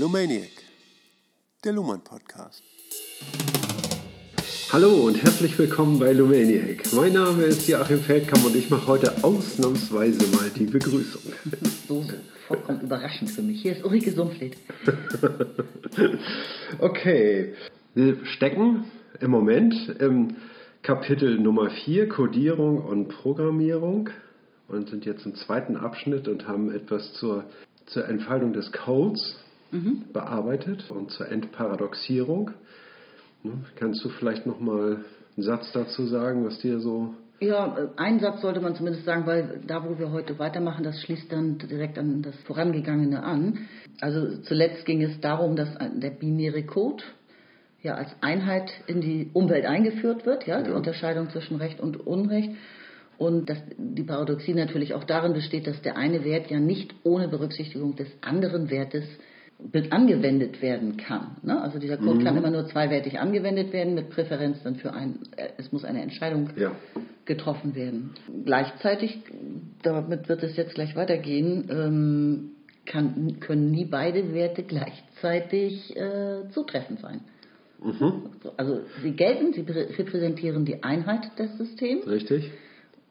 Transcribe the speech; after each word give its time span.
Lumaniac, 0.00 0.48
der 1.62 1.74
Luhmann 1.74 2.02
Podcast. 2.02 2.62
Hallo 4.72 5.06
und 5.06 5.22
herzlich 5.22 5.58
willkommen 5.58 5.98
bei 5.98 6.14
Lumaniac. 6.14 6.90
Mein 6.94 7.12
Name 7.12 7.42
ist 7.42 7.68
Joachim 7.68 7.98
Feldkamp 7.98 8.46
und 8.46 8.56
ich 8.56 8.70
mache 8.70 8.86
heute 8.86 9.22
ausnahmsweise 9.22 10.34
mal 10.34 10.48
die 10.56 10.64
Begrüßung. 10.64 11.20
So, 11.86 12.00
so, 12.02 12.14
vollkommen 12.48 12.80
überraschend 12.80 13.30
für 13.30 13.42
mich. 13.42 13.60
Hier 13.60 13.72
ist 13.72 13.84
Ulrike 13.84 14.12
Sumpflied. 14.12 14.56
okay, 16.78 17.52
wir 17.94 18.24
stecken 18.24 18.84
im 19.20 19.30
Moment 19.30 19.74
im 19.98 20.36
Kapitel 20.80 21.38
Nummer 21.38 21.68
4, 21.68 22.08
Codierung 22.08 22.78
und 22.78 23.08
Programmierung 23.08 24.08
und 24.66 24.88
sind 24.88 25.04
jetzt 25.04 25.26
im 25.26 25.34
zweiten 25.34 25.76
Abschnitt 25.76 26.26
und 26.26 26.48
haben 26.48 26.72
etwas 26.72 27.12
zur, 27.12 27.44
zur 27.84 28.08
Entfaltung 28.08 28.54
des 28.54 28.72
Codes 28.72 29.36
mhm. 29.70 30.04
bearbeitet 30.12 30.90
und 30.90 31.10
zur 31.10 31.28
Entparadoxierung. 31.28 32.52
Ne, 33.42 33.52
kannst 33.76 34.04
du 34.04 34.08
vielleicht 34.10 34.46
noch 34.46 34.60
mal 34.60 35.04
einen 35.36 35.44
Satz 35.44 35.72
dazu 35.72 36.06
sagen, 36.06 36.44
was 36.44 36.58
dir 36.58 36.80
so 36.80 37.14
ja, 37.42 37.90
einen 37.96 38.20
Satz 38.20 38.42
sollte 38.42 38.60
man 38.60 38.74
zumindest 38.74 39.06
sagen, 39.06 39.24
weil 39.24 39.62
da, 39.66 39.82
wo 39.82 39.98
wir 39.98 40.10
heute 40.10 40.38
weitermachen, 40.38 40.84
das 40.84 41.00
schließt 41.00 41.32
dann 41.32 41.56
direkt 41.56 41.98
an 41.98 42.20
das 42.20 42.36
Vorangegangene 42.42 43.22
an. 43.22 43.66
Also 44.02 44.42
zuletzt 44.42 44.84
ging 44.84 45.00
es 45.02 45.18
darum, 45.20 45.56
dass 45.56 45.70
der 45.78 46.10
binäre 46.10 46.64
Code 46.64 47.02
ja 47.82 47.94
als 47.94 48.10
Einheit 48.20 48.70
in 48.86 49.00
die 49.00 49.30
Umwelt 49.32 49.64
eingeführt 49.64 50.26
wird, 50.26 50.46
ja, 50.46 50.58
ja. 50.58 50.64
die 50.64 50.70
Unterscheidung 50.70 51.30
zwischen 51.30 51.56
Recht 51.56 51.80
und 51.80 52.06
Unrecht. 52.06 52.50
Und 53.16 53.48
dass 53.48 53.58
die 53.78 54.02
Paradoxie 54.02 54.52
natürlich 54.52 54.92
auch 54.92 55.04
darin 55.04 55.32
besteht, 55.32 55.66
dass 55.66 55.80
der 55.80 55.96
eine 55.96 56.24
Wert 56.24 56.50
ja 56.50 56.60
nicht 56.60 56.94
ohne 57.04 57.28
Berücksichtigung 57.28 57.96
des 57.96 58.08
anderen 58.20 58.70
Wertes 58.70 59.04
angewendet 59.90 60.62
werden 60.62 60.96
kann. 60.96 61.36
Ne? 61.42 61.60
Also 61.60 61.78
dieser 61.78 61.96
Code 61.96 62.20
mhm. 62.20 62.24
kann 62.24 62.36
immer 62.36 62.50
nur 62.50 62.66
zweiwertig 62.66 63.18
angewendet 63.18 63.72
werden, 63.72 63.94
mit 63.94 64.10
Präferenz 64.10 64.62
dann 64.62 64.76
für 64.76 64.92
ein, 64.92 65.20
äh, 65.36 65.48
es 65.58 65.72
muss 65.72 65.84
eine 65.84 66.02
Entscheidung 66.02 66.50
ja. 66.56 66.72
getroffen 67.24 67.74
werden. 67.74 68.10
Gleichzeitig, 68.44 69.18
damit 69.82 70.28
wird 70.28 70.42
es 70.42 70.56
jetzt 70.56 70.74
gleich 70.74 70.96
weitergehen, 70.96 71.68
ähm, 71.70 72.50
kann, 72.86 73.38
können 73.40 73.70
nie 73.70 73.84
beide 73.84 74.34
Werte 74.34 74.62
gleichzeitig 74.62 75.96
äh, 75.96 76.48
zutreffend 76.50 77.00
sein. 77.00 77.20
Mhm. 77.82 78.30
Also 78.56 78.80
sie 79.02 79.12
gelten, 79.12 79.52
sie 79.52 79.62
repräsentieren 79.62 80.64
die 80.64 80.82
Einheit 80.82 81.38
des 81.38 81.56
Systems. 81.56 82.06
Richtig. 82.06 82.50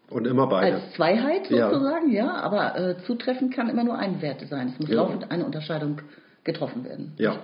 Und 0.10 0.26
immer 0.26 0.48
beide. 0.48 0.76
Als 0.76 0.94
Zweiheit 0.96 1.48
sozusagen, 1.48 2.12
ja, 2.12 2.26
ja 2.26 2.36
aber 2.36 2.78
äh, 2.78 2.98
zutreffend 3.06 3.54
kann 3.54 3.70
immer 3.70 3.84
nur 3.84 3.98
ein 3.98 4.22
Wert 4.22 4.42
sein. 4.50 4.70
Es 4.70 4.80
muss 4.80 4.90
ja. 4.90 4.96
laufend 4.96 5.32
eine 5.32 5.46
Unterscheidung 5.46 6.02
getroffen 6.44 6.84
werden. 6.84 7.14
Ja. 7.18 7.44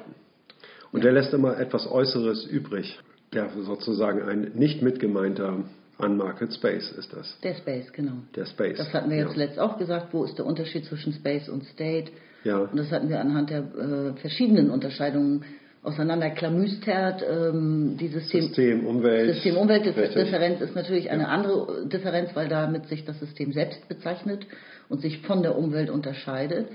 Und 0.91 0.99
ja. 0.99 1.11
der 1.11 1.13
lässt 1.13 1.33
immer 1.33 1.57
etwas 1.57 1.89
Äußeres 1.89 2.45
übrig. 2.45 2.99
Der 3.33 3.49
sozusagen 3.49 4.21
ein 4.21 4.51
nicht 4.53 4.81
mitgemeinter 4.81 5.63
Unmarket 5.97 6.53
Space 6.53 6.91
ist 6.91 7.13
das. 7.13 7.37
Der 7.41 7.55
Space, 7.55 7.91
genau. 7.91 8.13
Der 8.35 8.45
Space. 8.45 8.77
Das 8.77 8.93
hatten 8.93 9.09
wir 9.09 9.17
ja 9.17 9.29
zuletzt 9.29 9.59
auch 9.59 9.77
gesagt. 9.77 10.13
Wo 10.13 10.23
ist 10.23 10.37
der 10.37 10.45
Unterschied 10.45 10.85
zwischen 10.85 11.13
Space 11.13 11.49
und 11.49 11.63
State? 11.65 12.11
Ja. 12.43 12.59
Und 12.59 12.77
das 12.77 12.91
hatten 12.91 13.09
wir 13.09 13.19
anhand 13.19 13.49
der 13.49 13.59
äh, 13.59 14.19
verschiedenen 14.19 14.69
Unterscheidungen 14.69 15.43
auseinanderklamüstert. 15.83 17.23
Ähm, 17.23 17.97
die 17.99 18.09
System, 18.09 18.41
System 18.41 18.85
Umwelt. 18.85 19.33
System 19.33 19.57
Umwelt 19.57 19.85
Differenz 19.85 20.61
ist 20.61 20.75
natürlich 20.75 21.09
eine 21.09 21.23
ja. 21.23 21.29
andere 21.29 21.87
Differenz, 21.87 22.31
weil 22.33 22.49
damit 22.49 22.87
sich 22.87 23.05
das 23.05 23.19
System 23.19 23.53
selbst 23.53 23.87
bezeichnet 23.87 24.45
und 24.89 25.01
sich 25.01 25.21
von 25.21 25.43
der 25.43 25.57
Umwelt 25.57 25.89
unterscheidet 25.89 26.67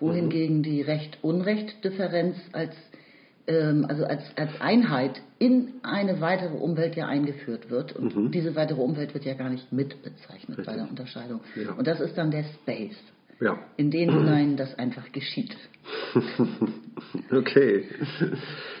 wohingegen 0.00 0.58
mhm. 0.58 0.62
die 0.62 0.82
Recht-Unrecht-Differenz 0.82 2.36
als, 2.52 2.74
ähm, 3.46 3.86
also 3.88 4.04
als, 4.04 4.22
als 4.36 4.60
Einheit 4.60 5.20
in 5.38 5.74
eine 5.82 6.20
weitere 6.20 6.56
Umwelt 6.56 6.96
ja 6.96 7.06
eingeführt 7.06 7.70
wird. 7.70 7.94
Und 7.96 8.14
mhm. 8.14 8.30
diese 8.30 8.54
weitere 8.54 8.80
Umwelt 8.80 9.14
wird 9.14 9.24
ja 9.24 9.34
gar 9.34 9.50
nicht 9.50 9.72
mitbezeichnet 9.72 10.58
Richtig. 10.58 10.66
bei 10.66 10.76
der 10.76 10.88
Unterscheidung. 10.88 11.40
Ja. 11.56 11.72
Und 11.72 11.86
das 11.86 12.00
ist 12.00 12.16
dann 12.16 12.30
der 12.30 12.44
Space, 12.44 12.96
ja. 13.40 13.58
in 13.76 13.90
den 13.90 14.10
hinein 14.10 14.56
das 14.56 14.78
einfach 14.78 15.12
geschieht. 15.12 15.56
okay. 17.32 17.84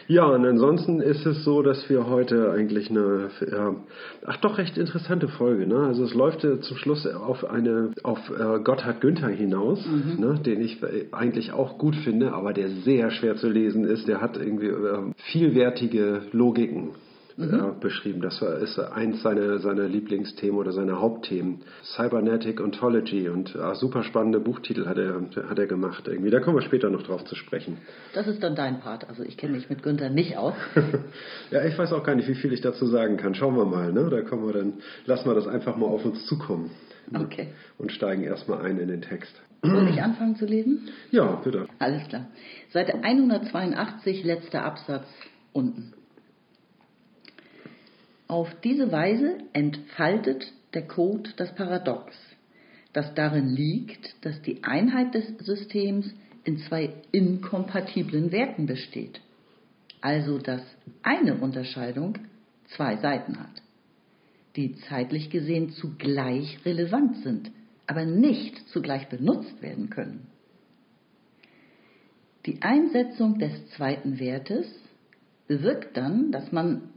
Ja, 0.08 0.24
und 0.24 0.44
ansonsten 0.46 1.00
ist 1.00 1.26
es 1.26 1.44
so, 1.44 1.62
dass 1.62 1.88
wir 1.90 2.06
heute 2.06 2.50
eigentlich 2.50 2.90
eine, 2.90 3.30
ja, 3.50 3.76
ach 4.26 4.36
doch, 4.38 4.58
recht 4.58 4.78
interessante 4.78 5.28
Folge. 5.28 5.66
Ne? 5.66 5.80
Also 5.80 6.04
es 6.04 6.14
läuft 6.14 6.44
ja 6.44 6.60
zum 6.60 6.76
Schluss 6.78 7.06
auf 7.06 7.44
eine, 7.44 7.92
auf 8.02 8.18
äh, 8.30 8.60
Gotthard 8.60 9.00
Günther 9.00 9.28
hinaus, 9.28 9.86
mhm. 9.86 10.18
ne? 10.18 10.40
den 10.40 10.60
ich 10.62 10.78
eigentlich 11.12 11.52
auch 11.52 11.78
gut 11.78 11.94
finde, 11.96 12.32
aber 12.32 12.52
der 12.52 12.70
sehr 12.70 13.10
schwer 13.10 13.36
zu 13.36 13.48
lesen 13.48 13.84
ist. 13.84 14.08
Der 14.08 14.20
hat 14.20 14.36
irgendwie 14.36 14.68
äh, 14.68 15.12
vielwertige 15.30 16.22
Logiken 16.32 16.90
mhm. 17.38 17.80
beschrieben. 17.80 18.20
Das 18.20 18.42
war, 18.42 18.58
ist 18.58 18.78
eins 18.78 19.22
seiner, 19.22 19.58
seiner 19.58 19.86
Lieblingsthemen 19.88 20.58
oder 20.58 20.72
seiner 20.72 21.00
Hauptthemen. 21.00 21.60
Cybernetic 21.96 22.60
Ontology 22.60 23.28
und 23.28 23.54
äh, 23.54 23.74
super 23.74 24.02
spannende 24.02 24.40
Buchtitel 24.40 24.86
hat 24.86 24.98
er, 24.98 25.20
hat 25.48 25.58
er 25.58 25.66
gemacht. 25.66 26.06
Irgendwie. 26.06 26.30
Da 26.30 26.40
kommen 26.40 26.56
wir 26.56 26.62
später 26.62 26.90
noch 26.90 27.02
drauf 27.02 27.24
zu 27.24 27.34
sprechen. 27.34 27.78
Das 28.14 28.26
ist 28.26 28.42
dann 28.42 28.54
dein 28.54 28.80
Part. 28.80 29.08
Also 29.08 29.22
ich 29.22 29.36
kenne 29.36 29.54
mich 29.54 29.70
mit 29.70 29.82
Günther 29.82 30.10
nicht 30.10 30.36
aus. 30.36 30.54
ja, 31.50 31.64
ich 31.64 31.78
weiß 31.78 31.92
auch 31.92 32.02
gar 32.02 32.14
nicht, 32.14 32.28
wie 32.28 32.34
viel 32.34 32.52
ich 32.52 32.60
dazu 32.60 32.86
sagen 32.86 33.16
kann. 33.16 33.34
Schauen 33.34 33.56
wir 33.56 33.64
mal. 33.64 33.92
Ne? 33.92 34.08
Da 34.10 34.22
kommen 34.22 34.46
wir 34.46 34.52
dann, 34.52 34.74
lassen 35.06 35.28
wir 35.28 35.34
das 35.34 35.46
einfach 35.46 35.76
mal 35.76 35.86
auf 35.86 36.04
uns 36.04 36.26
zukommen. 36.26 36.70
Ne? 37.10 37.20
Okay. 37.20 37.48
Und 37.78 37.92
steigen 37.92 38.24
erstmal 38.24 38.62
ein 38.62 38.78
in 38.78 38.88
den 38.88 39.02
Text. 39.02 39.32
Soll 39.62 39.88
ich 39.88 40.00
anfangen 40.00 40.36
zu 40.36 40.46
lesen? 40.46 40.88
Ja, 41.10 41.40
bitte. 41.42 41.66
Alles 41.80 42.06
klar. 42.08 42.26
Seite 42.70 43.02
182, 43.02 44.22
letzter 44.22 44.64
Absatz 44.64 45.06
unten. 45.52 45.94
Auf 48.28 48.54
diese 48.62 48.92
Weise 48.92 49.38
entfaltet 49.54 50.52
der 50.74 50.86
Code 50.86 51.30
das 51.38 51.54
Paradox, 51.54 52.14
das 52.92 53.14
darin 53.14 53.48
liegt, 53.48 54.14
dass 54.24 54.40
die 54.42 54.62
Einheit 54.64 55.14
des 55.14 55.26
Systems 55.38 56.12
in 56.44 56.58
zwei 56.58 56.92
inkompatiblen 57.10 58.30
Werten 58.30 58.66
besteht, 58.66 59.22
also 60.02 60.38
dass 60.38 60.60
eine 61.02 61.36
Unterscheidung 61.36 62.18
zwei 62.76 62.98
Seiten 62.98 63.40
hat, 63.40 63.62
die 64.56 64.76
zeitlich 64.88 65.30
gesehen 65.30 65.70
zugleich 65.70 66.58
relevant 66.66 67.16
sind, 67.22 67.50
aber 67.86 68.04
nicht 68.04 68.68
zugleich 68.68 69.08
benutzt 69.08 69.62
werden 69.62 69.88
können. 69.88 70.26
Die 72.44 72.60
Einsetzung 72.60 73.38
des 73.38 73.70
zweiten 73.70 74.18
Wertes 74.18 74.66
bewirkt 75.46 75.96
dann, 75.96 76.30
dass 76.30 76.52
man 76.52 76.90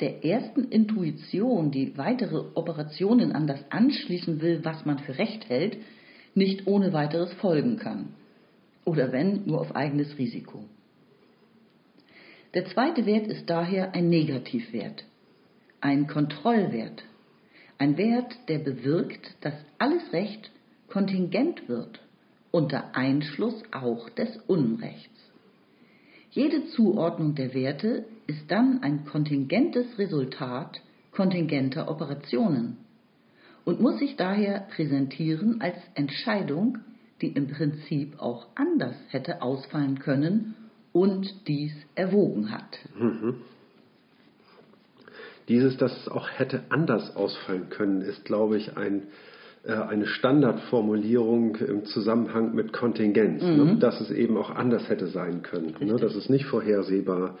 der 0.00 0.24
ersten 0.24 0.64
Intuition, 0.64 1.70
die 1.70 1.96
weitere 1.96 2.44
Operationen 2.54 3.32
an 3.32 3.46
das 3.46 3.60
anschließen 3.70 4.40
will, 4.40 4.64
was 4.64 4.84
man 4.84 4.98
für 4.98 5.18
recht 5.18 5.48
hält, 5.48 5.78
nicht 6.34 6.66
ohne 6.66 6.92
weiteres 6.92 7.32
folgen 7.34 7.78
kann. 7.78 8.14
Oder 8.84 9.12
wenn, 9.12 9.44
nur 9.46 9.60
auf 9.60 9.74
eigenes 9.74 10.16
Risiko. 10.18 10.64
Der 12.54 12.64
zweite 12.66 13.04
Wert 13.04 13.26
ist 13.26 13.50
daher 13.50 13.94
ein 13.94 14.08
Negativwert, 14.08 15.04
ein 15.80 16.06
Kontrollwert, 16.06 17.04
ein 17.76 17.96
Wert, 17.98 18.34
der 18.48 18.58
bewirkt, 18.58 19.36
dass 19.42 19.54
alles 19.78 20.12
Recht 20.12 20.50
kontingent 20.88 21.68
wird, 21.68 22.00
unter 22.50 22.96
Einschluss 22.96 23.62
auch 23.72 24.08
des 24.10 24.36
Unrechts. 24.46 25.30
Jede 26.30 26.66
Zuordnung 26.68 27.34
der 27.34 27.52
Werte 27.52 28.04
ist 28.28 28.50
dann 28.50 28.82
ein 28.82 29.04
kontingentes 29.06 29.98
Resultat 29.98 30.80
kontingenter 31.10 31.90
Operationen 31.90 32.76
und 33.64 33.80
muss 33.80 33.98
sich 33.98 34.14
daher 34.16 34.68
präsentieren 34.74 35.60
als 35.60 35.76
Entscheidung, 35.94 36.78
die 37.20 37.28
im 37.28 37.48
Prinzip 37.48 38.20
auch 38.20 38.46
anders 38.54 38.94
hätte 39.08 39.42
ausfallen 39.42 39.98
können 39.98 40.54
und 40.92 41.48
dies 41.48 41.72
erwogen 41.94 42.52
hat. 42.52 42.78
Mhm. 42.96 43.36
Dieses, 45.48 45.76
dass 45.78 45.96
es 46.02 46.08
auch 46.08 46.28
hätte 46.30 46.62
anders 46.68 47.16
ausfallen 47.16 47.70
können, 47.70 48.02
ist, 48.02 48.24
glaube 48.24 48.58
ich, 48.58 48.76
ein, 48.76 49.04
äh, 49.64 49.72
eine 49.72 50.06
Standardformulierung 50.06 51.56
im 51.56 51.84
Zusammenhang 51.86 52.54
mit 52.54 52.72
Kontingenz, 52.72 53.42
ne? 53.42 53.50
mhm. 53.50 53.64
ne? 53.64 53.76
dass 53.78 54.00
es 54.00 54.10
eben 54.10 54.36
auch 54.36 54.50
anders 54.50 54.88
hätte 54.88 55.06
sein 55.06 55.42
können, 55.42 55.74
ne? 55.80 55.96
dass 55.96 56.14
es 56.14 56.28
nicht 56.28 56.44
vorhersehbar 56.44 57.38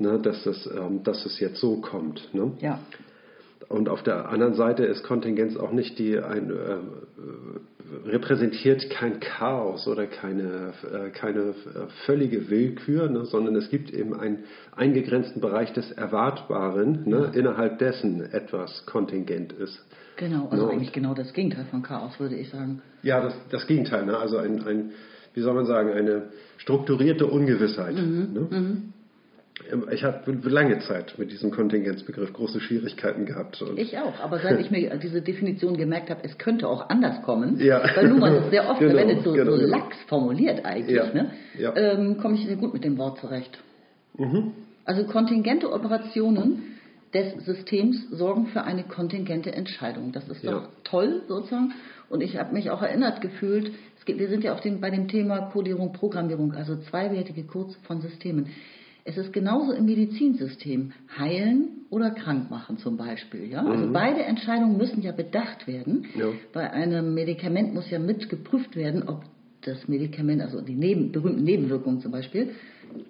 ne, 0.00 0.18
dass, 0.18 0.44
es, 0.46 0.66
ähm, 0.66 1.02
dass 1.02 1.24
es 1.26 1.40
jetzt 1.40 1.60
so 1.60 1.80
kommt. 1.80 2.32
Ne? 2.34 2.52
Ja. 2.60 2.80
Und 3.68 3.88
auf 3.88 4.02
der 4.02 4.28
anderen 4.28 4.54
Seite 4.54 4.84
ist 4.84 5.04
Kontingenz 5.04 5.56
auch 5.56 5.70
nicht 5.70 5.98
die, 5.98 6.18
ein, 6.18 6.50
äh, 6.50 8.08
repräsentiert 8.08 8.88
kein 8.90 9.20
Chaos 9.20 9.86
oder 9.86 10.06
keine, 10.06 10.72
äh, 10.92 11.10
keine 11.10 11.54
völlige 12.06 12.50
Willkür, 12.50 13.08
ne, 13.08 13.24
sondern 13.24 13.54
es 13.56 13.70
gibt 13.70 13.92
eben 13.92 14.18
einen 14.18 14.44
eingegrenzten 14.74 15.40
Bereich 15.40 15.72
des 15.72 15.90
Erwartbaren, 15.92 17.04
ne, 17.04 17.30
ja. 17.32 17.38
innerhalb 17.38 17.78
dessen 17.78 18.22
etwas 18.22 18.86
kontingent 18.86 19.52
ist. 19.52 19.84
Genau, 20.16 20.48
also 20.50 20.66
ne, 20.66 20.72
eigentlich 20.72 20.92
genau 20.92 21.14
das 21.14 21.32
Gegenteil 21.32 21.66
von 21.70 21.82
Chaos, 21.82 22.18
würde 22.18 22.36
ich 22.36 22.50
sagen. 22.50 22.82
Ja, 23.02 23.20
das, 23.20 23.34
das 23.50 23.66
Gegenteil. 23.66 24.04
Ne? 24.04 24.18
Also 24.18 24.36
ein, 24.38 24.62
ein 24.66 24.90
wie 25.34 25.40
soll 25.40 25.54
man 25.54 25.66
sagen, 25.66 25.92
eine 25.92 26.30
strukturierte 26.58 27.26
Ungewissheit. 27.26 27.94
Mhm. 27.94 28.92
Mhm. 29.72 29.88
Ich 29.92 30.04
habe 30.04 30.32
lange 30.48 30.78
Zeit 30.80 31.14
mit 31.18 31.30
diesem 31.30 31.50
Kontingenzbegriff 31.50 32.32
große 32.32 32.60
Schwierigkeiten 32.60 33.26
gehabt. 33.26 33.62
Ich 33.76 33.96
auch, 33.98 34.18
aber 34.20 34.38
seit 34.38 34.60
ich 34.60 34.70
mir 34.70 34.96
diese 35.02 35.22
Definition 35.22 35.76
gemerkt 35.76 36.10
habe, 36.10 36.20
es 36.24 36.38
könnte 36.38 36.68
auch 36.68 36.88
anders 36.88 37.22
kommen, 37.22 37.58
Ja. 37.60 37.82
weil 37.94 38.08
Luhmann 38.08 38.34
das 38.34 38.50
sehr 38.50 38.68
oft 38.68 38.80
Genau, 38.80 38.92
verwendet, 38.92 39.24
so, 39.24 39.32
genau, 39.32 39.52
so 39.52 39.58
genau. 39.58 39.68
lax 39.76 39.96
formuliert 40.08 40.64
eigentlich, 40.64 40.96
Ja, 40.96 41.12
ne? 41.12 41.30
ja. 41.58 41.74
ähm, 41.76 42.18
komme 42.18 42.34
ich 42.36 42.46
sehr 42.46 42.56
gut 42.56 42.72
mit 42.72 42.84
dem 42.84 42.98
Wort 42.98 43.18
zurecht. 43.18 43.58
Mhm. 44.16 44.52
Also 44.84 45.04
kontingente 45.04 45.70
Operationen 45.72 46.62
des 47.12 47.44
Systems 47.44 48.08
sorgen 48.10 48.46
für 48.46 48.62
eine 48.62 48.84
kontingente 48.84 49.52
Entscheidung. 49.52 50.12
Das 50.12 50.28
ist 50.28 50.44
doch 50.44 50.68
toll 50.84 51.22
sozusagen. 51.28 51.72
Und 52.08 52.22
ich 52.22 52.36
habe 52.38 52.52
mich 52.54 52.70
auch 52.70 52.82
erinnert 52.82 53.20
gefühlt, 53.20 53.72
geht, 54.10 54.18
wir 54.18 54.28
sind 54.28 54.44
ja 54.44 54.52
auf 54.52 54.60
dem, 54.60 54.80
bei 54.80 54.90
dem 54.90 55.08
Thema 55.08 55.50
Codierung, 55.52 55.92
Programmierung, 55.92 56.52
also 56.52 56.76
zweiwertige 56.76 57.44
Codes 57.44 57.76
von 57.86 58.00
Systemen. 58.00 58.46
Es 59.04 59.16
ist 59.16 59.32
genauso 59.32 59.72
im 59.72 59.86
Medizinsystem. 59.86 60.92
Heilen 61.16 61.86
oder 61.90 62.10
krank 62.10 62.50
machen 62.50 62.78
zum 62.78 62.96
Beispiel. 62.96 63.50
Ja? 63.50 63.64
Also 63.64 63.92
beide 63.92 64.22
Entscheidungen 64.22 64.76
müssen 64.76 65.02
ja 65.02 65.12
bedacht 65.12 65.66
werden. 65.66 66.06
Ja. 66.16 66.26
Bei 66.52 66.70
einem 66.70 67.14
Medikament 67.14 67.74
muss 67.74 67.90
ja 67.90 67.98
mit 67.98 68.28
geprüft 68.28 68.76
werden, 68.76 69.08
ob 69.08 69.24
das 69.62 69.88
Medikament, 69.88 70.40
also 70.40 70.60
die 70.60 70.74
Neben, 70.74 71.12
berühmten 71.12 71.44
Nebenwirkungen 71.44 72.00
zum 72.00 72.12
Beispiel, 72.12 72.50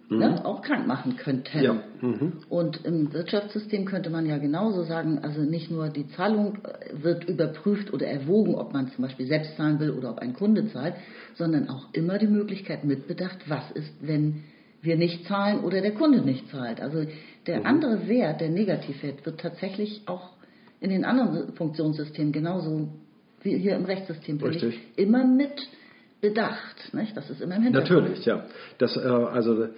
ne, 0.08 0.44
auch 0.44 0.62
krank 0.62 0.86
machen 0.86 1.16
könnten. 1.16 1.62
Ja. 1.62 1.82
Mhm. 2.00 2.32
Und 2.48 2.84
im 2.84 3.12
Wirtschaftssystem 3.12 3.84
könnte 3.84 4.10
man 4.10 4.26
ja 4.26 4.38
genauso 4.38 4.82
sagen, 4.84 5.20
also 5.20 5.42
nicht 5.42 5.70
nur 5.70 5.88
die 5.88 6.08
Zahlung 6.08 6.58
äh, 6.64 7.02
wird 7.02 7.28
überprüft 7.28 7.92
oder 7.92 8.06
erwogen, 8.06 8.54
ob 8.54 8.72
man 8.72 8.88
zum 8.88 9.02
Beispiel 9.02 9.26
selbst 9.26 9.56
zahlen 9.56 9.78
will 9.80 9.90
oder 9.90 10.10
ob 10.10 10.18
ein 10.18 10.34
Kunde 10.34 10.68
zahlt, 10.72 10.94
sondern 11.34 11.68
auch 11.68 11.88
immer 11.92 12.18
die 12.18 12.26
Möglichkeit 12.26 12.84
mitbedacht, 12.84 13.38
was 13.48 13.70
ist, 13.72 13.92
wenn 14.00 14.44
wir 14.82 14.96
nicht 14.96 15.26
zahlen 15.26 15.60
oder 15.60 15.80
der 15.80 15.92
Kunde 15.92 16.22
nicht 16.22 16.48
zahlt. 16.50 16.80
Also 16.80 17.04
der 17.46 17.66
andere 17.66 18.08
Wert, 18.08 18.40
der 18.40 18.48
Negativwert, 18.48 19.24
wird 19.26 19.40
tatsächlich 19.40 20.02
auch 20.06 20.30
in 20.80 20.90
den 20.90 21.04
anderen 21.04 21.52
Funktionssystemen 21.54 22.32
genauso 22.32 22.88
wie 23.42 23.56
hier 23.56 23.76
im 23.76 23.84
Rechtssystem 23.84 24.38
ich, 24.50 24.78
immer 24.96 25.24
mit 25.26 25.68
bedacht. 26.20 26.92
Nicht? 26.92 27.16
Das 27.16 27.30
ist 27.30 27.40
immer 27.40 27.56
im 27.56 27.62
Hintergrund. 27.62 28.02
Natürlich, 28.02 28.24
ja. 28.24 28.44
Das, 28.78 28.96
äh, 28.96 29.00
also, 29.00 29.68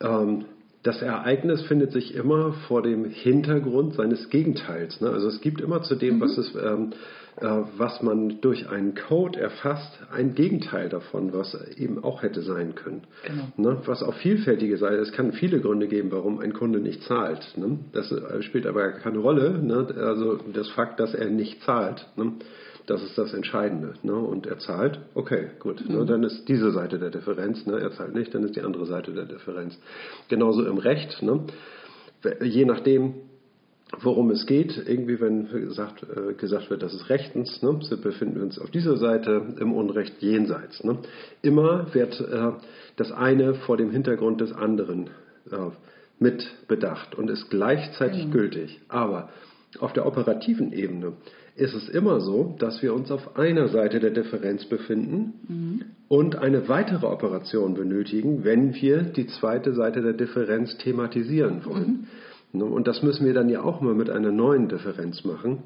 ähm, 0.00 0.44
das 0.82 1.02
Ereignis 1.02 1.62
findet 1.62 1.92
sich 1.92 2.14
immer 2.14 2.52
vor 2.68 2.82
dem 2.82 3.06
Hintergrund 3.06 3.94
seines 3.94 4.30
Gegenteils. 4.30 5.00
Ne? 5.00 5.10
Also 5.10 5.28
es 5.28 5.40
gibt 5.40 5.60
immer 5.60 5.82
zu 5.82 5.96
dem, 5.96 6.20
was, 6.20 6.38
es, 6.38 6.54
ähm, 6.54 6.92
äh, 6.92 6.96
was 7.40 8.02
man 8.02 8.40
durch 8.40 8.68
einen 8.70 8.94
Code 8.94 9.38
erfasst, 9.38 9.98
ein 10.10 10.34
Gegenteil 10.34 10.88
davon, 10.88 11.34
was 11.34 11.54
eben 11.76 12.02
auch 12.02 12.22
hätte 12.22 12.40
sein 12.40 12.74
können. 12.74 13.02
Genau. 13.26 13.48
Ne? 13.56 13.82
Was 13.84 14.02
auch 14.02 14.14
vielfältige 14.14 14.78
sei. 14.78 14.94
Es 14.94 15.12
kann 15.12 15.32
viele 15.32 15.60
Gründe 15.60 15.86
geben, 15.86 16.10
warum 16.12 16.38
ein 16.38 16.54
Kunde 16.54 16.80
nicht 16.80 17.02
zahlt. 17.02 17.46
Ne? 17.56 17.78
Das 17.92 18.10
äh, 18.10 18.42
spielt 18.42 18.66
aber 18.66 18.92
keine 18.92 19.18
Rolle. 19.18 19.58
Ne? 19.58 19.86
Also 19.98 20.38
das 20.52 20.70
Fakt, 20.70 20.98
dass 20.98 21.14
er 21.14 21.28
nicht 21.28 21.62
zahlt. 21.62 22.06
Das 22.86 23.02
ist 23.02 23.18
das 23.18 23.34
Entscheidende. 23.34 23.94
Und 24.02 24.46
er 24.46 24.58
zahlt, 24.58 25.00
okay, 25.14 25.48
gut. 25.58 25.86
Ne? 25.88 26.06
Dann 26.06 26.22
ist 26.22 26.48
diese 26.48 26.70
Seite 26.70 26.98
der 26.98 27.10
Differenz. 27.10 27.66
Er 27.66 27.92
zahlt 27.92 28.14
nicht, 28.14 28.34
dann 28.34 28.44
ist 28.44 28.56
die 28.56 28.62
andere 28.62 28.86
Seite 28.86 29.12
der 29.12 29.26
Differenz. 29.26 29.78
Genauso 30.28 30.64
im 30.64 30.78
Recht. 30.78 31.22
Je 32.40 32.64
nachdem, 32.64 33.14
worum 34.00 34.30
es 34.30 34.46
geht, 34.46 34.82
irgendwie, 34.86 35.20
wenn 35.20 35.48
gesagt, 35.48 36.04
äh, 36.04 36.34
gesagt 36.34 36.70
wird, 36.70 36.82
das 36.82 36.94
ist 36.94 37.08
rechtens, 37.08 37.62
ne? 37.62 37.78
so 37.80 37.96
befinden 37.96 38.36
wir 38.36 38.42
uns 38.42 38.58
auf 38.58 38.70
dieser 38.70 38.96
Seite, 38.96 39.54
im 39.58 39.72
Unrecht 39.72 40.14
jenseits. 40.20 40.84
Ne? 40.84 40.98
Immer 41.42 41.94
wird 41.94 42.20
äh, 42.20 42.52
das 42.96 43.12
eine 43.12 43.54
vor 43.54 43.76
dem 43.76 43.90
Hintergrund 43.90 44.40
des 44.40 44.52
anderen 44.52 45.10
äh, 45.50 45.70
mit 46.18 46.46
bedacht 46.68 47.14
und 47.14 47.30
ist 47.30 47.50
gleichzeitig 47.50 48.30
gültig. 48.30 48.80
Aber 48.88 49.28
auf 49.80 49.92
der 49.92 50.06
operativen 50.06 50.72
Ebene 50.72 51.12
ist 51.56 51.74
es 51.74 51.88
immer 51.88 52.20
so, 52.20 52.54
dass 52.58 52.82
wir 52.82 52.94
uns 52.94 53.10
auf 53.10 53.36
einer 53.36 53.68
Seite 53.68 53.98
der 53.98 54.10
Differenz 54.10 54.66
befinden 54.66 55.84
und 56.08 56.36
eine 56.36 56.68
weitere 56.68 57.06
Operation 57.06 57.74
benötigen, 57.74 58.44
wenn 58.44 58.74
wir 58.74 59.02
die 59.02 59.26
zweite 59.26 59.72
Seite 59.72 60.02
der 60.02 60.12
Differenz 60.12 60.76
thematisieren 60.78 61.64
wollen. 61.64 62.08
Und 62.64 62.86
das 62.86 63.02
müssen 63.02 63.26
wir 63.26 63.34
dann 63.34 63.48
ja 63.48 63.62
auch 63.62 63.80
mal 63.80 63.94
mit 63.94 64.10
einer 64.10 64.32
neuen 64.32 64.68
Differenz 64.68 65.24
machen. 65.24 65.64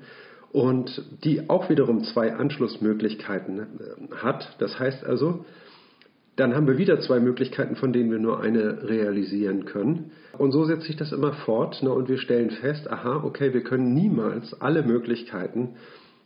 Und 0.53 1.03
die 1.23 1.49
auch 1.49 1.71
wiederum 1.71 2.03
zwei 2.03 2.35
Anschlussmöglichkeiten 2.35 3.59
äh, 3.61 4.15
hat. 4.17 4.57
Das 4.59 4.79
heißt 4.79 5.05
also, 5.05 5.45
dann 6.37 6.55
haben 6.55 6.67
wir 6.67 6.79
wieder 6.79 7.01
zwei 7.01 7.21
Möglichkeiten, 7.21 7.77
von 7.77 7.93
denen 7.93 8.11
wir 8.11 8.19
nur 8.19 8.41
eine 8.41 8.89
realisieren 8.89 9.67
können. 9.67 10.13
Und 10.39 10.53
so 10.53 10.65
setzt 10.65 10.87
sich 10.87 10.97
das 10.97 11.13
immer 11.13 11.35
fort. 11.35 11.83
Ne? 11.83 11.93
Und 11.93 12.09
wir 12.09 12.19
stellen 12.19 12.51
fest, 12.51 12.91
aha, 12.91 13.23
okay, 13.25 13.53
wir 13.53 13.63
können 13.63 13.95
niemals 13.95 14.61
alle 14.61 14.83
Möglichkeiten, 14.83 15.77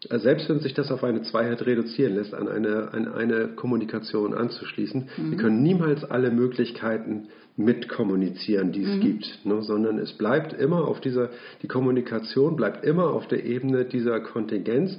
äh, 0.08 0.18
selbst 0.18 0.48
wenn 0.48 0.60
sich 0.60 0.74
das 0.74 0.90
auf 0.90 1.04
eine 1.04 1.22
Zweiheit 1.22 1.64
reduzieren 1.66 2.14
lässt, 2.14 2.34
an 2.34 2.48
eine, 2.48 2.92
an 2.92 3.08
eine 3.08 3.48
Kommunikation 3.48 4.34
anzuschließen, 4.34 5.08
wir 5.16 5.38
können 5.38 5.62
niemals 5.62 6.04
alle 6.04 6.30
Möglichkeiten 6.30 7.28
mitkommunizieren, 7.56 8.72
die 8.72 8.82
es 8.82 9.00
gibt, 9.00 9.40
ne? 9.44 9.62
sondern 9.62 9.98
es 9.98 10.12
bleibt 10.14 10.52
immer 10.52 10.88
auf 10.88 11.00
dieser, 11.00 11.30
die 11.62 11.68
Kommunikation 11.68 12.56
bleibt 12.56 12.84
immer 12.84 13.10
auf 13.10 13.28
der 13.28 13.44
Ebene 13.44 13.84
dieser 13.84 14.20
Kontingenz 14.20 14.98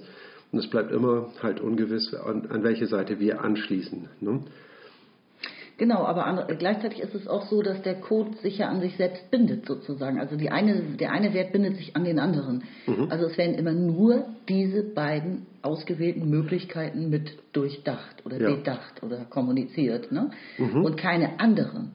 und 0.51 0.59
es 0.59 0.69
bleibt 0.69 0.91
immer 0.91 1.29
halt 1.41 1.59
ungewiss, 1.59 2.13
an, 2.13 2.47
an 2.49 2.63
welche 2.63 2.87
Seite 2.87 3.19
wir 3.19 3.41
anschließen. 3.41 4.07
Ne? 4.21 4.39
Genau, 5.77 6.05
aber 6.05 6.47
gleichzeitig 6.57 7.01
ist 7.01 7.13
es 7.13 7.27
auch 7.27 7.47
so, 7.47 7.61
dass 7.61 7.81
der 7.81 7.95
Code 7.95 8.37
sich 8.41 8.59
ja 8.59 8.69
an 8.69 8.79
sich 8.79 8.95
selbst 8.95 9.29
bindet 9.29 9.65
sozusagen. 9.65 10.21
Also 10.21 10.37
die 10.37 10.49
eine, 10.49 10.81
der 10.97 11.11
eine 11.11 11.33
Wert 11.33 11.51
bindet 11.51 11.75
sich 11.75 11.97
an 11.97 12.05
den 12.05 12.17
anderen. 12.17 12.63
Also 13.09 13.25
es 13.25 13.37
werden 13.37 13.55
immer 13.55 13.73
nur 13.73 14.25
diese 14.47 14.83
beiden 14.83 15.45
ausgewählten 15.63 16.29
Möglichkeiten 16.29 17.09
mit 17.09 17.33
durchdacht 17.51 18.25
oder 18.25 18.39
Ja. 18.39 18.55
bedacht 18.55 19.03
oder 19.03 19.25
kommuniziert. 19.25 20.13
Ne? 20.13 20.31
Und 20.57 20.95
keine 20.95 21.41
anderen. 21.41 21.91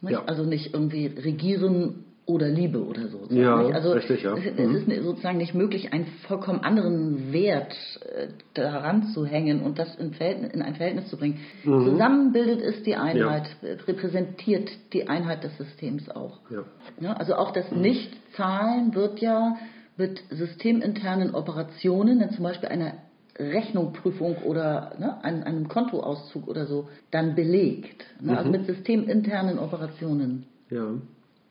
Nicht? 0.00 0.12
Ja. 0.12 0.24
Also 0.24 0.44
nicht 0.44 0.74
irgendwie 0.74 1.06
regieren 1.06 2.04
oder 2.26 2.48
Liebe 2.48 2.84
oder 2.84 3.06
so. 3.06 3.20
Ja, 3.30 3.62
nicht? 3.62 3.74
also 3.74 3.92
richtig, 3.92 4.24
ja. 4.24 4.36
Es, 4.36 4.44
es 4.44 4.58
Mhm. 4.58 4.74
ist 4.74 5.04
sozusagen 5.04 5.38
nicht 5.38 5.54
möglich, 5.54 5.92
einen 5.92 6.06
vollkommen 6.26 6.60
anderen 6.60 7.32
Wert 7.32 7.72
äh, 8.04 8.28
daran 8.54 9.04
zu 9.14 9.24
hängen 9.24 9.62
und 9.62 9.78
das 9.78 9.94
in, 9.96 10.12
Verhältnis, 10.12 10.52
in 10.52 10.60
ein 10.60 10.74
Verhältnis 10.74 11.08
zu 11.08 11.16
bringen. 11.16 11.38
Mhm. 11.62 11.84
Zusammen 11.84 12.32
bildet 12.32 12.60
es 12.62 12.82
die 12.82 12.96
Einheit, 12.96 13.48
äh, 13.62 13.72
repräsentiert 13.86 14.68
die 14.92 15.08
Einheit 15.08 15.44
des 15.44 15.56
Systems 15.56 16.08
auch. 16.10 16.40
Ja. 16.50 16.64
Ja, 17.00 17.12
also 17.12 17.36
auch 17.36 17.52
das 17.52 17.70
Nichtzahlen 17.70 18.94
wird 18.94 19.20
ja 19.20 19.56
mit 19.96 20.20
systeminternen 20.30 21.34
Operationen, 21.34 22.28
zum 22.32 22.42
Beispiel 22.42 22.68
einer 22.68 22.94
Rechnungprüfung 23.38 24.38
oder 24.38 24.92
ne, 24.98 25.22
einem, 25.24 25.42
einem 25.42 25.68
Kontoauszug 25.68 26.48
oder 26.48 26.66
so, 26.66 26.88
dann 27.10 27.34
belegt. 27.34 28.04
Ne? 28.20 28.36
Also 28.36 28.50
mit 28.50 28.66
systeminternen 28.66 29.58
Operationen, 29.58 30.46
Ja. 30.70 30.94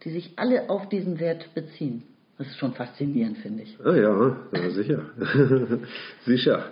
die 0.04 0.10
sich 0.12 0.34
alle 0.38 0.70
auf 0.70 0.90
diesen 0.90 1.20
Wert 1.20 1.54
beziehen. 1.54 2.04
Das 2.38 2.48
ist 2.48 2.58
schon 2.58 2.74
faszinierend, 2.74 3.38
finde 3.38 3.64
ich. 3.64 3.78
Ah 3.84 3.96
ja, 3.96 4.36
ja 4.52 4.70
sicher. 4.72 5.02
sicher. 6.26 6.72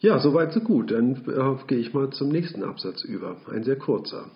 Ja, 0.00 0.18
soweit 0.18 0.52
so 0.52 0.60
gut. 0.60 0.90
Dann 0.90 1.16
äh, 1.26 1.66
gehe 1.66 1.78
ich 1.78 1.94
mal 1.94 2.10
zum 2.10 2.28
nächsten 2.30 2.62
Absatz 2.62 3.02
über. 3.04 3.36
Ein 3.50 3.64
sehr 3.64 3.76
kurzer. 3.76 4.26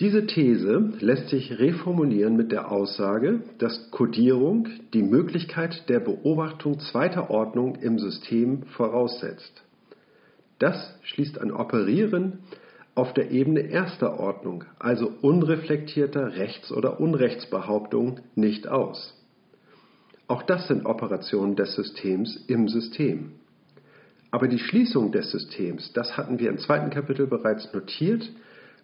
Diese 0.00 0.26
These 0.26 0.92
lässt 1.00 1.28
sich 1.28 1.58
reformulieren 1.58 2.36
mit 2.36 2.52
der 2.52 2.70
Aussage, 2.70 3.40
dass 3.58 3.90
Codierung 3.90 4.68
die 4.94 5.02
Möglichkeit 5.02 5.88
der 5.88 5.98
Beobachtung 5.98 6.78
zweiter 6.78 7.30
Ordnung 7.30 7.74
im 7.74 7.98
System 7.98 8.62
voraussetzt. 8.76 9.64
Das 10.60 10.94
schließt 11.02 11.40
ein 11.40 11.50
Operieren 11.50 12.38
auf 12.94 13.12
der 13.12 13.32
Ebene 13.32 13.60
erster 13.60 14.20
Ordnung, 14.20 14.64
also 14.78 15.12
unreflektierter 15.20 16.36
Rechts- 16.36 16.70
oder 16.70 17.00
Unrechtsbehauptungen, 17.00 18.20
nicht 18.36 18.68
aus. 18.68 19.14
Auch 20.28 20.42
das 20.42 20.68
sind 20.68 20.86
Operationen 20.86 21.56
des 21.56 21.74
Systems 21.74 22.36
im 22.46 22.68
System. 22.68 23.32
Aber 24.30 24.46
die 24.46 24.58
Schließung 24.58 25.10
des 25.10 25.30
Systems, 25.30 25.92
das 25.92 26.16
hatten 26.16 26.38
wir 26.38 26.50
im 26.50 26.58
zweiten 26.58 26.90
Kapitel 26.90 27.26
bereits 27.26 27.72
notiert, 27.72 28.30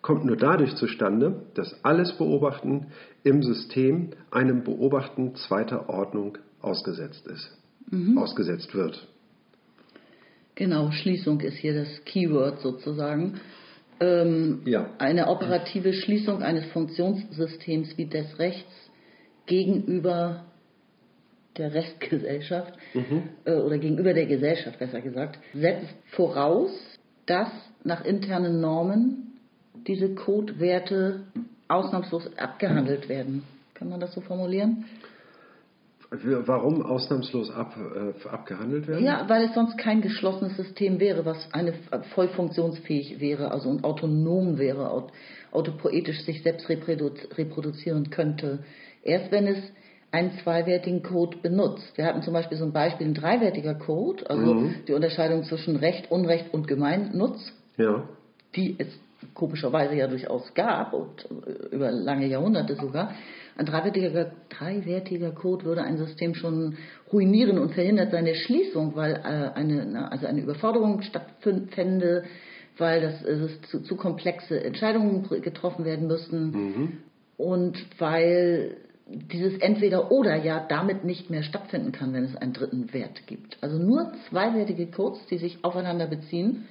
kommt 0.05 0.27
nur 0.27 0.37
dadurch 0.37 0.75
zustande, 0.77 1.47
dass 1.55 1.83
alles 1.83 2.13
Beobachten 2.19 2.89
im 3.23 3.43
System 3.43 4.11
einem 4.31 4.63
Beobachten 4.63 5.35
zweiter 5.35 5.89
Ordnung 5.89 6.37
ausgesetzt 6.61 7.27
ist, 7.27 7.51
ausgesetzt 8.15 8.75
wird. 8.75 9.09
Genau, 10.57 10.91
Schließung 10.91 11.41
ist 11.41 11.57
hier 11.57 11.73
das 11.73 12.05
Keyword 12.05 12.61
sozusagen. 12.61 13.41
Ähm, 13.99 14.61
Ja. 14.67 14.91
Eine 14.99 15.29
operative 15.29 15.95
Schließung 15.95 16.43
eines 16.43 16.67
Funktionssystems 16.67 17.97
wie 17.97 18.05
des 18.05 18.39
Rechts 18.39 18.91
gegenüber 19.47 20.45
der 21.57 21.73
Restgesellschaft 21.73 22.75
äh, 23.47 23.55
oder 23.55 23.79
gegenüber 23.79 24.13
der 24.13 24.27
Gesellschaft 24.27 24.79
besser 24.79 25.01
gesagt, 25.01 25.39
setzt 25.55 25.95
voraus, 26.11 26.71
dass 27.25 27.49
nach 27.85 28.05
internen 28.05 28.61
Normen 28.61 29.24
diese 29.87 30.15
Codewerte 30.15 31.21
ausnahmslos 31.69 32.31
abgehandelt 32.37 33.09
werden. 33.09 33.45
Kann 33.75 33.89
man 33.89 34.01
das 34.01 34.13
so 34.13 34.21
formulieren? 34.21 34.85
Warum 36.11 36.83
ausnahmslos 36.83 37.51
ab, 37.51 37.75
äh, 37.77 38.29
abgehandelt 38.29 38.87
werden? 38.87 39.05
Ja, 39.05 39.29
weil 39.29 39.47
es 39.47 39.55
sonst 39.55 39.77
kein 39.79 40.01
geschlossenes 40.01 40.57
System 40.57 41.01
wäre, 41.01 41.25
was 41.25 41.53
eine 41.53 41.75
voll 42.15 42.29
funktionsfähig 42.29 43.21
wäre, 43.21 43.51
also 43.51 43.69
und 43.69 43.83
autonom 43.83 44.59
wäre, 44.59 44.91
aut, 44.91 45.11
autopoetisch 45.51 46.23
sich 46.25 46.43
selbst 46.43 46.69
reproduzieren 46.69 48.11
könnte. 48.11 48.61
Erst 49.03 49.33
wenn 49.33 49.49
es 49.49 49.59
einen 50.13 50.39
zweiwertigen 50.45 51.03
Code 51.03 51.39
benutzt. 51.39 51.97
Wir 51.97 52.05
hatten 52.05 52.23
zum 52.23 52.33
Beispiel 52.33 52.57
so 52.57 52.65
ein 52.65 52.73
Beispiel, 52.73 53.09
ein 53.09 53.15
dreiwertiger 53.15 53.75
Code, 53.75 54.31
also 54.31 54.55
mhm. 54.55 54.75
die 54.87 54.93
Unterscheidung 54.93 55.43
zwischen 55.43 55.75
Recht, 55.75 56.13
Unrecht 56.13 56.55
und 56.55 56.69
Gemeinnutz, 56.69 57.53
ja. 57.77 58.05
die 58.55 58.77
es 58.79 58.87
komischerweise 59.33 59.95
ja 59.95 60.07
durchaus 60.07 60.53
gab 60.55 60.93
und 60.93 61.27
äh, 61.47 61.75
über 61.75 61.91
lange 61.91 62.27
Jahrhunderte 62.27 62.77
sogar. 62.77 63.15
Ein 63.57 63.67
dreiwertiger, 63.67 64.33
dreiwertiger 64.49 65.31
Code 65.31 65.65
würde 65.65 65.83
ein 65.83 65.97
System 65.97 66.35
schon 66.35 66.77
ruinieren 67.13 67.59
und 67.59 67.73
verhindert 67.73 68.11
seine 68.11 68.35
Schließung, 68.35 68.97
weil 68.97 69.15
äh, 69.15 69.59
eine, 69.59 70.11
also 70.11 70.27
eine 70.27 70.41
Überforderung 70.41 71.03
stattfände, 71.03 72.25
weil 72.77 73.01
das, 73.01 73.23
es 73.23 73.61
zu, 73.71 73.83
zu 73.83 73.97
komplexe 73.97 74.63
Entscheidungen 74.63 75.29
getroffen 75.43 75.85
werden 75.85 76.09
müssten 76.09 76.51
mhm. 76.51 76.93
und 77.37 77.79
weil 77.99 78.77
dieses 79.07 79.59
Entweder-Oder 79.59 80.37
ja 80.37 80.65
damit 80.69 81.05
nicht 81.05 81.31
mehr 81.31 81.43
stattfinden 81.43 81.93
kann, 81.93 82.13
wenn 82.15 82.25
es 82.25 82.37
einen 82.37 82.55
dritten 82.55 82.93
Wert 82.93 83.27
gibt. 83.27 83.59
Also 83.61 83.79
nur 83.79 84.13
zweiwertige 84.31 84.87
Codes, 84.87 85.25
die 85.31 85.39
sich 85.39 85.63
aufeinander 85.63 86.07
beziehen 86.07 86.65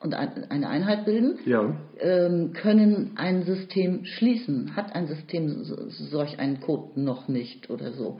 und 0.00 0.14
eine 0.14 0.68
Einheit 0.68 1.04
bilden, 1.04 1.38
ja. 1.44 1.76
ähm, 1.98 2.52
können 2.54 3.12
ein 3.16 3.42
System 3.42 4.04
schließen. 4.04 4.74
Hat 4.74 4.94
ein 4.94 5.06
System 5.06 5.62
solch 5.88 6.38
einen 6.38 6.60
Code 6.60 6.98
noch 6.98 7.28
nicht 7.28 7.68
oder 7.68 7.92
so? 7.92 8.18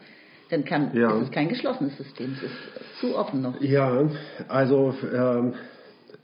Dann 0.50 0.64
kann, 0.64 0.94
ja. 0.94 1.16
ist 1.16 1.28
es 1.28 1.30
kein 1.30 1.48
geschlossenes 1.48 1.96
System, 1.96 2.32
es 2.36 2.42
ist 2.42 3.00
zu 3.00 3.16
offen 3.16 3.40
noch. 3.40 3.60
Ja, 3.62 4.10
also 4.48 4.94
ähm, 5.10 5.54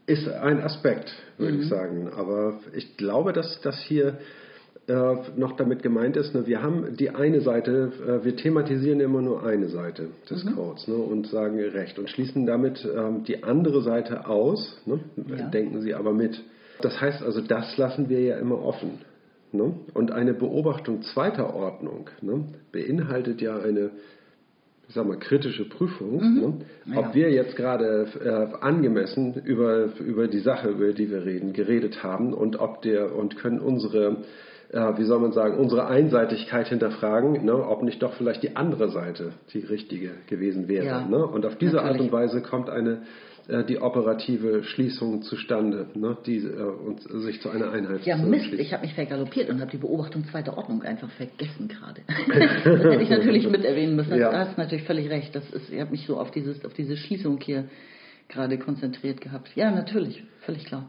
ist 0.06 0.28
ein 0.28 0.60
Aspekt, 0.60 1.10
würde 1.38 1.54
mhm. 1.54 1.62
ich 1.62 1.68
sagen. 1.68 2.08
Aber 2.14 2.60
ich 2.74 2.96
glaube, 2.96 3.32
dass 3.32 3.60
das 3.62 3.80
hier 3.82 4.18
äh, 4.88 5.16
noch 5.36 5.56
damit 5.56 5.82
gemeint 5.82 6.16
ist, 6.16 6.34
ne, 6.34 6.46
wir 6.46 6.62
haben 6.62 6.96
die 6.96 7.10
eine 7.10 7.40
Seite, 7.40 7.92
äh, 8.06 8.24
wir 8.24 8.36
thematisieren 8.36 9.00
immer 9.00 9.20
nur 9.20 9.44
eine 9.44 9.68
Seite 9.68 10.10
des 10.30 10.44
mhm. 10.44 10.54
Codes 10.54 10.86
ne, 10.86 10.94
und 10.94 11.26
sagen 11.26 11.58
Recht 11.58 11.98
und 11.98 12.08
schließen 12.08 12.46
damit 12.46 12.86
ähm, 12.96 13.24
die 13.24 13.42
andere 13.42 13.82
Seite 13.82 14.28
aus, 14.28 14.80
ne, 14.86 15.00
ja. 15.16 15.48
denken 15.48 15.80
sie 15.80 15.94
aber 15.94 16.12
mit. 16.12 16.40
Das 16.82 17.00
heißt 17.00 17.22
also, 17.22 17.40
das 17.40 17.76
lassen 17.76 18.08
wir 18.08 18.20
ja 18.20 18.36
immer 18.36 18.62
offen. 18.62 19.00
Ne? 19.52 19.74
Und 19.94 20.12
eine 20.12 20.34
Beobachtung 20.34 21.02
zweiter 21.02 21.54
Ordnung 21.54 22.10
ne, 22.20 22.44
beinhaltet 22.72 23.40
ja 23.40 23.58
eine 23.58 23.90
ich 24.88 24.94
sag 24.94 25.04
mal, 25.04 25.18
kritische 25.18 25.68
Prüfung, 25.68 26.22
mhm. 26.22 26.40
ne? 26.40 26.96
ob 26.96 27.06
ja. 27.06 27.14
wir 27.14 27.30
jetzt 27.32 27.56
gerade 27.56 28.06
äh, 28.24 28.64
angemessen 28.64 29.34
über, 29.44 29.88
über 29.98 30.28
die 30.28 30.38
Sache, 30.38 30.68
über 30.68 30.92
die 30.92 31.10
wir 31.10 31.24
reden, 31.24 31.52
geredet 31.52 32.04
haben 32.04 32.32
und 32.32 32.60
ob 32.60 32.82
der 32.82 33.16
und 33.16 33.36
können 33.36 33.58
unsere 33.58 34.18
äh, 34.72 34.98
wie 34.98 35.04
soll 35.04 35.20
man 35.20 35.32
sagen, 35.32 35.58
unsere 35.58 35.86
Einseitigkeit 35.86 36.68
hinterfragen, 36.68 37.44
ne, 37.44 37.54
ob 37.54 37.82
nicht 37.82 38.02
doch 38.02 38.14
vielleicht 38.14 38.42
die 38.42 38.56
andere 38.56 38.90
Seite 38.90 39.32
die 39.52 39.60
richtige 39.60 40.10
gewesen 40.26 40.68
wäre. 40.68 40.86
Ja, 40.86 41.06
ne? 41.06 41.24
Und 41.24 41.46
auf 41.46 41.56
diese 41.56 41.76
natürlich. 41.76 41.92
Art 41.92 42.00
und 42.00 42.12
Weise 42.12 42.42
kommt 42.42 42.68
eine 42.70 43.02
äh, 43.48 43.62
die 43.62 43.80
operative 43.80 44.64
Schließung 44.64 45.22
zustande, 45.22 45.86
ne, 45.94 46.16
die 46.26 46.38
äh, 46.38 46.62
und 46.62 47.00
sich 47.02 47.40
zu 47.40 47.48
einer 47.48 47.70
Einheit 47.70 48.04
Ja, 48.04 48.16
Mist, 48.16 48.52
ich 48.52 48.72
habe 48.72 48.82
mich 48.82 48.94
vergaloppiert 48.94 49.48
und 49.50 49.60
habe 49.60 49.70
die 49.70 49.76
Beobachtung 49.76 50.24
zweiter 50.24 50.58
Ordnung 50.58 50.82
einfach 50.82 51.10
vergessen 51.10 51.68
gerade. 51.68 52.02
das 52.64 52.82
hätte 52.82 53.02
ich 53.02 53.10
natürlich 53.10 53.48
mit 53.48 53.64
erwähnen 53.64 53.94
müssen. 53.94 54.18
Ja. 54.18 54.30
Du 54.30 54.36
hast 54.36 54.58
natürlich 54.58 54.84
völlig 54.84 55.08
recht. 55.10 55.32
Das 55.34 55.48
ist, 55.50 55.72
ich 55.72 55.80
habe 55.80 55.92
mich 55.92 56.06
so 56.06 56.18
auf, 56.18 56.32
dieses, 56.32 56.64
auf 56.64 56.74
diese 56.74 56.96
Schließung 56.96 57.38
hier 57.40 57.68
gerade 58.28 58.58
konzentriert 58.58 59.20
gehabt. 59.20 59.50
Ja, 59.54 59.70
natürlich, 59.70 60.24
völlig 60.40 60.64
klar. 60.64 60.88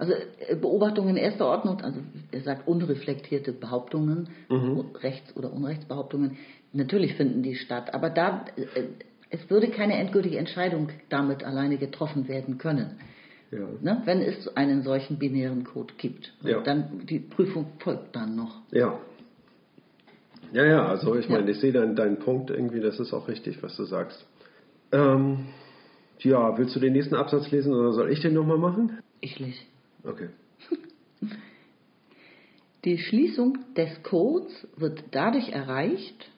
Also 0.00 0.14
äh, 0.14 0.56
Beobachtungen 0.56 1.18
erster 1.18 1.46
Ordnung, 1.46 1.82
also 1.82 2.00
er 2.32 2.40
sagt 2.40 2.66
unreflektierte 2.66 3.52
Behauptungen, 3.52 4.30
mhm. 4.48 4.86
Rechts- 4.94 5.36
oder 5.36 5.52
Unrechtsbehauptungen, 5.52 6.38
natürlich 6.72 7.14
finden 7.16 7.42
die 7.42 7.54
statt. 7.54 7.92
Aber 7.92 8.08
da, 8.08 8.46
äh, 8.56 8.84
es 9.28 9.50
würde 9.50 9.68
keine 9.68 9.96
endgültige 9.96 10.38
Entscheidung 10.38 10.88
damit 11.10 11.44
alleine 11.44 11.76
getroffen 11.76 12.28
werden 12.28 12.56
können. 12.56 12.98
Ja. 13.50 13.66
Ne, 13.82 14.00
wenn 14.06 14.22
es 14.22 14.56
einen 14.56 14.82
solchen 14.84 15.18
binären 15.18 15.64
Code 15.64 15.92
gibt. 15.98 16.32
Ja. 16.42 16.62
Dann 16.62 17.04
die 17.04 17.18
Prüfung 17.18 17.66
folgt 17.80 18.16
dann 18.16 18.36
noch. 18.36 18.60
Ja. 18.70 18.98
Ja, 20.52 20.64
ja, 20.64 20.86
also 20.86 21.14
ich 21.14 21.28
meine, 21.28 21.50
ich 21.50 21.60
sehe 21.60 21.72
deinen, 21.72 21.94
deinen 21.94 22.18
Punkt 22.18 22.50
irgendwie, 22.50 22.80
das 22.80 22.98
ist 22.98 23.12
auch 23.12 23.28
richtig, 23.28 23.62
was 23.62 23.76
du 23.76 23.84
sagst. 23.84 24.24
Ähm, 24.92 25.48
ja, 26.20 26.56
willst 26.56 26.74
du 26.74 26.80
den 26.80 26.94
nächsten 26.94 27.14
Absatz 27.14 27.50
lesen 27.50 27.74
oder 27.74 27.92
soll 27.92 28.10
ich 28.10 28.20
den 28.20 28.34
nochmal 28.34 28.58
machen? 28.58 28.98
Ich 29.20 29.38
lese. 29.38 29.58
Okay. 30.04 30.28
Die 32.84 32.98
Schließung 32.98 33.58
des 33.76 34.02
Codes 34.02 34.66
wird 34.76 35.04
dadurch 35.10 35.50
erreicht, 35.50 36.30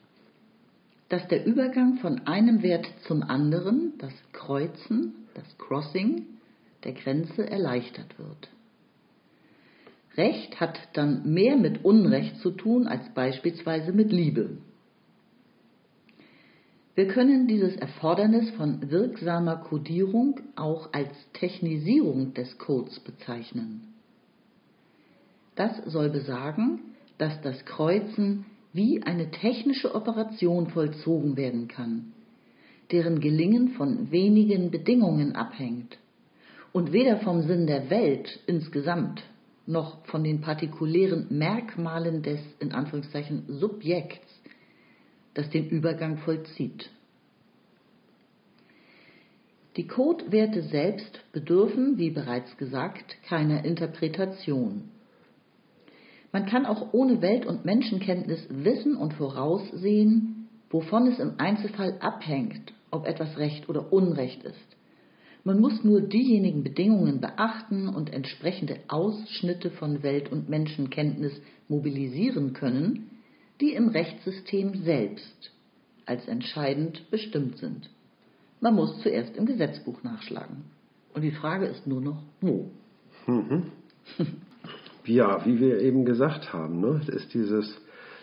dass 1.09 1.29
der 1.29 1.45
Übergang 1.45 1.99
von 1.99 2.27
einem 2.27 2.63
Wert 2.63 2.87
zum 3.07 3.23
anderen, 3.23 3.93
das 3.99 4.13
Kreuzen, 4.33 5.27
das 5.35 5.45
Crossing 5.59 6.27
der 6.85 6.95
Grenze 6.95 7.49
erleichtert 7.49 8.19
wird. 8.19 8.49
Recht 10.17 10.59
hat 10.61 10.79
dann 10.95 11.33
mehr 11.33 11.57
mit 11.57 11.85
Unrecht 11.85 12.39
zu 12.39 12.51
tun 12.51 12.87
als 12.87 13.09
beispielsweise 13.15 13.93
mit 13.93 14.11
Liebe. 14.11 14.59
Wir 16.95 17.09
können 17.09 17.47
dieses 17.47 17.75
Erfordernis 17.77 18.51
von 18.51 18.91
wirksamer 18.91 19.57
Codierung 19.57 20.41
auch 20.57 20.93
als 20.93 21.11
Technisierung 21.33 22.35
des 22.35 22.59
Codes 22.59 23.01
bezeichnen. 23.01 23.95
Das 25.55 25.75
soll 25.87 26.11
besagen, 26.11 26.81
dass 27.17 27.41
das 27.41 27.65
Kreuzen 27.65 28.45
wie 28.75 29.03
eine 29.03 29.31
technische 29.31 29.95
Operation 29.95 30.67
vollzogen 30.69 31.37
werden 31.39 31.67
kann, 31.69 32.13
deren 32.91 33.21
Gelingen 33.21 33.71
von 33.71 34.11
wenigen 34.11 34.71
Bedingungen 34.71 35.35
abhängt 35.35 35.97
und 36.73 36.93
weder 36.93 37.19
vom 37.19 37.43
Sinn 37.43 37.67
der 37.67 37.89
Welt 37.89 38.39
insgesamt 38.47 39.23
noch 39.67 40.05
von 40.07 40.25
den 40.25 40.43
partikulären 40.43 41.27
Merkmalen 41.31 42.23
des 42.23 42.41
in 42.61 42.73
Anführungszeichen 42.73 43.45
Subjekts 43.49 44.43
das 45.35 45.49
den 45.51 45.69
Übergang 45.69 46.19
vollzieht. 46.19 46.91
Die 49.77 49.87
Codewerte 49.87 50.63
selbst 50.63 51.21
bedürfen, 51.33 51.97
wie 51.97 52.11
bereits 52.11 52.57
gesagt, 52.59 53.17
keiner 53.27 53.65
Interpretation. 53.65 54.91
Man 56.31 56.47
kann 56.47 56.67
auch 56.67 56.93
ohne 56.93 57.23
Welt- 57.23 57.47
und 57.47 57.65
Menschenkenntnis 57.65 58.47
wissen 58.51 58.97
und 58.97 59.15
voraussehen, 59.15 60.49
wovon 60.69 61.07
es 61.07 61.19
im 61.19 61.35
Einzelfall 61.39 61.97
abhängt, 62.01 62.73
ob 62.91 63.07
etwas 63.07 63.39
Recht 63.39 63.69
oder 63.69 63.93
Unrecht 63.93 64.43
ist. 64.43 64.77
Man 65.45 65.59
muss 65.59 65.83
nur 65.83 66.03
diejenigen 66.03 66.63
Bedingungen 66.63 67.21
beachten 67.21 67.89
und 67.89 68.13
entsprechende 68.13 68.77
Ausschnitte 68.89 69.71
von 69.71 70.03
Welt- 70.03 70.31
und 70.31 70.49
Menschenkenntnis 70.49 71.33
mobilisieren 71.69 72.53
können, 72.53 73.11
die 73.63 73.73
im 73.73 73.89
Rechtssystem 73.89 74.83
selbst 74.83 75.53
als 76.05 76.27
entscheidend 76.27 77.09
bestimmt 77.11 77.59
sind. 77.59 77.89
Man 78.61 78.75
muss 78.75 79.01
zuerst 79.03 79.37
im 79.37 79.47
Gesetzbuch 79.47 80.03
nachschlagen. 80.03 80.65
Und 81.15 81.23
die 81.23 81.31
Frage 81.31 81.67
ist 81.67 81.87
nur 81.87 82.01
noch, 82.01 82.23
wo? 82.41 82.71
Mhm. 83.27 83.73
Ja, 85.05 85.45
wie 85.45 85.59
wir 85.59 85.81
eben 85.81 86.05
gesagt 86.05 86.53
haben, 86.53 86.81
ne, 86.81 87.01
ist 87.09 87.35
dieses 87.35 87.77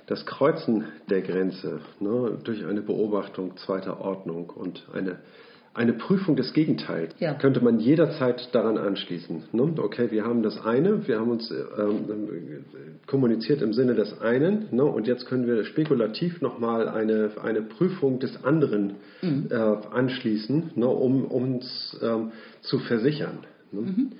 das 0.05 0.25
Kreuzen 0.25 0.85
der 1.09 1.21
Grenze 1.21 1.81
ne, 1.99 2.39
durch 2.41 2.65
eine 2.65 2.81
Beobachtung 2.81 3.57
zweiter 3.57 3.99
Ordnung 3.99 4.49
und 4.49 4.87
eine 4.93 5.19
eine 5.73 5.93
Prüfung 5.93 6.35
des 6.35 6.53
Gegenteils 6.53 7.13
ja. 7.19 7.35
könnte 7.35 7.61
man 7.61 7.79
jederzeit 7.79 8.49
daran 8.53 8.77
anschließen. 8.77 9.43
Ne? 9.51 9.73
Okay, 9.77 10.09
wir 10.11 10.25
haben 10.25 10.41
das 10.41 10.65
eine, 10.65 11.07
wir 11.07 11.19
haben 11.19 11.29
uns 11.29 11.51
ähm, 11.51 12.65
kommuniziert 13.05 13.61
im 13.61 13.73
Sinne 13.73 13.93
des 13.93 14.19
einen 14.19 14.67
ne? 14.71 14.83
und 14.83 15.07
jetzt 15.07 15.27
können 15.27 15.45
wir 15.45 15.63
spekulativ 15.65 16.41
nochmal 16.41 16.89
eine, 16.89 17.31
eine 17.41 17.61
Prüfung 17.61 18.19
des 18.19 18.43
anderen 18.43 18.95
mhm. 19.21 19.47
äh, 19.49 19.55
anschließen, 19.55 20.71
ne? 20.75 20.87
um 20.87 21.25
uns 21.25 21.97
ähm, 22.01 22.31
zu 22.61 22.79
versichern. 22.79 23.39
Ne? 23.71 23.81
Mhm. 23.81 24.11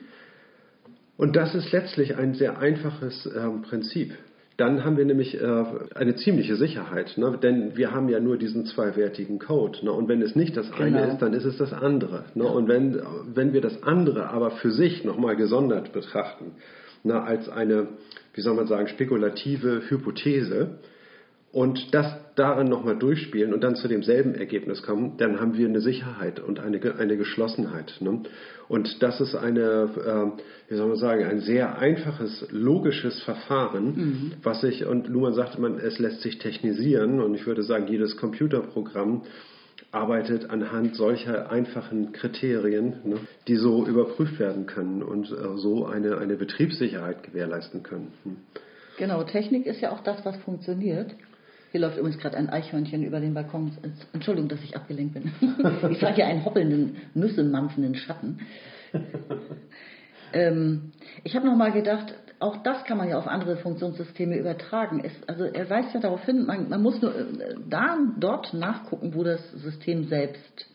Und 1.17 1.35
das 1.35 1.53
ist 1.55 1.71
letztlich 1.71 2.15
ein 2.15 2.35
sehr 2.35 2.59
einfaches 2.59 3.29
ähm, 3.35 3.63
Prinzip. 3.63 4.13
Dann 4.59 4.83
haben 4.83 4.97
wir 4.97 5.05
nämlich 5.05 5.39
äh, 5.39 5.63
eine 5.95 6.15
ziemliche 6.15 6.57
Sicherheit, 6.57 7.17
ne? 7.17 7.37
denn 7.41 7.77
wir 7.77 7.91
haben 7.93 8.09
ja 8.09 8.19
nur 8.19 8.37
diesen 8.37 8.65
zweiwertigen 8.65 9.39
Code. 9.39 9.79
Ne? 9.83 9.91
Und 9.91 10.09
wenn 10.09 10.21
es 10.21 10.35
nicht 10.35 10.57
das 10.57 10.71
eine 10.73 10.99
Genau. 10.99 11.13
ist, 11.13 11.21
dann 11.21 11.33
ist 11.33 11.45
es 11.45 11.57
das 11.57 11.71
andere. 11.71 12.25
Ne? 12.35 12.43
Und 12.43 12.67
wenn, 12.67 13.01
wenn 13.33 13.53
wir 13.53 13.61
das 13.61 13.83
andere 13.83 14.29
aber 14.29 14.51
für 14.51 14.71
sich 14.71 15.05
nochmal 15.05 15.37
gesondert 15.37 15.93
betrachten, 15.93 16.55
ne? 17.03 17.21
als 17.21 17.47
eine, 17.47 17.87
wie 18.33 18.41
soll 18.41 18.55
man 18.55 18.67
sagen, 18.67 18.87
spekulative 18.87 19.83
Hypothese, 19.89 20.79
und 21.51 21.93
das 21.93 22.05
darin 22.35 22.67
nochmal 22.69 22.97
durchspielen 22.97 23.53
und 23.53 23.63
dann 23.63 23.75
zu 23.75 23.87
demselben 23.87 24.35
Ergebnis 24.35 24.83
kommen, 24.83 25.17
dann 25.17 25.39
haben 25.39 25.57
wir 25.57 25.67
eine 25.67 25.81
Sicherheit 25.81 26.39
und 26.39 26.59
eine, 26.59 26.79
eine 26.97 27.17
Geschlossenheit. 27.17 27.95
Ne? 28.01 28.21
Und 28.67 29.01
das 29.01 29.19
ist 29.19 29.35
eine, 29.35 29.59
äh, 29.59 30.71
wie 30.71 30.75
soll 30.75 30.87
man 30.87 30.97
sagen, 30.97 31.25
ein 31.25 31.39
sehr 31.39 31.79
einfaches, 31.79 32.45
logisches 32.51 33.21
Verfahren, 33.23 34.33
was 34.43 34.61
sich, 34.61 34.85
und 34.85 35.07
Luhmann 35.07 35.33
sagte 35.33 35.59
man, 35.59 35.79
es 35.79 35.97
lässt 35.97 36.21
sich 36.21 36.37
technisieren 36.37 37.19
und 37.19 37.33
ich 37.33 37.47
würde 37.47 37.63
sagen, 37.63 37.87
jedes 37.87 38.15
Computerprogramm 38.15 39.23
arbeitet 39.91 40.49
anhand 40.51 40.95
solcher 40.95 41.51
einfachen 41.51 42.11
Kriterien, 42.11 42.97
ne, 43.03 43.17
die 43.47 43.55
so 43.55 43.87
überprüft 43.87 44.39
werden 44.39 44.67
können 44.67 45.01
und 45.01 45.31
äh, 45.31 45.57
so 45.57 45.87
eine, 45.87 46.19
eine 46.19 46.35
Betriebssicherheit 46.35 47.23
gewährleisten 47.23 47.81
können. 47.81 48.13
Hm. 48.23 48.37
Genau, 48.97 49.23
Technik 49.23 49.65
ist 49.65 49.81
ja 49.81 49.91
auch 49.91 50.03
das, 50.03 50.23
was 50.25 50.37
funktioniert. 50.37 51.15
Hier 51.71 51.81
läuft 51.81 51.97
übrigens 51.97 52.19
gerade 52.19 52.37
ein 52.37 52.49
Eichhörnchen 52.49 53.03
über 53.03 53.19
den 53.19 53.33
Balkon. 53.33 53.71
Entschuldigung, 54.13 54.49
dass 54.49 54.63
ich 54.63 54.75
abgelenkt 54.75 55.13
bin. 55.13 55.31
Ich 55.91 55.99
sage 55.99 56.15
hier 56.15 56.27
einen 56.27 56.45
hoppelnden, 56.45 56.97
nüssemampfenden 57.13 57.95
Schatten. 57.95 58.39
Ähm, 60.33 60.91
ich 61.23 61.35
habe 61.35 61.45
noch 61.45 61.55
mal 61.55 61.71
gedacht, 61.71 62.13
auch 62.39 62.57
das 62.63 62.83
kann 62.85 62.97
man 62.97 63.09
ja 63.09 63.17
auf 63.17 63.27
andere 63.27 63.57
Funktionssysteme 63.57 64.37
übertragen. 64.37 65.01
Es, 65.03 65.11
also 65.27 65.43
er 65.43 65.69
weist 65.69 65.93
ja 65.93 65.99
darauf 65.99 66.23
hin, 66.23 66.45
man, 66.45 66.69
man 66.69 66.81
muss 66.81 67.01
nur 67.01 67.15
äh, 67.15 67.55
da, 67.67 67.97
dort 68.19 68.53
nachgucken, 68.53 69.13
wo 69.13 69.23
das 69.23 69.51
System 69.53 70.07
selbst 70.07 70.67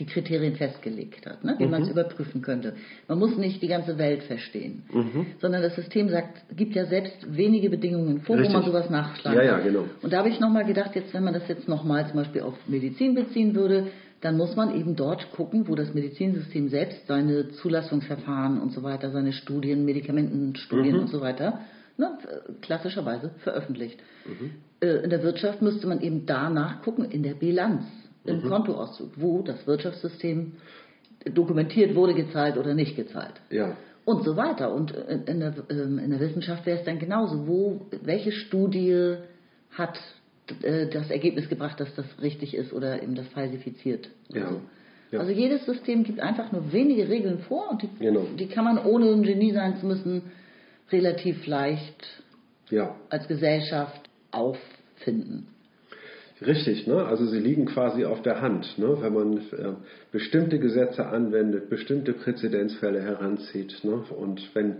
die 0.00 0.06
Kriterien 0.06 0.56
festgelegt 0.56 1.26
hat, 1.26 1.44
ne? 1.44 1.54
wie 1.58 1.66
man 1.66 1.82
es 1.82 1.88
überprüfen 1.90 2.42
könnte. 2.42 2.74
Man 3.06 3.18
muss 3.18 3.36
nicht 3.36 3.62
die 3.62 3.68
ganze 3.68 3.98
Welt 3.98 4.22
verstehen, 4.24 4.82
sondern 5.40 5.62
das 5.62 5.76
System 5.76 6.08
sagt, 6.08 6.42
gibt 6.56 6.74
ja 6.74 6.86
selbst 6.86 7.36
wenige 7.36 7.70
Bedingungen 7.70 8.22
vor, 8.22 8.36
Richtig. 8.36 8.54
wo 8.54 8.58
man 8.58 8.66
sowas 8.66 8.90
nachschlagen 8.90 9.38
Ja, 9.38 9.44
ja, 9.44 9.54
kann. 9.58 9.64
genau. 9.66 9.84
Und 10.02 10.12
da 10.12 10.18
habe 10.18 10.30
ich 10.30 10.40
nochmal 10.40 10.64
gedacht, 10.64 10.96
jetzt, 10.96 11.14
wenn 11.14 11.22
man 11.22 11.34
das 11.34 11.46
jetzt 11.48 11.68
nochmal 11.68 12.06
zum 12.08 12.16
Beispiel 12.16 12.40
auf 12.42 12.54
Medizin 12.66 13.14
beziehen 13.14 13.54
würde, 13.54 13.88
dann 14.22 14.36
muss 14.36 14.56
man 14.56 14.74
eben 14.78 14.96
dort 14.96 15.30
gucken, 15.32 15.68
wo 15.68 15.74
das 15.74 15.94
Medizinsystem 15.94 16.68
selbst 16.68 17.06
seine 17.06 17.48
Zulassungsverfahren 17.50 18.60
und 18.60 18.72
so 18.72 18.82
weiter, 18.82 19.10
seine 19.10 19.32
Studien, 19.32 19.84
Medikamentenstudien 19.84 20.94
Mhm. 20.96 21.00
und 21.02 21.08
so 21.08 21.20
weiter, 21.20 21.60
ne, 21.96 22.18
klassischerweise 22.60 23.30
veröffentlicht. 23.38 23.98
Mhm. 24.26 24.50
Äh, 24.80 25.04
In 25.04 25.10
der 25.10 25.22
Wirtschaft 25.22 25.62
müsste 25.62 25.86
man 25.86 26.00
eben 26.00 26.26
da 26.26 26.50
nachgucken, 26.50 27.04
in 27.04 27.22
der 27.22 27.34
Bilanz, 27.34 27.84
im 28.30 28.42
Mhm. 28.42 28.48
Kontoauszug, 28.48 29.10
wo 29.16 29.42
das 29.42 29.66
Wirtschaftssystem 29.66 30.52
dokumentiert 31.34 31.94
wurde, 31.94 32.14
gezahlt 32.14 32.56
oder 32.56 32.74
nicht 32.74 32.96
gezahlt 32.96 33.34
Ja, 33.50 33.76
und 34.04 34.24
so 34.24 34.36
weiter. 34.36 34.72
Und 34.72 34.94
äh, 34.94 35.18
in 35.26 35.40
der, 35.40 35.54
ähm, 35.70 35.98
in 35.98 36.10
der 36.10 36.20
Wissenschaft 36.20 36.64
wäre 36.66 36.78
es 36.78 36.84
dann 36.84 36.98
genauso. 36.98 37.46
Wo, 37.46 37.86
welche 38.02 38.32
Studie 38.32 39.16
hat 39.72 39.98
äh, 40.62 40.86
das 40.86 41.10
Ergebnis 41.10 41.48
gebracht, 41.48 41.78
dass 41.78 41.94
das 41.94 42.06
richtig 42.22 42.54
ist 42.54 42.72
oder 42.72 43.02
eben 43.02 43.14
das 43.14 43.26
falsifiziert? 43.28 44.08
Ja. 44.30 44.44
Also, 44.46 44.60
Ja. 45.12 45.18
also 45.20 45.32
jedes 45.32 45.66
System 45.66 46.04
gibt 46.04 46.20
einfach 46.20 46.52
nur 46.52 46.72
wenige 46.72 47.08
Regeln 47.08 47.40
vor 47.40 47.70
und 47.70 47.82
die, 47.82 47.88
Genau. 47.98 48.26
die 48.38 48.46
kann 48.46 48.64
man, 48.64 48.78
ohne 48.78 49.10
ein 49.12 49.22
Genie 49.22 49.52
sein 49.52 49.76
zu 49.76 49.86
müssen, 49.86 50.22
relativ 50.90 51.46
leicht 51.46 52.22
ja. 52.70 52.96
als 53.10 53.28
Gesellschaft 53.28 54.08
auffinden. 54.30 55.48
Richtig, 56.44 56.86
ne? 56.86 57.04
also 57.04 57.26
sie 57.26 57.38
liegen 57.38 57.66
quasi 57.66 58.04
auf 58.04 58.22
der 58.22 58.40
Hand. 58.40 58.78
Ne? 58.78 58.96
Wenn 59.00 59.12
man 59.12 59.36
äh, 59.38 59.74
bestimmte 60.10 60.58
Gesetze 60.58 61.06
anwendet, 61.06 61.68
bestimmte 61.68 62.14
Präzedenzfälle 62.14 63.02
heranzieht 63.02 63.84
ne? 63.84 64.04
und 64.16 64.54
wenn 64.54 64.76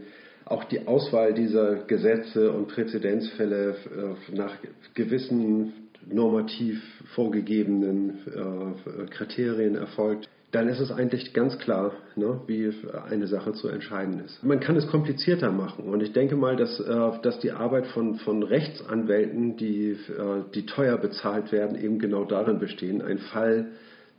auch 0.47 0.65
die 0.65 0.87
Auswahl 0.87 1.35
dieser 1.35 1.85
Gesetze 1.85 2.51
und 2.51 2.69
Präzedenzfälle 2.69 3.71
äh, 3.71 4.35
nach 4.35 4.57
gewissen 4.95 5.91
normativ 6.07 6.83
vorgegebenen 7.15 8.19
äh, 8.27 9.07
Kriterien 9.11 9.77
erfolgt, 9.77 10.29
dann 10.53 10.69
ist 10.69 10.81
es 10.81 10.91
eigentlich 10.91 11.33
ganz 11.33 11.59
klar, 11.59 11.93
ne, 12.17 12.41
wie 12.47 12.73
eine 13.09 13.29
Sache 13.29 13.53
zu 13.53 13.69
entscheiden 13.69 14.21
ist. 14.25 14.43
Man 14.43 14.59
kann 14.59 14.77
es 14.77 14.89
komplizierter 14.89 15.53
machen 15.53 15.85
und 15.85 16.03
ich 16.03 16.13
denke 16.13 16.35
mal, 16.35 16.57
dass, 16.57 16.81
äh, 16.81 17.11
dass 17.23 17.39
die 17.39 17.53
Arbeit 17.53 17.87
von, 17.89 18.17
von 18.17 18.43
Rechtsanwälten, 18.43 19.57
die, 19.57 19.91
äh, 19.91 20.43
die 20.55 20.67
teuer 20.67 20.97
bezahlt 20.99 21.53
werden, 21.53 21.81
eben 21.81 21.99
genau 21.99 22.25
darin 22.25 22.59
bestehen, 22.59 23.01
einen 23.01 23.19
Fall, 23.19 23.67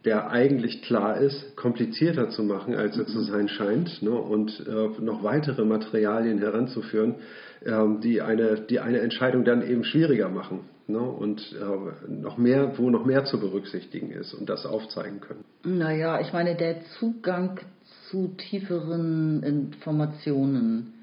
der 0.05 0.31
eigentlich 0.31 0.81
klar 0.81 1.17
ist, 1.17 1.55
komplizierter 1.55 2.29
zu 2.29 2.43
machen, 2.43 2.75
als 2.75 2.97
er 2.97 3.05
zu 3.05 3.21
sein 3.21 3.47
scheint 3.49 4.01
ne, 4.01 4.11
und 4.11 4.65
äh, 4.67 5.01
noch 5.01 5.23
weitere 5.23 5.65
Materialien 5.65 6.39
heranzuführen, 6.39 7.15
die, 7.63 8.21
eine, 8.21 8.61
die 8.61 8.79
eine 8.79 8.99
Entscheidung 8.99 9.43
dann 9.43 9.61
eben 9.67 9.83
schwieriger 9.83 10.29
machen. 10.29 10.61
Ne, 10.87 10.99
und 10.99 11.39
äh, 11.53 12.11
noch 12.11 12.37
mehr, 12.37 12.77
wo 12.77 12.89
noch 12.89 13.05
mehr 13.05 13.23
zu 13.23 13.39
berücksichtigen 13.39 14.11
ist 14.11 14.33
und 14.33 14.49
das 14.49 14.65
aufzeigen 14.65 15.21
können. 15.21 15.45
Naja, 15.63 16.19
ich 16.19 16.33
meine, 16.33 16.55
der 16.55 16.81
Zugang 16.99 17.59
zu 18.09 18.29
tieferen 18.35 19.41
Informationen, 19.41 20.93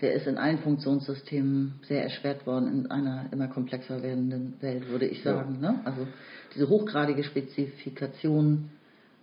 der 0.00 0.12
ist 0.12 0.28
in 0.28 0.36
allen 0.36 0.58
Funktionssystemen 0.58 1.80
sehr 1.88 2.04
erschwert 2.04 2.46
worden 2.46 2.68
in 2.68 2.90
einer 2.90 3.26
immer 3.32 3.48
komplexer 3.48 4.02
werdenden 4.02 4.54
Welt, 4.60 4.88
würde 4.90 5.06
ich 5.06 5.22
sagen. 5.24 5.58
Ne? 5.60 5.80
Also 5.84 6.06
diese 6.54 6.68
hochgradige 6.68 7.24
Spezifikation 7.24 8.68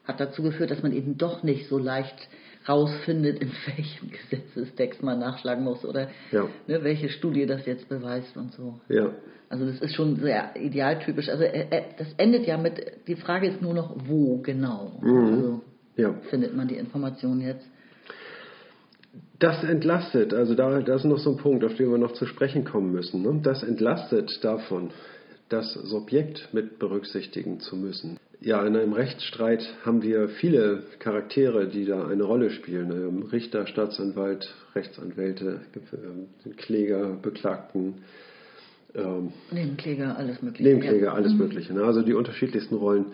hat 0.03 0.19
dazu 0.19 0.41
geführt, 0.41 0.71
dass 0.71 0.83
man 0.83 0.91
eben 0.91 1.17
doch 1.17 1.43
nicht 1.43 1.69
so 1.69 1.77
leicht 1.77 2.27
rausfindet, 2.69 3.39
in 3.41 3.51
welchem 3.75 4.11
Gesetzestext 4.11 5.01
man 5.03 5.19
nachschlagen 5.19 5.63
muss 5.63 5.83
oder 5.83 6.09
Ja. 6.31 6.47
ne, 6.67 6.83
welche 6.83 7.09
Studie 7.09 7.45
das 7.45 7.65
jetzt 7.65 7.89
beweist 7.89 8.37
und 8.37 8.53
so. 8.53 8.79
Ja, 8.87 9.11
Also 9.49 9.65
das 9.65 9.79
ist 9.81 9.95
schon 9.95 10.17
sehr 10.17 10.55
idealtypisch. 10.55 11.29
Also 11.29 11.43
äh, 11.43 11.65
äh, 11.69 11.83
das 11.97 12.07
endet 12.17 12.45
ja 12.45 12.57
mit, 12.57 12.79
die 13.07 13.15
Frage 13.15 13.47
ist 13.47 13.61
nur 13.61 13.73
noch, 13.73 13.95
wo 14.07 14.37
genau. 14.37 14.99
Also 15.01 15.61
ja. 15.95 16.13
findet 16.29 16.55
man 16.55 16.67
die 16.67 16.75
Information 16.75 17.41
jetzt. 17.41 17.65
Das 19.39 19.63
entlastet, 19.63 20.33
also 20.33 20.53
da, 20.53 20.81
das 20.81 21.01
ist 21.01 21.05
noch 21.07 21.17
so 21.17 21.31
ein 21.31 21.37
Punkt, 21.37 21.63
auf 21.63 21.73
den 21.75 21.89
wir 21.89 21.97
noch 21.97 22.11
zu 22.11 22.25
sprechen 22.25 22.65
kommen 22.65 22.91
müssen. 22.91 23.21
Ne? 23.23 23.39
Das 23.41 23.63
entlastet 23.63 24.43
davon, 24.43 24.91
das 25.47 25.73
Subjekt 25.73 26.49
mit 26.53 26.77
berücksichtigen 26.77 27.59
zu 27.61 27.75
müssen. 27.77 28.17
Ja, 28.41 28.65
in 28.65 28.75
einem 28.77 28.93
Rechtsstreit 28.93 29.61
haben 29.85 30.01
wir 30.01 30.29
viele 30.29 30.83
Charaktere, 30.99 31.67
die 31.67 31.85
da 31.85 32.07
eine 32.07 32.23
Rolle 32.23 32.51
spielen. 32.51 32.89
Ähm, 32.91 33.23
Richter, 33.23 33.67
Staatsanwalt, 33.67 34.53
Rechtsanwälte, 34.75 35.59
ähm, 35.93 36.55
Kläger, 36.55 37.17
Beklagten, 37.21 37.95
ähm, 38.95 39.33
Nebenkläger, 39.51 40.17
alles 40.17 40.41
mögliche. 40.41 40.63
Nebenkläger, 40.63 41.07
Ja. 41.07 41.13
alles 41.13 41.33
Mögliche. 41.33 41.73
Ne? 41.73 41.83
Also 41.83 42.01
die 42.01 42.13
unterschiedlichsten 42.13 42.75
Rollen 42.75 43.07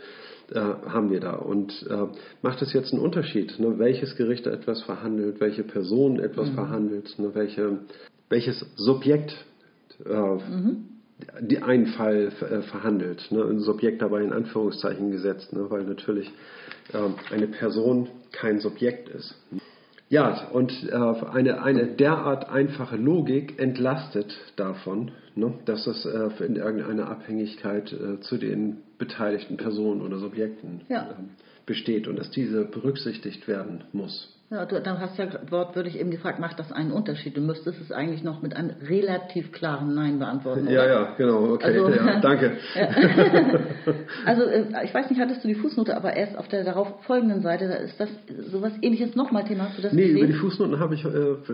äh, 0.54 0.60
haben 0.60 1.10
wir 1.10 1.20
da. 1.20 1.34
Und 1.34 1.74
äh, 1.90 2.06
macht 2.44 2.62
es 2.62 2.72
jetzt 2.74 2.94
einen 2.94 3.02
Unterschied, 3.02 3.60
ne? 3.60 3.80
welches 3.80 4.16
Gericht 4.16 4.46
etwas 4.46 4.84
verhandelt, 4.84 5.40
welche 5.40 5.64
Person 5.64 6.20
etwas 6.20 6.50
verhandelt, 6.50 7.18
ne? 7.18 7.32
welche, 7.34 7.80
welches 8.30 8.64
Subjekt 8.76 9.36
äh, 10.06 10.38
die 11.40 11.60
einen 11.62 11.88
Fall 11.88 12.32
äh, 12.42 12.62
verhandelt. 12.64 13.32
Ne? 13.32 13.44
Ein 13.44 13.60
Subjekt 13.60 14.02
dabei 14.02 14.22
in 14.24 14.34
Anführungszeichen 14.34 15.12
gesetzt, 15.12 15.54
ne? 15.54 15.70
weil 15.70 15.84
natürlich 15.84 16.32
äh, 16.94 17.34
eine 17.34 17.48
Person 17.48 18.10
kein 18.32 18.60
Subjekt 18.60 19.10
ist. 19.10 19.36
Ja, 20.08 20.50
und 20.50 20.72
äh, 20.88 20.94
eine, 20.94 21.64
eine 21.64 21.88
derart 21.88 22.50
einfache 22.50 22.96
Logik 22.96 23.60
entlastet 23.60 24.38
davon, 24.56 25.12
ne, 25.34 25.54
dass 25.66 25.88
es 25.88 26.06
äh, 26.06 26.30
in 26.46 26.58
irgendeiner 26.58 27.10
Abhängigkeit 27.10 27.92
äh, 27.92 28.20
zu 28.22 28.38
den 28.38 28.78
beteiligten 29.00 29.58
Personen 29.58 30.02
oder 30.02 30.20
Subjekten 30.20 30.82
Ja. 30.90 31.16
ähm, 31.18 31.30
besteht 31.66 32.08
und 32.08 32.20
dass 32.20 32.30
diese 32.30 32.66
berücksichtigt 32.66 33.48
werden 33.48 33.84
muss. 33.94 34.35
Ja, 34.52 34.64
du, 34.66 34.80
dann 34.80 35.00
hast 35.00 35.18
ja 35.18 35.26
wortwörtlich 35.50 36.00
eben 36.00 36.12
gefragt, 36.12 36.38
macht 36.40 36.60
das 36.60 36.72
einen 36.72 36.92
Unterschied? 36.92 37.36
Du 37.36 37.42
müsstest 37.42 37.82
es 37.82 37.92
eigentlich 37.92 38.24
noch 38.24 38.44
mit 38.44 38.56
einem 38.56 38.72
relativ 38.88 39.52
klaren 39.52 39.96
Nein 39.96 40.20
beantworten. 40.20 40.68
Ja, 40.70 40.84
oder? 40.84 40.88
ja, 40.88 41.14
genau, 41.18 41.54
okay, 41.54 41.66
Also- 41.66 41.90
ja, 41.90 42.20
danke. 42.22 42.52
Also 44.26 44.44
äh, 44.44 44.66
ich 44.86 44.94
weiß 44.94 45.10
nicht, 45.10 45.20
hattest 45.20 45.44
du 45.44 45.48
die 45.48 45.56
Fußnote, 45.56 45.98
aber 45.98 46.16
erst 46.16 46.38
auf 46.38 46.48
der 46.48 46.64
darauf 46.64 47.04
folgenden 47.06 47.42
Seite, 47.42 47.68
da 47.68 47.74
ist 47.76 48.00
das 48.00 48.10
sowas 48.52 48.74
ähnliches 48.84 49.16
nochmal 49.16 49.46
Thema. 49.46 49.66
Hast 49.70 49.80
du 49.80 49.82
das 49.82 49.94
Nee, 49.94 50.04
gesehen? 50.04 50.18
über 50.18 50.28
die 50.28 50.34
Fußnoten 50.34 50.80
habe 50.80 50.94
ich 50.94 51.04
äh, 51.04 51.10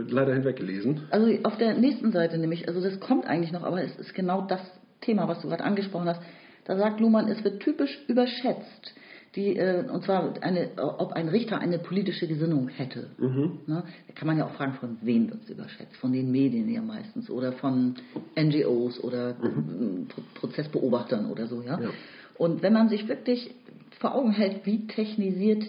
leider 0.09 0.33
hinweggelesen. 0.33 1.03
Also 1.11 1.27
auf 1.43 1.57
der 1.57 1.75
nächsten 1.75 2.11
Seite 2.11 2.37
nämlich, 2.37 2.67
also 2.67 2.81
das 2.81 2.99
kommt 2.99 3.25
eigentlich 3.25 3.53
noch, 3.53 3.63
aber 3.63 3.81
es 3.81 3.95
ist 3.99 4.13
genau 4.13 4.41
das 4.41 4.61
Thema, 4.99 5.27
was 5.29 5.41
du 5.41 5.47
gerade 5.47 5.63
angesprochen 5.63 6.07
hast. 6.09 6.21
Da 6.65 6.75
sagt 6.77 6.99
Luhmann, 6.99 7.27
es 7.29 7.41
wird 7.43 7.61
typisch 7.61 7.97
überschätzt, 8.07 8.93
die, 9.35 9.55
äh, 9.57 9.85
und 9.89 10.03
zwar 10.03 10.33
eine, 10.41 10.71
ob 10.77 11.13
ein 11.13 11.29
Richter 11.29 11.59
eine 11.59 11.79
politische 11.79 12.27
Gesinnung 12.27 12.67
hätte. 12.67 13.07
Mhm. 13.17 13.59
Ne? 13.65 13.83
Da 14.07 14.13
kann 14.13 14.27
man 14.27 14.37
ja 14.37 14.45
auch 14.45 14.53
fragen, 14.55 14.73
von 14.73 14.97
wem 15.01 15.29
wird 15.29 15.43
es 15.43 15.49
überschätzt? 15.49 15.95
Von 15.97 16.11
den 16.11 16.31
Medien 16.31 16.69
ja 16.69 16.81
meistens 16.81 17.29
oder 17.29 17.53
von 17.53 17.95
NGOs 18.35 19.01
oder 19.03 19.35
mhm. 19.41 20.07
Pro 20.09 20.21
Prozessbeobachtern 20.35 21.31
oder 21.31 21.47
so. 21.47 21.61
Ja? 21.61 21.79
Ja. 21.79 21.89
Und 22.37 22.61
wenn 22.61 22.73
man 22.73 22.89
sich 22.89 23.07
wirklich 23.07 23.53
vor 23.99 24.15
Augen 24.15 24.31
hält, 24.31 24.65
wie 24.65 24.87
technisiert 24.87 25.63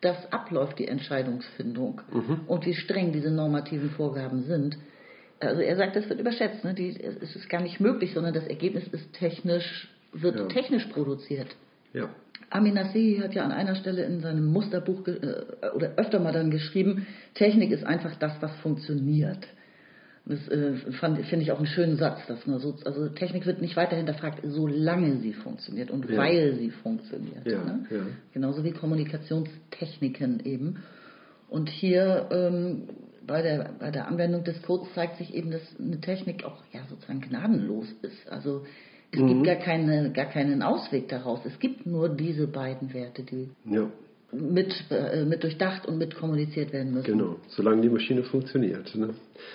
das 0.00 0.30
abläuft, 0.32 0.78
die 0.78 0.86
Entscheidungsfindung 0.86 2.02
Mhm. 2.12 2.40
und 2.46 2.66
wie 2.66 2.74
streng 2.74 3.12
diese 3.12 3.30
normativen 3.32 3.90
Vorgaben 3.90 4.44
sind, 4.44 4.78
also 5.40 5.60
er 5.60 5.76
sagt, 5.76 5.96
das 5.96 6.08
wird 6.08 6.20
überschätzt. 6.20 6.64
Ne? 6.64 6.74
Die, 6.74 6.90
es 7.00 7.34
ist 7.34 7.48
gar 7.48 7.62
nicht 7.62 7.80
möglich, 7.80 8.12
sondern 8.14 8.34
das 8.34 8.46
Ergebnis 8.46 8.86
ist 8.88 9.12
technisch, 9.12 9.88
wird 10.12 10.36
Ja. 10.36 10.46
technisch 10.46 10.84
produziert. 10.86 11.48
Ja. 11.92 12.08
Amin 12.50 12.74
Nasehi 12.74 13.20
hat 13.22 13.34
ja 13.34 13.44
an 13.44 13.52
einer 13.52 13.74
Stelle 13.74 14.04
in 14.04 14.20
seinem 14.20 14.46
Musterbuch 14.46 15.06
äh, 15.06 15.70
oder 15.74 15.92
öfter 15.96 16.18
mal 16.18 16.32
dann 16.32 16.50
geschrieben, 16.50 17.06
Technik 17.34 17.70
ist 17.70 17.84
einfach 17.84 18.14
das, 18.16 18.32
was 18.40 18.54
funktioniert. 18.62 19.46
Das 20.24 20.46
äh, 20.48 20.74
finde 20.92 21.40
ich 21.40 21.52
auch 21.52 21.58
einen 21.58 21.66
schönen 21.66 21.96
Satz. 21.96 22.20
Dass 22.26 22.46
man 22.46 22.58
so, 22.58 22.76
also 22.84 23.08
Technik 23.08 23.46
wird 23.46 23.62
nicht 23.62 23.76
weiter 23.76 23.96
hinterfragt, 23.96 24.40
solange 24.44 25.18
sie 25.20 25.32
funktioniert 25.32 25.90
und 25.90 26.08
Ja. 26.08 26.18
weil 26.18 26.54
sie 26.56 26.70
funktioniert. 26.70 27.46
Ja, 27.46 27.64
ne? 27.64 27.86
ja. 27.90 28.00
Genauso 28.34 28.62
wie 28.62 28.72
Kommunikationstechniken 28.72 30.40
eben. 30.44 30.82
Und 31.48 31.70
hier 31.70 32.28
ähm, 32.30 32.88
bei, 33.26 33.40
der, 33.40 33.70
bei 33.78 33.90
der 33.90 34.06
Anwendung 34.06 34.44
des 34.44 34.60
Codes 34.62 34.88
zeigt 34.94 35.16
sich 35.16 35.34
eben, 35.34 35.50
dass 35.50 35.62
eine 35.78 35.98
Technik 36.00 36.44
auch 36.44 36.62
ja, 36.72 36.80
sozusagen 36.90 37.22
gnadenlos 37.22 37.86
ist. 38.02 38.28
Also 38.30 38.66
es 39.10 39.20
Mhm. 39.20 39.28
gibt 39.28 39.44
gar, 39.44 39.56
keine, 39.56 40.12
gar 40.12 40.26
keinen 40.26 40.62
Ausweg 40.62 41.08
daraus. 41.08 41.40
Es 41.44 41.58
gibt 41.58 41.86
nur 41.86 42.08
diese 42.08 42.46
beiden 42.46 42.92
Werte, 42.92 43.22
die 43.22 43.48
Ja, 43.64 43.90
mit, 44.32 44.74
äh, 44.90 45.24
mit 45.24 45.42
durchdacht 45.42 45.86
und 45.86 45.96
mit 45.98 46.14
kommuniziert 46.16 46.72
werden 46.72 46.92
müssen. 46.92 47.06
genau. 47.18 47.36
Solange 47.48 47.80
die 47.82 47.88
Maschine 47.88 48.22
funktioniert, 48.24 48.94
ne? 48.94 49.14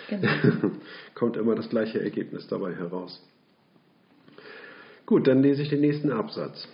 Genau. 0.09 0.27
kommt 1.13 1.37
immer 1.37 1.53
das 1.55 1.69
gleiche 1.69 2.01
Ergebnis 2.01 2.47
dabei 2.47 2.73
heraus. 2.73 3.21
Gut, 5.05 5.27
dann 5.27 5.43
lese 5.43 5.61
ich 5.61 5.69
den 5.69 5.81
nächsten 5.81 6.11
Absatz. 6.11 6.67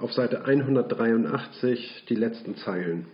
Auf 0.00 0.12
Seite 0.14 0.46
183 0.46 2.04
die 2.08 2.14
letzten 2.14 2.56
Zeilen. 2.56 3.06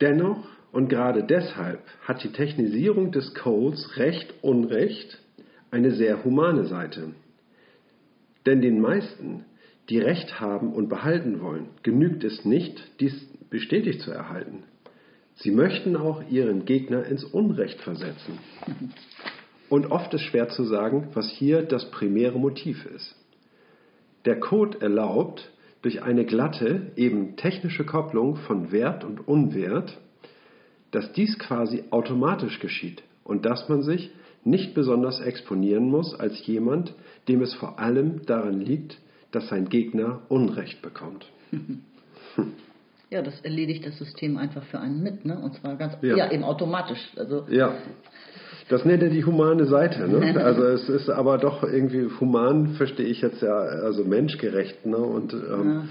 Dennoch 0.00 0.44
und 0.72 0.88
gerade 0.88 1.24
deshalb 1.24 1.80
hat 2.02 2.22
die 2.24 2.32
Technisierung 2.32 3.12
des 3.12 3.34
Codes 3.34 3.96
Recht 3.96 4.34
Unrecht 4.42 5.18
eine 5.70 5.92
sehr 5.92 6.24
humane 6.24 6.64
Seite. 6.64 7.14
Denn 8.46 8.60
den 8.60 8.80
meisten, 8.80 9.44
die 9.88 9.98
Recht 9.98 10.40
haben 10.40 10.72
und 10.72 10.88
behalten 10.88 11.40
wollen, 11.40 11.68
genügt 11.82 12.24
es 12.24 12.44
nicht, 12.44 12.82
dies 13.00 13.14
bestätigt 13.50 14.00
zu 14.00 14.10
erhalten. 14.10 14.64
Sie 15.34 15.50
möchten 15.50 15.96
auch 15.96 16.22
ihren 16.28 16.64
Gegner 16.64 17.04
ins 17.04 17.24
Unrecht 17.24 17.80
versetzen. 17.80 18.38
Und 19.68 19.90
oft 19.90 20.12
ist 20.14 20.22
schwer 20.22 20.48
zu 20.48 20.64
sagen, 20.64 21.08
was 21.14 21.30
hier 21.30 21.62
das 21.62 21.90
primäre 21.90 22.38
Motiv 22.38 22.86
ist. 22.86 23.14
Der 24.24 24.40
Code 24.40 24.80
erlaubt 24.80 25.50
durch 25.82 26.02
eine 26.02 26.24
glatte, 26.24 26.90
eben 26.96 27.36
technische 27.36 27.84
Kopplung 27.84 28.36
von 28.36 28.72
Wert 28.72 29.04
und 29.04 29.28
Unwert, 29.28 29.96
dass 30.90 31.12
dies 31.12 31.38
quasi 31.38 31.84
automatisch 31.90 32.58
geschieht 32.60 33.02
und 33.24 33.44
dass 33.44 33.68
man 33.68 33.82
sich 33.82 34.10
nicht 34.48 34.74
besonders 34.74 35.20
exponieren 35.20 35.88
muss 35.90 36.18
als 36.18 36.44
jemand, 36.46 36.94
dem 37.28 37.42
es 37.42 37.54
vor 37.54 37.78
allem 37.78 38.24
daran 38.26 38.60
liegt, 38.60 38.98
dass 39.32 39.48
sein 39.48 39.68
Gegner 39.68 40.22
Unrecht 40.28 40.82
bekommt. 40.82 41.26
Ja, 43.10 43.22
das 43.22 43.40
erledigt 43.40 43.86
das 43.86 43.96
System 43.96 44.36
einfach 44.36 44.62
für 44.64 44.78
einen 44.80 45.02
mit, 45.02 45.24
ne? 45.24 45.38
Und 45.38 45.54
zwar 45.54 45.76
ganz, 45.76 45.94
Ja. 46.02 46.14
ja, 46.14 46.30
eben 46.30 46.44
automatisch. 46.44 47.00
Also 47.16 47.46
Ja, 47.48 47.72
das 48.68 48.84
nennt 48.84 49.02
er 49.02 49.08
die 49.08 49.24
humane 49.24 49.64
Seite. 49.64 50.06
Ne? 50.06 50.38
Also 50.44 50.62
es 50.64 50.88
ist 50.90 51.08
aber 51.08 51.38
doch 51.38 51.62
irgendwie 51.62 52.06
human, 52.20 52.74
verstehe 52.74 53.06
ich 53.06 53.22
jetzt 53.22 53.40
ja, 53.40 53.56
also 53.56 54.04
menschgerecht. 54.04 54.84
Ne? 54.84 54.98
Und 54.98 55.32
ähm, 55.32 55.38
ja, 55.38 55.84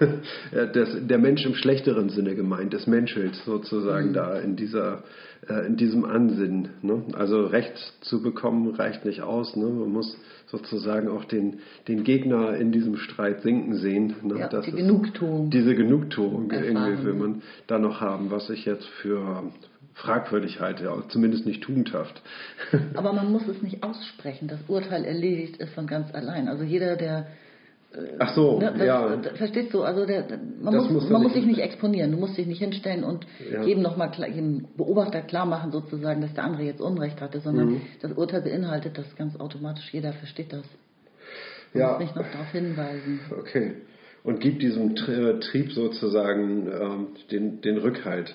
das, 0.72 0.96
der 1.00 1.18
Mensch 1.18 1.44
im 1.46 1.54
schlechteren 1.54 2.08
Sinne 2.10 2.34
gemeint, 2.34 2.72
des 2.72 2.86
Menschels 2.86 3.44
sozusagen 3.44 4.12
da 4.12 4.38
in 4.38 4.56
dieser 4.56 5.02
äh, 5.48 5.66
in 5.66 5.76
diesem 5.76 6.04
Ansinnen. 6.04 6.70
Ne? 6.82 7.02
Also 7.14 7.46
Recht 7.46 7.76
zu 8.00 8.22
bekommen 8.22 8.74
reicht 8.74 9.04
nicht 9.04 9.22
aus. 9.22 9.56
Ne? 9.56 9.66
Man 9.66 9.90
muss 9.90 10.16
sozusagen 10.46 11.08
auch 11.08 11.24
den, 11.24 11.58
den 11.88 12.04
Gegner 12.04 12.56
in 12.56 12.72
diesem 12.72 12.96
Streit 12.96 13.42
sinken 13.42 13.74
sehen. 13.74 14.14
Ne? 14.22 14.38
Ja, 14.38 14.48
Das 14.48 14.64
die 14.64 14.72
Genugtuung. 14.72 15.50
Diese 15.50 15.74
Genugtuung 15.74 16.50
Erfahren. 16.50 16.76
irgendwie 16.76 17.04
will 17.04 17.14
man 17.14 17.42
da 17.66 17.78
noch 17.78 18.00
haben, 18.00 18.30
was 18.30 18.50
ich 18.50 18.64
jetzt 18.64 18.86
für 19.02 19.44
fragwürdig 19.94 20.60
halte, 20.60 20.84
ja, 20.84 21.02
zumindest 21.08 21.46
nicht 21.46 21.62
tugendhaft. 21.62 22.20
Aber 22.94 23.12
man 23.12 23.32
muss 23.32 23.48
es 23.48 23.62
nicht 23.62 23.82
aussprechen. 23.82 24.46
Das 24.46 24.60
Urteil 24.68 25.04
erledigt 25.04 25.56
ist 25.56 25.72
von 25.72 25.86
ganz 25.86 26.14
allein. 26.14 26.48
Also 26.48 26.64
jeder, 26.64 26.96
der. 26.96 27.26
Ach 28.18 28.34
so, 28.34 28.58
Ne, 28.58 28.72
das, 28.76 28.86
ja. 28.86 29.16
das, 29.16 29.38
verstehst 29.38 29.72
du? 29.72 29.82
Also 29.82 30.04
der, 30.06 30.24
man, 30.60 30.74
Das 30.74 30.90
muss, 30.90 31.08
man 31.08 31.22
muss 31.22 31.32
sich 31.32 31.46
nicht 31.46 31.60
exponieren. 31.60 32.10
Du 32.12 32.18
musst 32.18 32.36
dich 32.36 32.46
nicht 32.46 32.58
hinstellen 32.58 33.04
und 33.04 33.26
Ja. 33.50 33.62
jedem 33.62 33.82
noch 33.82 33.96
mal 33.96 34.08
klar, 34.08 34.28
jedem 34.28 34.66
Beobachter 34.76 35.22
klar 35.22 35.46
machen, 35.46 35.72
sozusagen, 35.72 36.20
dass 36.20 36.34
der 36.34 36.44
andere 36.44 36.62
jetzt 36.64 36.80
Unrecht 36.80 37.20
hatte, 37.20 37.40
sondern 37.40 37.70
Mhm. 37.70 37.80
das 38.02 38.12
Urteil 38.12 38.42
beinhaltet 38.42 38.98
das 38.98 39.16
ganz 39.16 39.38
automatisch. 39.40 39.92
Jeder 39.92 40.12
versteht 40.12 40.52
das. 40.52 40.64
Man 41.72 41.80
Ja. 41.82 41.90
muss 41.92 41.98
nicht 42.00 42.16
noch 42.16 42.30
darauf 42.30 42.50
hinweisen. 42.52 43.20
Okay. 43.38 43.74
Und 44.24 44.40
gibt 44.40 44.60
diesem 44.62 44.94
Tri- 44.96 45.38
Trieb 45.40 45.72
sozusagen 45.72 46.66
ähm, 46.68 47.06
den, 47.30 47.60
den 47.60 47.78
Rückhalt, 47.78 48.34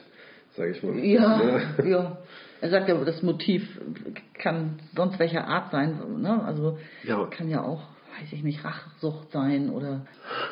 sage 0.55 0.71
ich 0.71 0.81
mal. 0.83 0.97
Ja, 0.99 1.59
ja. 1.85 2.17
Er 2.61 2.69
sagt 2.69 2.87
ja, 2.89 2.95
das 3.03 3.21
Motiv 3.23 3.79
kann 4.39 4.79
sonst 4.95 5.19
welcher 5.19 5.47
Art 5.47 5.71
sein. 5.71 5.97
Ne? 6.19 6.43
Also 6.43 6.77
Ja. 7.03 7.25
kann 7.25 7.49
ja 7.49 7.63
auch, 7.63 7.81
weiß 8.19 8.33
ich 8.33 8.43
nicht, 8.43 8.63
Rachsucht 8.63 9.31
sein 9.31 9.69
oder 9.69 10.05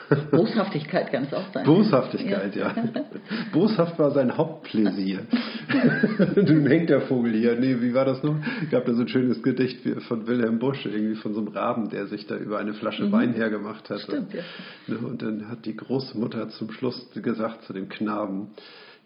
Boshaftigkeit 0.31 1.11
kann 1.11 1.23
es 1.23 1.33
auch 1.33 1.51
sein. 1.53 1.65
Boshaftigkeit, 1.65 2.55
ja. 2.55 2.73
Boshaft 3.51 3.99
war 3.99 4.11
sein 4.11 4.37
Hauptpläsier. 4.37 5.27
Nun 6.35 6.67
hängt 6.67 6.89
der 6.89 7.01
Vogel 7.01 7.33
hier. 7.33 7.59
Nee, 7.59 7.81
wie 7.81 7.93
war 7.93 8.05
das 8.05 8.23
noch? 8.23 8.35
Gab 8.71 8.85
da 8.85 8.93
so 8.93 9.01
ein 9.01 9.07
schönes 9.07 9.43
Gedicht 9.43 9.81
von 10.07 10.27
Wilhelm 10.27 10.59
Busch, 10.59 10.85
irgendwie 10.85 11.15
von 11.15 11.33
so 11.33 11.39
einem 11.39 11.49
Raben, 11.49 11.89
der 11.89 12.07
sich 12.07 12.27
da 12.27 12.35
über 12.35 12.59
eine 12.59 12.73
Flasche 12.73 13.11
Wein 13.11 13.33
hergemacht 13.33 13.89
hat. 13.89 14.01
Stimmt, 14.01 14.33
ja. 14.33 14.43
Ne, 14.87 14.97
Und 14.97 15.21
dann 15.21 15.49
hat 15.49 15.65
die 15.65 15.75
Großmutter 15.75 16.49
zum 16.49 16.71
Schluss 16.71 17.09
gesagt 17.13 17.63
zu 17.63 17.73
dem 17.73 17.89
Knaben, 17.89 18.51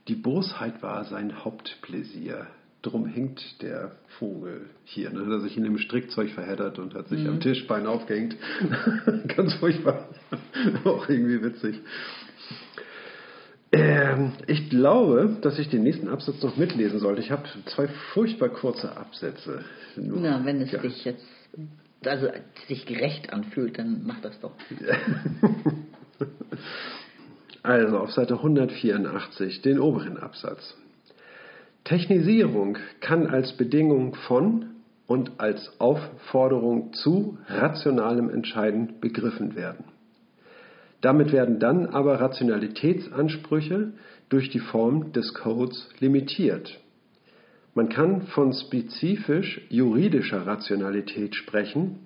die 0.08 0.16
Bosheit 0.16 0.82
war 0.82 1.06
sein 1.06 1.44
Hauptpläsier. 1.44 2.48
Drum 2.84 3.06
hängt 3.08 3.62
der 3.62 3.94
Vogel 4.20 4.70
hier. 4.84 5.10
Dann 5.10 5.26
hat 5.26 5.32
er 5.32 5.40
sich 5.40 5.58
in 5.58 5.64
dem 5.64 5.78
Strickzeug 5.80 6.30
verheddert 6.32 6.78
und 6.80 6.94
hat 6.94 7.08
sich 7.08 7.26
am 7.28 7.40
Tischbein 7.40 7.88
aufgehängt. 7.88 8.36
Ganz 9.36 9.54
furchtbar. 9.56 10.10
Auch 10.84 11.08
irgendwie 11.10 11.42
witzig. 11.42 11.80
Ähm, 13.72 14.34
ich 14.48 14.70
glaube, 14.70 15.38
dass 15.42 15.58
ich 15.58 15.70
den 15.70 15.82
nächsten 15.84 16.08
Absatz 16.10 16.44
noch 16.44 16.58
mitlesen 16.58 17.00
sollte. 17.00 17.22
Ich 17.22 17.32
habe 17.32 17.44
zwei 17.66 17.88
furchtbar 18.14 18.50
kurze 18.50 18.96
Absätze. 18.96 19.64
Nur. 19.96 20.20
Na, 20.20 20.46
wenn 20.46 20.62
es 20.62 20.72
Ja. 20.72 20.80
dich 20.80 21.04
jetzt 21.06 21.26
also 22.06 22.28
sich 22.68 22.86
gerecht 22.86 23.32
anfühlt, 23.32 23.80
dann 23.80 24.02
mach 24.06 24.20
das 24.22 24.40
doch. 24.42 24.52
Also 27.66 27.98
auf 27.98 28.12
Seite 28.12 28.34
184, 28.34 29.62
den 29.62 29.80
oberen 29.80 30.18
Absatz. 30.18 30.76
Technisierung 31.84 32.78
kann 33.02 33.28
als 33.28 33.58
Bedingung 33.58 34.16
von 34.16 34.68
und 35.06 35.32
als 35.40 35.80
Aufforderung 35.80 36.94
zu 36.94 37.38
rationalem 37.48 38.30
Entscheiden 38.30 39.02
begriffen 39.02 39.56
werden. 39.56 39.86
Damit 41.02 41.34
werden 41.34 41.60
dann 41.60 41.88
aber 41.88 42.22
Rationalitätsansprüche 42.22 43.92
durch 44.30 44.50
die 44.50 44.60
Form 44.60 45.12
des 45.12 45.34
Codes 45.34 45.90
limitiert. 46.00 46.80
Man 47.76 47.90
kann 47.90 48.22
von 48.28 48.54
spezifisch 48.54 49.60
juridischer 49.70 50.48
Rationalität 50.48 51.36
sprechen, 51.36 52.00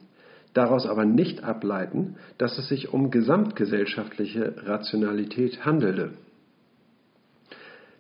daraus 0.54 0.88
aber 0.88 1.06
nicht 1.06 1.44
ableiten, 1.44 2.16
dass 2.40 2.58
es 2.58 2.70
sich 2.70 2.92
um 2.92 3.12
gesamtgesellschaftliche 3.12 4.56
Rationalität 4.66 5.64
handelte. 5.64 6.14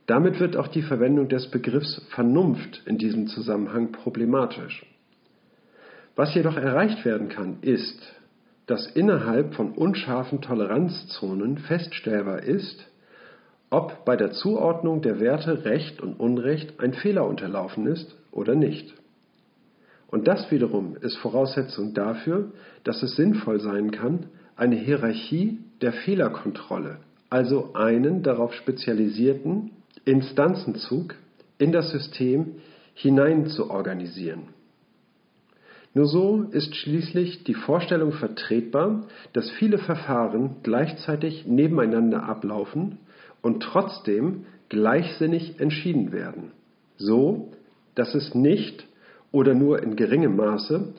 Damit 0.07 0.39
wird 0.39 0.55
auch 0.55 0.69
die 0.69 0.81
Verwendung 0.81 1.27
des 1.27 1.51
Begriffs 1.51 2.01
Vernunft 2.09 2.81
in 2.85 2.97
diesem 2.97 3.27
Zusammenhang 3.27 3.91
problematisch. 3.91 4.85
Was 6.15 6.33
jedoch 6.33 6.55
erreicht 6.55 7.05
werden 7.05 7.29
kann, 7.29 7.57
ist, 7.61 8.01
dass 8.67 8.87
innerhalb 8.87 9.53
von 9.53 9.73
unscharfen 9.73 10.41
Toleranzzonen 10.41 11.57
feststellbar 11.57 12.43
ist, 12.43 12.87
ob 13.69 14.05
bei 14.05 14.15
der 14.15 14.31
Zuordnung 14.31 15.01
der 15.01 15.19
Werte 15.19 15.65
Recht 15.65 16.01
und 16.01 16.19
Unrecht 16.19 16.79
ein 16.79 16.93
Fehler 16.93 17.27
unterlaufen 17.27 17.85
ist 17.85 18.15
oder 18.31 18.55
nicht. 18.55 18.93
Und 20.07 20.27
das 20.29 20.49
wiederum 20.51 20.95
ist 21.01 21.17
Voraussetzung 21.17 21.93
dafür, 21.93 22.51
dass 22.85 23.03
es 23.03 23.17
sinnvoll 23.17 23.59
sein 23.59 23.91
kann, 23.91 24.27
eine 24.55 24.77
Hierarchie 24.77 25.59
der 25.81 25.91
Fehlerkontrolle, 25.91 26.97
also 27.29 27.73
einen 27.73 28.23
darauf 28.23 28.53
spezialisierten 28.53 29.71
Instanzenzug 30.07 31.15
in 31.57 31.71
das 31.71 31.91
System 31.91 32.55
hinein 32.93 33.47
zu 33.47 33.69
organisieren. 33.69 34.49
Nur 35.93 36.07
so 36.07 36.43
ist 36.51 36.75
schließlich 36.75 37.43
die 37.43 37.55
Vorstellung 37.55 38.11
vertretbar, 38.13 39.07
dass 39.33 39.49
viele 39.51 39.79
Verfahren 39.79 40.57
gleichzeitig 40.63 41.45
nebeneinander 41.47 42.23
ablaufen 42.23 42.99
und 43.41 43.63
trotzdem 43.63 44.45
gleichsinnig 44.69 45.59
entschieden 45.59 46.11
werden, 46.11 46.51
so 46.97 47.51
dass 47.95 48.13
es 48.15 48.35
nicht 48.35 48.87
oder 49.31 49.55
nur 49.55 49.81
in 49.81 49.95
geringem 49.95 50.35
Maße 50.35 50.93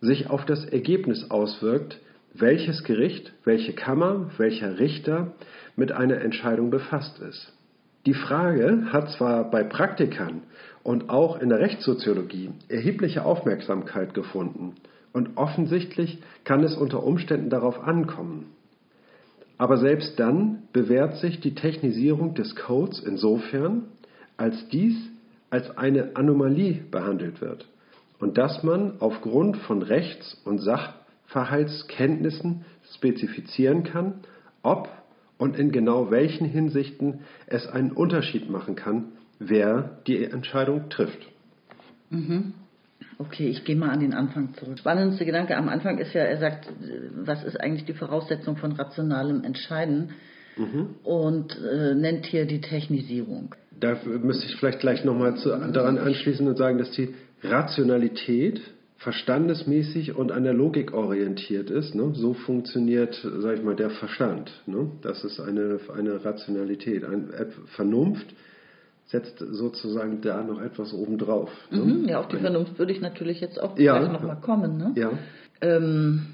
sich 0.00 0.30
auf 0.30 0.44
das 0.44 0.64
Ergebnis 0.64 1.30
auswirkt, 1.30 1.98
welches 2.34 2.84
Gericht, 2.84 3.32
welche 3.44 3.72
Kammer, 3.72 4.30
welcher 4.38 4.78
Richter 4.78 5.32
mit 5.76 5.92
einer 5.92 6.20
Entscheidung 6.20 6.70
befasst 6.70 7.18
ist. 7.18 7.52
Die 8.06 8.14
Frage 8.14 8.92
hat 8.92 9.10
zwar 9.10 9.50
bei 9.50 9.64
Praktikern 9.64 10.42
und 10.82 11.10
auch 11.10 11.40
in 11.40 11.48
der 11.48 11.58
Rechtssoziologie 11.58 12.50
erhebliche 12.68 13.24
Aufmerksamkeit 13.24 14.14
gefunden 14.14 14.76
und 15.12 15.36
offensichtlich 15.36 16.22
kann 16.44 16.62
es 16.62 16.76
unter 16.76 17.02
Umständen 17.02 17.50
darauf 17.50 17.80
ankommen. 17.80 18.46
Aber 19.58 19.78
selbst 19.78 20.18
dann 20.18 20.62
bewährt 20.72 21.16
sich 21.16 21.40
die 21.40 21.54
Technisierung 21.54 22.34
des 22.34 22.54
Codes 22.54 23.00
insofern, 23.00 23.86
als 24.36 24.68
dies 24.68 24.96
als 25.50 25.76
eine 25.76 26.14
Anomalie 26.14 26.84
behandelt 26.90 27.40
wird 27.40 27.66
und 28.20 28.38
dass 28.38 28.62
man 28.62 29.00
aufgrund 29.00 29.56
von 29.58 29.82
Rechts- 29.82 30.40
und 30.44 30.58
Sachverhaltskenntnissen 30.58 32.64
spezifizieren 32.94 33.82
kann, 33.84 34.14
ob 34.62 34.88
und 35.38 35.56
in 35.56 35.72
genau 35.72 36.10
welchen 36.10 36.46
Hinsichten 36.46 37.20
es 37.46 37.66
einen 37.66 37.92
Unterschied 37.92 38.50
machen 38.50 38.74
kann, 38.74 39.12
wer 39.38 39.98
die 40.06 40.24
Entscheidung 40.24 40.90
trifft. 40.90 41.26
Mhm. 42.10 42.54
Okay, 43.18 43.48
ich 43.48 43.64
gehe 43.64 43.76
mal 43.76 43.90
an 43.90 44.00
den 44.00 44.14
Anfang 44.14 44.54
zurück. 44.54 44.78
Spannendste 44.78 45.24
Gedanke 45.24 45.56
am 45.56 45.68
Anfang 45.68 45.98
ist 45.98 46.12
ja, 46.12 46.22
er 46.22 46.38
sagt, 46.38 46.68
was 47.16 47.42
ist 47.44 47.60
eigentlich 47.60 47.84
die 47.84 47.94
Voraussetzung 47.94 48.56
von 48.56 48.72
rationalem 48.72 49.42
Entscheiden 49.42 50.10
mhm. 50.56 50.90
und 51.02 51.58
äh, 51.58 51.94
nennt 51.94 52.26
hier 52.26 52.46
die 52.46 52.60
Technisierung. 52.60 53.54
Da 53.78 53.96
müsste 54.04 54.46
ich 54.46 54.56
vielleicht 54.56 54.80
gleich 54.80 55.04
nochmal 55.04 55.34
daran 55.72 55.98
anschließen 55.98 56.46
und 56.46 56.56
sagen, 56.56 56.78
dass 56.78 56.90
die 56.92 57.14
Rationalität 57.42 58.60
verstandesmäßig 58.98 60.16
und 60.16 60.32
an 60.32 60.42
der 60.42 60.54
Logik 60.54 60.92
orientiert 60.92 61.70
ist. 61.70 61.94
Ne? 61.94 62.12
So 62.14 62.34
funktioniert, 62.34 63.14
sag 63.38 63.56
ich 63.56 63.62
mal, 63.62 63.76
der 63.76 63.90
Verstand. 63.90 64.50
Ne? 64.66 64.90
Das 65.02 65.24
ist 65.24 65.40
eine, 65.40 65.78
eine 65.96 66.24
Rationalität. 66.24 67.04
Ein, 67.04 67.30
Vernunft 67.76 68.26
setzt 69.06 69.38
sozusagen 69.38 70.20
da 70.20 70.42
noch 70.42 70.60
etwas 70.60 70.92
obendrauf. 70.92 71.50
Ne? 71.70 71.78
Mhm, 71.78 72.08
ja, 72.08 72.18
auf 72.18 72.28
die 72.28 72.38
Vernunft 72.38 72.78
würde 72.78 72.92
ich 72.92 73.00
natürlich 73.00 73.40
jetzt 73.40 73.60
auch 73.60 73.78
ja, 73.78 73.98
gleich 73.98 74.12
nochmal 74.12 74.40
kommen. 74.40 74.76
Ne? 74.76 74.92
Ja. 74.96 75.12
Ähm, 75.60 76.26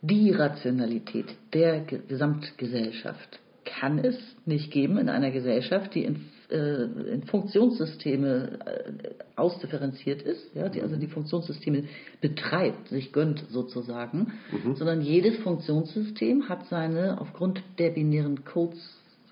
die 0.00 0.32
Rationalität 0.32 1.26
der 1.52 1.82
Gesamtgesellschaft 1.82 3.38
kann 3.64 3.98
es 3.98 4.16
nicht 4.46 4.72
geben 4.72 4.98
in 4.98 5.08
einer 5.08 5.30
Gesellschaft, 5.30 5.94
die 5.94 6.04
in 6.04 6.28
in 6.52 7.22
Funktionssysteme 7.24 8.58
äh, 8.66 8.92
ausdifferenziert 9.36 10.22
ist, 10.22 10.54
ja, 10.54 10.68
die 10.68 10.82
also 10.82 10.96
die 10.96 11.06
Funktionssysteme 11.06 11.84
betreibt, 12.20 12.88
sich 12.88 13.12
gönnt 13.12 13.44
sozusagen, 13.50 14.32
mhm. 14.50 14.74
sondern 14.76 15.00
jedes 15.00 15.38
Funktionssystem 15.38 16.48
hat 16.48 16.66
seine 16.66 17.20
aufgrund 17.20 17.62
der 17.78 17.90
binären 17.90 18.44
Codes 18.44 18.78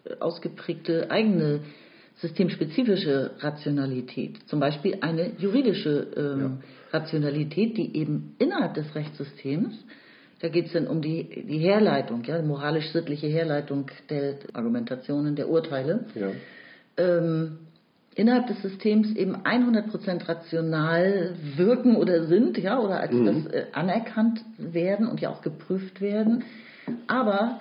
äh, 0.04 0.14
ausgeprägte 0.20 1.10
eigene 1.10 1.60
systemspezifische 2.16 3.32
Rationalität, 3.38 4.38
zum 4.46 4.60
Beispiel 4.60 4.98
eine 5.00 5.32
juridische 5.38 6.06
ähm, 6.16 6.40
ja. 6.40 6.98
Rationalität, 6.98 7.76
die 7.76 7.96
eben 7.96 8.34
innerhalb 8.38 8.74
des 8.74 8.94
Rechtssystems 8.94 9.74
da 10.42 10.48
geht 10.48 10.68
es 10.68 10.72
dann 10.72 10.86
um 10.86 11.02
die, 11.02 11.44
die 11.46 11.58
Herleitung, 11.58 12.24
ja, 12.24 12.40
moralisch-sittliche 12.40 13.26
Herleitung 13.26 13.90
der 14.08 14.36
Argumentationen, 14.54 15.36
der 15.36 15.50
Urteile. 15.50 16.06
Ja 16.14 16.30
ähm, 17.00 17.58
innerhalb 18.14 18.48
des 18.48 18.60
Systems 18.62 19.14
eben 19.16 19.36
100% 19.36 20.28
rational 20.28 21.34
wirken 21.56 21.96
oder 21.96 22.26
sind, 22.26 22.58
ja, 22.58 22.78
oder 22.78 23.00
als 23.00 23.12
mhm. 23.12 23.26
das 23.26 23.46
äh, 23.46 23.66
anerkannt 23.72 24.44
werden 24.58 25.06
und 25.06 25.20
ja 25.20 25.30
auch 25.30 25.42
geprüft 25.42 26.00
werden. 26.00 26.44
Aber 27.06 27.60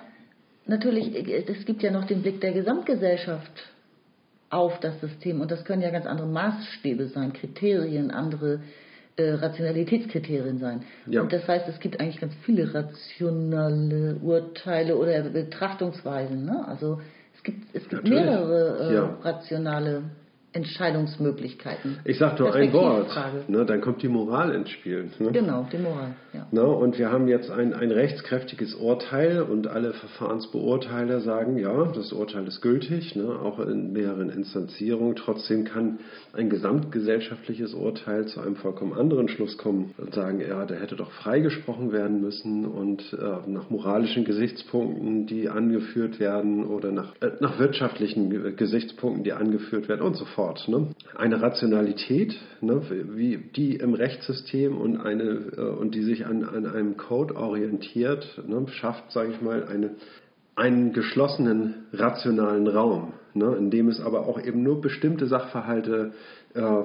natürlich, 0.66 1.14
äh, 1.14 1.44
es 1.46 1.64
gibt 1.64 1.82
ja 1.82 1.90
noch 1.90 2.04
den 2.04 2.22
Blick 2.22 2.40
der 2.40 2.52
Gesamtgesellschaft 2.52 3.52
auf 4.50 4.80
das 4.80 5.00
System 5.00 5.40
und 5.40 5.50
das 5.50 5.64
können 5.64 5.82
ja 5.82 5.90
ganz 5.90 6.06
andere 6.06 6.26
Maßstäbe 6.26 7.06
sein, 7.06 7.32
Kriterien, 7.32 8.10
andere 8.10 8.60
äh, 9.16 9.34
Rationalitätskriterien 9.34 10.58
sein. 10.58 10.82
Ja. 11.06 11.22
Und 11.22 11.32
das 11.32 11.46
heißt, 11.46 11.68
es 11.68 11.78
gibt 11.78 12.00
eigentlich 12.00 12.20
ganz 12.20 12.34
viele 12.44 12.74
rationale 12.74 14.16
Urteile 14.16 14.96
oder 14.96 15.22
Betrachtungsweisen. 15.22 16.44
Ne? 16.44 16.66
Also 16.66 17.00
es 17.40 17.44
gibt, 17.44 17.74
es 17.74 17.88
gibt 17.88 18.06
mehrere 18.06 18.90
äh, 18.90 18.94
ja. 18.94 19.18
rationale 19.22 20.02
Entscheidungsmöglichkeiten. 20.52 22.00
Ich 22.04 22.18
sage 22.18 22.42
nur 22.42 22.52
ein 22.52 22.72
Wort, 22.72 23.08
ne, 23.48 23.64
dann 23.64 23.80
kommt 23.80 24.02
die 24.02 24.08
Moral 24.08 24.52
ins 24.52 24.70
Spiel. 24.70 25.08
Ne? 25.20 25.30
Genau, 25.30 25.68
die 25.72 25.78
Moral. 25.78 26.14
Ja. 26.32 26.48
Ne, 26.50 26.64
und 26.64 26.98
wir 26.98 27.12
haben 27.12 27.28
jetzt 27.28 27.50
ein, 27.50 27.72
ein 27.72 27.92
rechtskräftiges 27.92 28.74
Urteil 28.74 29.42
und 29.42 29.68
alle 29.68 29.92
Verfahrensbeurteiler 29.92 31.20
sagen, 31.20 31.56
ja, 31.56 31.84
das 31.94 32.12
Urteil 32.12 32.48
ist 32.48 32.62
gültig, 32.62 33.14
ne, 33.14 33.28
auch 33.28 33.60
in 33.60 33.92
mehreren 33.92 34.28
Instanzierungen. 34.28 35.14
Trotzdem 35.14 35.64
kann 35.64 36.00
ein 36.32 36.50
gesamtgesellschaftliches 36.50 37.72
Urteil 37.72 38.26
zu 38.26 38.40
einem 38.40 38.56
vollkommen 38.56 38.92
anderen 38.92 39.28
Schluss 39.28 39.56
kommen 39.56 39.94
und 39.98 40.14
sagen, 40.14 40.40
ja, 40.40 40.64
der 40.64 40.80
hätte 40.80 40.96
doch 40.96 41.12
freigesprochen 41.12 41.92
werden 41.92 42.20
müssen 42.20 42.66
und 42.66 43.12
äh, 43.12 43.48
nach 43.48 43.70
moralischen 43.70 44.24
Gesichtspunkten, 44.24 45.26
die 45.26 45.48
angeführt 45.48 46.18
werden 46.18 46.66
oder 46.66 46.90
nach, 46.90 47.14
äh, 47.20 47.30
nach 47.38 47.60
wirtschaftlichen 47.60 48.56
Gesichtspunkten, 48.56 49.22
die 49.22 49.32
angeführt 49.32 49.88
werden 49.88 50.00
und 50.00 50.16
so 50.16 50.24
fort 50.24 50.39
fort. 50.40 50.68
Ne? 50.68 50.88
Eine 51.14 51.42
Rationalität, 51.42 52.34
ne, 52.62 52.80
wie 52.88 53.36
die 53.36 53.76
im 53.76 53.92
Rechtssystem 53.94 54.76
und, 54.76 54.98
eine, 54.98 55.22
äh, 55.56 55.60
und 55.60 55.94
die 55.94 56.02
sich 56.02 56.26
an, 56.26 56.44
an 56.44 56.66
einem 56.66 56.96
Code 56.96 57.36
orientiert, 57.36 58.40
ne, 58.46 58.66
schafft, 58.68 59.12
sage 59.12 59.32
ich 59.32 59.42
mal, 59.42 59.66
eine, 59.66 59.90
einen 60.56 60.92
geschlossenen 60.92 61.86
rationalen 61.92 62.66
Raum, 62.68 63.12
ne, 63.34 63.54
in 63.56 63.70
dem 63.70 63.88
es 63.88 64.00
aber 64.00 64.26
auch 64.26 64.40
eben 64.42 64.62
nur 64.62 64.80
bestimmte 64.80 65.26
Sachverhalte 65.26 66.12
äh, 66.54 66.82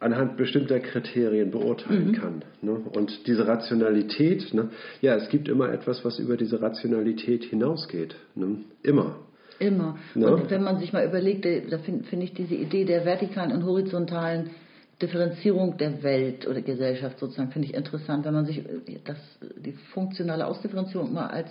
anhand 0.00 0.36
bestimmter 0.36 0.80
Kriterien 0.80 1.50
beurteilen 1.50 2.08
mhm. 2.08 2.12
kann. 2.12 2.42
Ne? 2.62 2.72
Und 2.72 3.26
diese 3.26 3.46
Rationalität, 3.46 4.54
ne? 4.54 4.70
ja, 5.02 5.14
es 5.14 5.28
gibt 5.28 5.46
immer 5.46 5.70
etwas, 5.70 6.04
was 6.06 6.18
über 6.18 6.38
diese 6.38 6.60
Rationalität 6.62 7.44
hinausgeht. 7.44 8.16
Ne? 8.34 8.64
Immer. 8.82 9.16
Immer. 9.60 9.98
Ja. 10.14 10.28
Und 10.28 10.50
wenn 10.50 10.62
man 10.62 10.78
sich 10.78 10.92
mal 10.92 11.04
überlegt, 11.04 11.44
äh, 11.44 11.62
da 11.68 11.78
finde 11.78 12.04
find 12.04 12.22
ich 12.22 12.32
diese 12.32 12.54
Idee 12.54 12.84
der 12.84 13.04
vertikalen 13.04 13.52
und 13.52 13.64
horizontalen 13.64 14.50
Differenzierung 15.00 15.76
der 15.76 16.02
Welt 16.02 16.46
oder 16.48 16.62
Gesellschaft 16.62 17.18
sozusagen, 17.18 17.52
finde 17.52 17.68
ich 17.68 17.74
interessant, 17.74 18.24
wenn 18.24 18.34
man 18.34 18.46
sich 18.46 18.58
äh, 18.58 18.98
das, 19.04 19.18
die 19.56 19.72
funktionale 19.92 20.46
Ausdifferenzierung 20.46 21.12
mal 21.12 21.28
als 21.28 21.50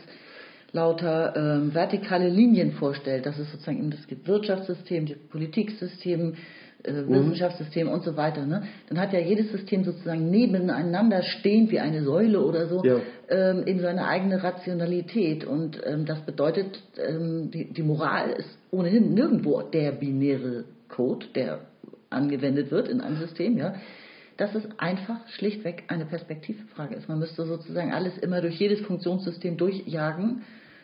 lauter 0.71 1.35
ähm, 1.35 1.73
vertikale 1.73 2.29
Linien 2.29 2.73
vorstellt. 2.73 3.25
Das 3.27 3.37
ist 3.37 3.51
sozusagen 3.51 3.77
eben 3.77 3.91
das 3.91 4.01
Wirtschaftssystem, 4.25 5.05
das 5.05 5.17
Politiksystem, 5.29 6.35
äh, 6.83 6.93
mhm. 6.93 7.09
Wissenschaftssystem 7.09 7.89
und 7.89 8.03
so 8.03 8.15
weiter, 8.15 8.45
ne? 8.45 8.63
dann 8.87 8.99
hat 8.99 9.11
ja 9.11 9.19
jedes 9.19 9.51
System 9.51 9.83
sozusagen 9.83 10.29
nebeneinander 10.29 11.23
stehend 11.23 11.71
wie 11.71 11.79
eine 11.79 12.03
Säule 12.03 12.39
oder 12.39 12.67
so 12.67 12.81
ja. 12.85 13.01
ähm, 13.27 13.67
eben 13.67 13.81
seine 13.81 14.07
eigene 14.07 14.41
Rationalität. 14.41 15.43
Und 15.43 15.81
ähm, 15.85 16.05
das 16.05 16.21
bedeutet, 16.21 16.81
ähm, 16.97 17.51
die, 17.51 17.73
die 17.73 17.83
Moral 17.83 18.29
ist 18.31 18.57
ohnehin 18.71 19.13
nirgendwo 19.13 19.61
der 19.61 19.91
binäre 19.91 20.63
Code, 20.87 21.25
der 21.35 21.59
angewendet 22.09 22.71
wird 22.71 22.87
in 22.87 23.01
einem 23.01 23.17
System, 23.17 23.57
ja. 23.57 23.75
Dass 24.37 24.55
es 24.55 24.63
einfach 24.77 25.27
schlichtweg 25.27 25.83
eine 25.89 26.05
Perspektivfrage 26.05 26.95
ist. 26.95 27.09
Man 27.09 27.19
müsste 27.19 27.45
sozusagen 27.45 27.91
alles 27.91 28.17
immer 28.19 28.39
durch 28.39 28.57
jedes 28.57 28.79
Funktionssystem 28.81 29.57
durchjagen. 29.57 30.43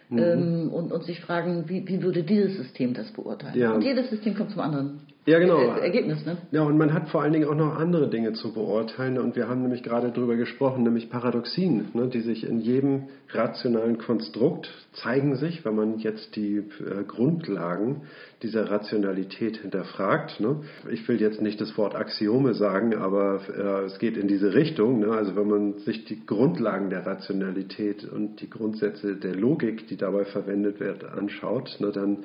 Mhm. 0.09 0.19
Ähm, 0.19 0.69
und, 0.73 0.91
und 0.91 1.03
sich 1.05 1.21
fragen, 1.21 1.69
wie, 1.69 1.87
wie 1.87 2.03
würde 2.03 2.23
dieses 2.23 2.57
System 2.57 2.93
das 2.93 3.09
beurteilen? 3.11 3.57
Ja. 3.57 3.71
Und 3.71 3.81
jedes 3.81 4.09
System 4.09 4.35
kommt 4.35 4.51
zum 4.51 4.59
anderen 4.59 4.99
Ja, 5.27 5.39
genau. 5.39 5.59
äh, 5.59 5.79
Ergebnis, 5.79 6.23
ne? 6.23 6.37
Ja, 6.51 6.61
und 6.61 6.77
man 6.77 6.93
hat 6.93 7.09
vor 7.09 7.23
allen 7.23 7.33
Dingen 7.33 7.47
auch 7.47 7.55
noch 7.55 7.79
andere 7.79 8.09
Dinge 8.09 8.33
zu 8.33 8.53
beurteilen. 8.53 9.17
Und 9.17 9.35
wir 9.35 9.47
haben 9.47 9.63
nämlich 9.63 9.81
gerade 9.81 10.11
darüber 10.11 10.35
gesprochen, 10.35 10.83
nämlich 10.83 11.09
Paradoxien, 11.09 11.87
ne, 11.93 12.07
die 12.07 12.21
sich 12.21 12.47
in 12.47 12.59
jedem 12.59 13.05
rationalen 13.29 13.97
Konstrukt 13.97 14.69
zeigen 14.93 15.35
sich, 15.35 15.65
wenn 15.65 15.75
man 15.75 15.97
jetzt 15.97 16.35
die 16.35 16.57
äh, 16.57 17.03
Grundlagen 17.07 18.03
dieser 18.43 18.69
Rationalität 18.69 19.57
hinterfragt. 19.57 20.39
Ne. 20.39 20.61
Ich 20.91 21.07
will 21.07 21.19
jetzt 21.19 21.41
nicht 21.41 21.59
das 21.59 21.75
Wort 21.75 21.95
Axiome 21.95 22.53
sagen, 22.53 22.93
aber 22.93 23.41
äh, 23.49 23.85
es 23.85 23.97
geht 23.97 24.17
in 24.17 24.27
diese 24.27 24.53
Richtung. 24.53 24.99
Ne. 24.99 25.07
Also 25.07 25.35
wenn 25.35 25.47
man 25.47 25.79
sich 25.79 26.05
die 26.05 26.23
Grundlagen 26.23 26.91
der 26.91 27.03
Rationalität 27.03 28.07
und 28.07 28.41
die 28.41 28.49
Grundsätze 28.49 29.15
der 29.15 29.35
Logik, 29.35 29.87
die 29.87 29.97
dabei 29.97 30.25
verwendet 30.25 30.79
wird, 30.79 31.03
anschaut, 31.03 31.77
ne, 31.79 31.91
dann 31.91 32.19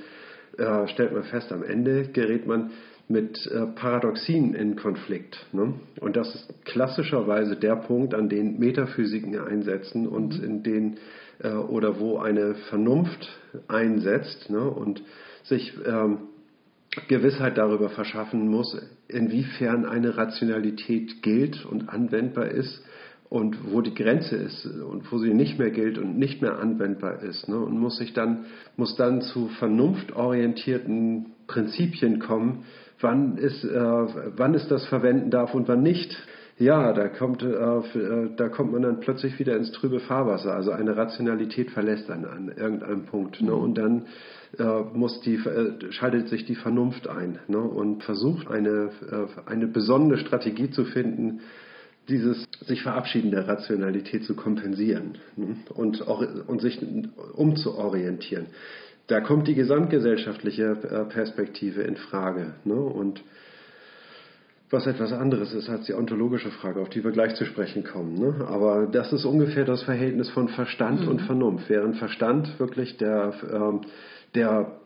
äh, 0.58 0.88
stellt 0.88 1.12
man 1.12 1.24
fest, 1.24 1.52
am 1.52 1.62
Ende 1.62 2.04
gerät 2.08 2.46
man 2.46 2.70
mit 3.08 3.44
äh, 3.46 3.66
Paradoxien 3.74 4.54
in 4.54 4.76
Konflikt. 4.76 5.46
Ne? 5.52 5.74
Und 6.00 6.16
das 6.16 6.32
ist 6.34 6.64
klassischerweise 6.64 7.56
der 7.56 7.76
Punkt, 7.76 8.14
an 8.14 8.28
den 8.28 8.58
Metaphysiken 8.58 9.38
einsetzen 9.38 10.06
und 10.06 10.38
mhm. 10.38 10.44
in 10.44 10.62
den 10.62 10.96
äh, 11.42 11.50
oder 11.50 11.98
wo 11.98 12.18
eine 12.18 12.54
Vernunft 12.68 13.28
einsetzt 13.66 14.48
ne? 14.48 14.62
und 14.62 15.02
sich 15.42 15.74
ähm, 15.84 16.18
Gewissheit 17.08 17.58
darüber 17.58 17.88
verschaffen 17.88 18.48
muss, 18.48 18.76
inwiefern 19.08 19.86
eine 19.86 20.16
Rationalität 20.16 21.22
gilt 21.22 21.64
und 21.64 21.88
anwendbar 21.88 22.48
ist 22.48 22.84
und 23.30 23.72
wo 23.72 23.80
die 23.80 23.94
Grenze 23.94 24.34
ist 24.34 24.66
und 24.66 25.10
wo 25.10 25.18
sie 25.18 25.32
nicht 25.32 25.58
mehr 25.58 25.70
gilt 25.70 25.98
und 25.98 26.18
nicht 26.18 26.42
mehr 26.42 26.58
anwendbar 26.58 27.22
ist. 27.22 27.48
Ne? 27.48 27.58
Und 27.58 27.78
muss 27.78 27.96
sich 27.96 28.12
dann, 28.12 28.46
muss 28.76 28.96
dann 28.96 29.22
zu 29.22 29.46
vernunftorientierten 29.60 31.26
Prinzipien 31.46 32.18
kommen, 32.18 32.64
wann 33.00 33.38
ist, 33.38 33.64
äh, 33.64 33.80
wann 34.36 34.54
es 34.54 34.66
das 34.66 34.84
verwenden 34.86 35.30
darf 35.30 35.54
und 35.54 35.68
wann 35.68 35.82
nicht. 35.82 36.16
Ja, 36.58 36.92
da 36.92 37.08
kommt, 37.08 37.42
äh, 37.42 37.46
äh, 37.46 38.30
da 38.36 38.48
kommt 38.48 38.72
man 38.72 38.82
dann 38.82 38.98
plötzlich 38.98 39.38
wieder 39.38 39.56
ins 39.56 39.70
trübe 39.70 40.00
Fahrwasser. 40.00 40.52
Also 40.52 40.72
eine 40.72 40.96
Rationalität 40.96 41.70
verlässt 41.70 42.10
einen 42.10 42.24
an 42.24 42.48
irgendeinem 42.48 43.06
Punkt. 43.06 43.40
Ne? 43.40 43.54
Und 43.54 43.78
dann 43.78 44.06
äh, 44.58 44.82
muss 44.92 45.20
die, 45.20 45.36
äh, 45.36 45.92
schaltet 45.92 46.28
sich 46.28 46.46
die 46.46 46.56
Vernunft 46.56 47.08
ein 47.08 47.38
ne? 47.46 47.60
und 47.60 48.02
versucht 48.02 48.48
eine, 48.50 48.90
äh, 49.10 49.48
eine 49.50 49.68
besondere 49.68 50.18
Strategie 50.18 50.70
zu 50.70 50.84
finden, 50.84 51.40
dieses 52.10 52.44
sich 52.66 52.82
verabschieden 52.82 53.30
der 53.30 53.48
Rationalität 53.48 54.24
zu 54.24 54.34
kompensieren 54.34 55.18
ne? 55.36 55.56
und, 55.74 56.00
und 56.02 56.60
sich 56.60 56.78
umzuorientieren 57.34 58.46
da 59.10 59.20
kommt 59.20 59.48
die 59.48 59.54
gesamtgesellschaftliche 59.54 60.64
äh, 60.64 61.04
Perspektive 61.12 61.82
in 61.82 61.96
Frage. 61.96 62.54
Ne? 62.64 62.74
Und 62.74 63.22
was 64.70 64.86
etwas 64.86 65.12
anderes 65.12 65.52
ist 65.52 65.68
als 65.68 65.86
die 65.86 65.94
ontologische 65.94 66.50
Frage, 66.50 66.80
auf 66.80 66.90
die 66.90 67.02
wir 67.02 67.10
gleich 67.10 67.34
zu 67.34 67.44
sprechen 67.44 67.82
kommen. 67.82 68.14
Ne? 68.14 68.46
Aber 68.46 68.86
das 68.86 69.12
ist 69.12 69.24
ungefähr 69.24 69.64
das 69.64 69.82
Verhältnis 69.82 70.30
von 70.30 70.48
Verstand 70.48 71.02
mhm. 71.02 71.08
und 71.08 71.22
Vernunft. 71.22 71.68
Während 71.68 71.96
Verstand 71.96 72.60
wirklich 72.60 72.98
der, 72.98 73.34
ähm, 73.52 73.80
der 74.36 74.79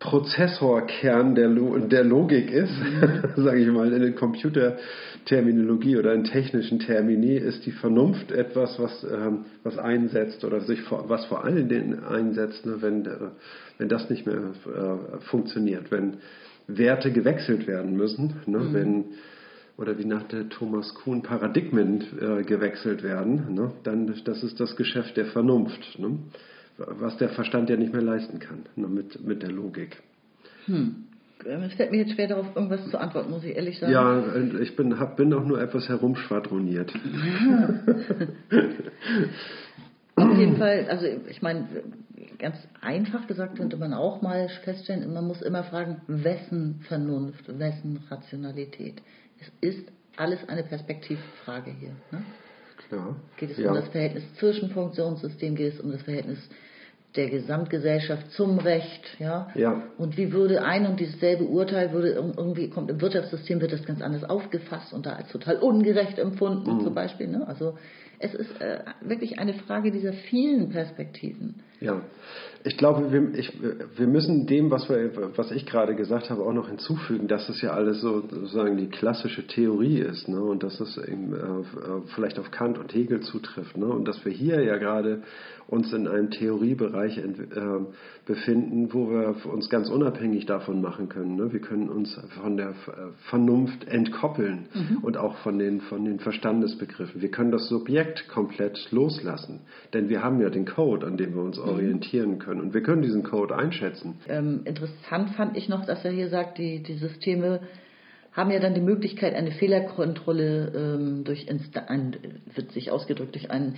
Prozessorkern 0.00 1.34
der, 1.34 1.48
Lo 1.48 1.76
der 1.76 2.04
Logik 2.04 2.50
ist, 2.50 2.72
sage 3.36 3.60
ich 3.60 3.68
mal, 3.68 3.92
in 3.92 4.00
der 4.00 4.12
Computerterminologie 4.12 5.98
oder 5.98 6.14
in 6.14 6.24
technischen 6.24 6.78
Termini, 6.78 7.36
ist 7.36 7.66
die 7.66 7.70
Vernunft 7.70 8.32
etwas, 8.32 8.78
was, 8.78 9.04
ähm, 9.04 9.44
was 9.62 9.76
einsetzt 9.76 10.42
oder 10.42 10.62
sich 10.62 10.80
vor, 10.82 11.10
was 11.10 11.26
vor 11.26 11.44
allen 11.44 11.68
Dingen 11.68 12.02
einsetzt, 12.02 12.64
ne, 12.64 12.76
wenn, 12.80 13.04
äh, 13.04 13.10
wenn 13.76 13.90
das 13.90 14.08
nicht 14.08 14.26
mehr 14.26 14.36
äh, 14.36 15.20
funktioniert, 15.28 15.90
wenn 15.90 16.16
Werte 16.66 17.12
gewechselt 17.12 17.66
werden 17.66 17.94
müssen, 17.94 18.36
ne, 18.46 18.58
mhm. 18.58 18.74
wenn 18.74 19.04
oder 19.76 19.98
wie 19.98 20.06
nach 20.06 20.24
der 20.24 20.48
Thomas 20.48 20.94
Kuhn 20.94 21.22
Paradigmen 21.22 22.04
äh, 22.20 22.42
gewechselt 22.42 23.02
werden, 23.02 23.54
ne, 23.54 23.72
dann 23.82 24.14
das 24.24 24.42
ist 24.42 24.60
das 24.60 24.76
Geschäft 24.76 25.18
der 25.18 25.26
Vernunft. 25.26 25.98
Ne? 25.98 26.18
Was 26.86 27.16
der 27.18 27.28
Verstand 27.30 27.70
ja 27.70 27.76
nicht 27.76 27.92
mehr 27.92 28.02
leisten 28.02 28.38
kann 28.38 28.66
ne, 28.76 28.88
mit, 28.88 29.24
mit 29.24 29.42
der 29.42 29.50
Logik. 29.50 30.02
Hm. 30.66 31.04
Ähm, 31.46 31.62
es 31.62 31.74
fällt 31.74 31.90
mir 31.90 31.98
jetzt 31.98 32.12
schwer 32.12 32.28
darauf, 32.28 32.54
irgendwas 32.54 32.88
zu 32.90 32.98
antworten, 32.98 33.30
muss 33.30 33.44
ich 33.44 33.56
ehrlich 33.56 33.78
sagen. 33.78 33.92
Ja, 33.92 34.22
ich 34.60 34.76
bin, 34.76 34.98
hab, 34.98 35.16
bin 35.16 35.32
auch 35.32 35.44
nur 35.44 35.60
etwas 35.60 35.88
herumschwadroniert. 35.88 36.92
Auf 40.16 40.36
jeden 40.36 40.56
Fall, 40.56 40.86
also 40.90 41.06
ich 41.28 41.40
meine, 41.40 41.66
ganz 42.38 42.56
einfach 42.82 43.26
gesagt 43.26 43.56
könnte 43.56 43.78
man 43.78 43.94
auch 43.94 44.20
mal 44.20 44.48
feststellen, 44.64 45.12
man 45.12 45.26
muss 45.26 45.40
immer 45.40 45.64
fragen, 45.64 46.02
wessen 46.08 46.80
Vernunft, 46.88 47.58
wessen 47.58 48.00
Rationalität. 48.10 49.00
Es 49.40 49.50
ist 49.60 49.90
alles 50.16 50.46
eine 50.48 50.62
Perspektivfrage 50.62 51.70
hier. 51.70 51.92
Ne? 52.10 52.22
Klar. 52.88 53.16
Geht 53.38 53.52
es 53.52 53.58
ja. 53.58 53.70
um 53.70 53.76
das 53.76 53.88
Verhältnis 53.88 54.24
zwischen 54.34 54.70
Funktionssystem, 54.70 55.54
geht 55.54 55.74
es 55.74 55.80
um 55.80 55.90
das 55.92 56.02
Verhältnis 56.02 56.38
der 57.16 57.28
Gesamtgesellschaft 57.28 58.30
zum 58.32 58.58
Recht, 58.58 59.16
ja? 59.18 59.48
ja. 59.54 59.82
Und 59.98 60.16
wie 60.16 60.32
würde 60.32 60.62
ein 60.62 60.86
und 60.86 61.00
dieselbe 61.00 61.44
Urteil 61.44 61.92
würde 61.92 62.10
irgendwie 62.10 62.70
kommt 62.70 62.90
im 62.90 63.00
Wirtschaftssystem 63.00 63.60
wird 63.60 63.72
das 63.72 63.84
ganz 63.84 64.00
anders 64.00 64.22
aufgefasst 64.22 64.92
und 64.92 65.06
da 65.06 65.14
als 65.14 65.28
total 65.28 65.56
ungerecht 65.56 66.18
empfunden 66.18 66.76
mhm. 66.76 66.80
zum 66.84 66.94
Beispiel, 66.94 67.28
ne? 67.28 67.46
Also 67.48 67.74
es 68.22 68.34
ist 68.34 68.60
äh, 68.60 68.80
wirklich 69.00 69.38
eine 69.38 69.54
Frage 69.54 69.90
dieser 69.90 70.12
vielen 70.12 70.68
Perspektiven. 70.68 71.62
Ja, 71.80 72.02
ich 72.62 72.76
glaube, 72.76 73.10
wir, 73.10 73.34
ich, 73.34 73.50
wir 73.96 74.06
müssen 74.06 74.46
dem, 74.46 74.70
was, 74.70 74.90
wir, 74.90 75.10
was 75.38 75.50
ich 75.50 75.64
gerade 75.64 75.96
gesagt 75.96 76.28
habe, 76.28 76.42
auch 76.42 76.52
noch 76.52 76.68
hinzufügen, 76.68 77.26
dass 77.26 77.48
es 77.48 77.62
ja 77.62 77.70
alles 77.70 78.02
so, 78.02 78.20
sozusagen 78.20 78.76
die 78.76 78.88
klassische 78.88 79.46
Theorie 79.46 80.00
ist 80.00 80.28
ne? 80.28 80.38
und 80.42 80.62
dass 80.62 80.78
es 80.78 80.98
eben, 80.98 81.32
äh, 81.32 82.08
vielleicht 82.14 82.38
auf 82.38 82.50
Kant 82.50 82.76
und 82.76 82.92
Hegel 82.92 83.20
zutrifft 83.20 83.78
ne? 83.78 83.86
und 83.86 84.06
dass 84.06 84.22
wir 84.26 84.32
hier 84.32 84.62
ja 84.62 84.76
gerade 84.76 85.22
uns 85.70 85.92
in 85.92 86.08
einem 86.08 86.30
Theoriebereich 86.30 87.18
äh, 87.18 87.22
befinden, 88.26 88.92
wo 88.92 89.08
wir 89.08 89.36
uns 89.46 89.70
ganz 89.70 89.88
unabhängig 89.88 90.46
davon 90.46 90.80
machen 90.80 91.08
können. 91.08 91.36
Ne? 91.36 91.52
Wir 91.52 91.60
können 91.60 91.88
uns 91.88 92.20
von 92.42 92.56
der 92.56 92.74
Vernunft 93.28 93.86
entkoppeln 93.86 94.66
mhm. 94.74 94.98
und 94.98 95.16
auch 95.16 95.36
von 95.38 95.58
den, 95.58 95.80
von 95.82 96.04
den 96.04 96.18
Verstandesbegriffen. 96.18 97.22
Wir 97.22 97.30
können 97.30 97.52
das 97.52 97.68
Subjekt 97.68 98.28
komplett 98.28 98.90
loslassen, 98.90 99.60
denn 99.94 100.08
wir 100.08 100.22
haben 100.22 100.40
ja 100.40 100.50
den 100.50 100.66
Code, 100.66 101.06
an 101.06 101.16
dem 101.16 101.34
wir 101.34 101.42
uns 101.42 101.58
mhm. 101.58 101.68
orientieren 101.68 102.38
können 102.40 102.60
und 102.60 102.74
wir 102.74 102.82
können 102.82 103.02
diesen 103.02 103.22
Code 103.22 103.54
einschätzen. 103.54 104.16
Ähm, 104.28 104.62
interessant 104.64 105.30
fand 105.30 105.56
ich 105.56 105.68
noch, 105.68 105.86
dass 105.86 106.04
er 106.04 106.10
hier 106.10 106.28
sagt, 106.30 106.58
die, 106.58 106.82
die 106.82 106.94
Systeme 106.94 107.60
haben 108.32 108.50
ja 108.50 108.60
dann 108.60 108.74
die 108.74 108.80
Möglichkeit, 108.80 109.34
eine 109.34 109.50
Fehlerkontrolle 109.50 110.72
ähm, 110.74 111.24
durch 111.24 111.48
Insta 111.48 111.80
ein, 111.88 112.16
wird 112.54 112.72
sich 112.72 112.90
ausgedrückt, 112.90 113.34
durch 113.34 113.50
einen 113.50 113.76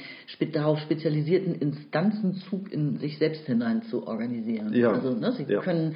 darauf 0.53 0.79
spezialisierten 0.81 1.55
Instanzenzug 1.55 2.71
in 2.71 2.99
sich 2.99 3.19
selbst 3.19 3.47
hinein 3.47 3.83
zu 3.85 4.07
organisieren. 4.07 4.75
Ja. 4.75 4.93
Also 4.93 5.15
ne, 5.15 5.33
sie 5.33 5.45
ja. 5.45 5.61
können 5.61 5.95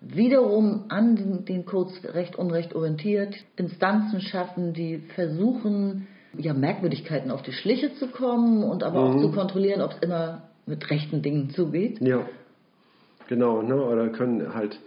wiederum 0.00 0.84
an 0.88 1.16
den, 1.16 1.44
den 1.44 1.64
Codes 1.64 2.00
recht 2.14 2.36
unrecht 2.36 2.74
orientiert 2.74 3.34
Instanzen 3.56 4.20
schaffen, 4.20 4.72
die 4.72 4.98
versuchen, 5.14 6.06
ja, 6.38 6.52
Merkwürdigkeiten 6.52 7.30
auf 7.30 7.42
die 7.42 7.52
Schliche 7.52 7.94
zu 7.94 8.08
kommen 8.08 8.62
und 8.62 8.82
aber 8.82 9.00
mhm. 9.00 9.16
auch 9.16 9.20
zu 9.22 9.32
kontrollieren, 9.32 9.80
ob 9.80 9.92
es 9.92 9.98
immer 9.98 10.42
mit 10.66 10.88
rechten 10.90 11.22
Dingen 11.22 11.50
zugeht. 11.50 12.00
Ja, 12.00 12.26
genau. 13.28 13.62
Ne? 13.62 13.74
Oder 13.74 14.10
können 14.10 14.54
halt 14.54 14.78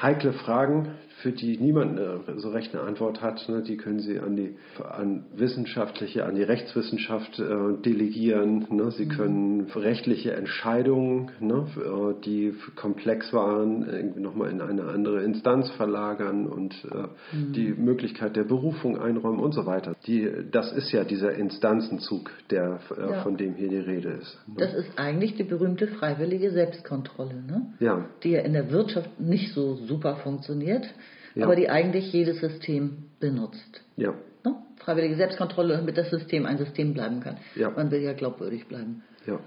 heikle 0.00 0.32
Fragen 0.32 0.88
für 1.22 1.32
die 1.32 1.56
niemand 1.58 2.00
so 2.36 2.50
recht 2.50 2.74
eine 2.74 2.84
Antwort 2.84 3.20
hat, 3.20 3.48
ne, 3.48 3.62
die 3.62 3.76
können 3.76 4.00
Sie 4.00 4.18
an 4.18 4.36
die 4.36 4.56
an 4.82 5.24
wissenschaftliche, 5.34 6.24
an 6.24 6.34
die 6.34 6.42
Rechtswissenschaft 6.42 7.38
äh, 7.38 7.82
delegieren. 7.84 8.66
Ne? 8.70 8.90
Sie 8.92 9.06
mhm. 9.06 9.10
können 9.10 9.66
rechtliche 9.74 10.32
Entscheidungen, 10.32 11.30
ne, 11.40 11.66
äh, 11.76 12.20
die 12.24 12.54
komplex 12.76 13.32
waren, 13.32 13.88
irgendwie 13.88 14.20
nochmal 14.20 14.50
in 14.50 14.60
eine 14.60 14.84
andere 14.84 15.22
Instanz 15.22 15.70
verlagern 15.72 16.46
und 16.46 16.74
äh, 16.84 17.36
mhm. 17.36 17.52
die 17.52 17.72
Möglichkeit 17.72 18.36
der 18.36 18.44
Berufung 18.44 18.98
einräumen 18.98 19.40
und 19.40 19.52
so 19.52 19.66
weiter. 19.66 19.94
Die, 20.06 20.28
das 20.50 20.72
ist 20.72 20.92
ja 20.92 21.04
dieser 21.04 21.32
Instanzenzug, 21.32 22.30
der, 22.50 22.80
äh, 22.96 23.00
ja. 23.00 23.22
von 23.22 23.36
dem 23.36 23.54
hier 23.54 23.68
die 23.68 23.78
Rede 23.78 24.10
ist. 24.10 24.38
Ne? 24.46 24.54
Das 24.58 24.74
ist 24.74 24.98
eigentlich 24.98 25.36
die 25.36 25.44
berühmte 25.44 25.86
freiwillige 25.86 26.50
Selbstkontrolle, 26.50 27.42
ne? 27.42 27.72
ja. 27.80 28.06
die 28.22 28.30
ja 28.30 28.40
in 28.40 28.52
der 28.52 28.70
Wirtschaft 28.70 29.20
nicht 29.20 29.52
so 29.52 29.76
super 29.76 30.16
funktioniert 30.16 30.86
ja. 31.34 31.44
aber 31.44 31.56
die 31.56 31.68
eigentlich 31.68 32.12
jedes 32.12 32.40
System 32.40 33.04
benutzt. 33.20 33.82
Ja. 33.96 34.14
Ne? 34.44 34.56
Freiwillige 34.76 35.16
Selbstkontrolle, 35.16 35.76
damit 35.76 35.96
das 35.96 36.10
System 36.10 36.46
ein 36.46 36.58
System 36.58 36.94
bleiben 36.94 37.20
kann. 37.20 37.36
Ja. 37.54 37.70
Man 37.70 37.90
will 37.90 38.00
ja 38.00 38.12
glaubwürdig 38.12 38.66
bleiben. 38.66 39.02
Ja. 39.26 39.38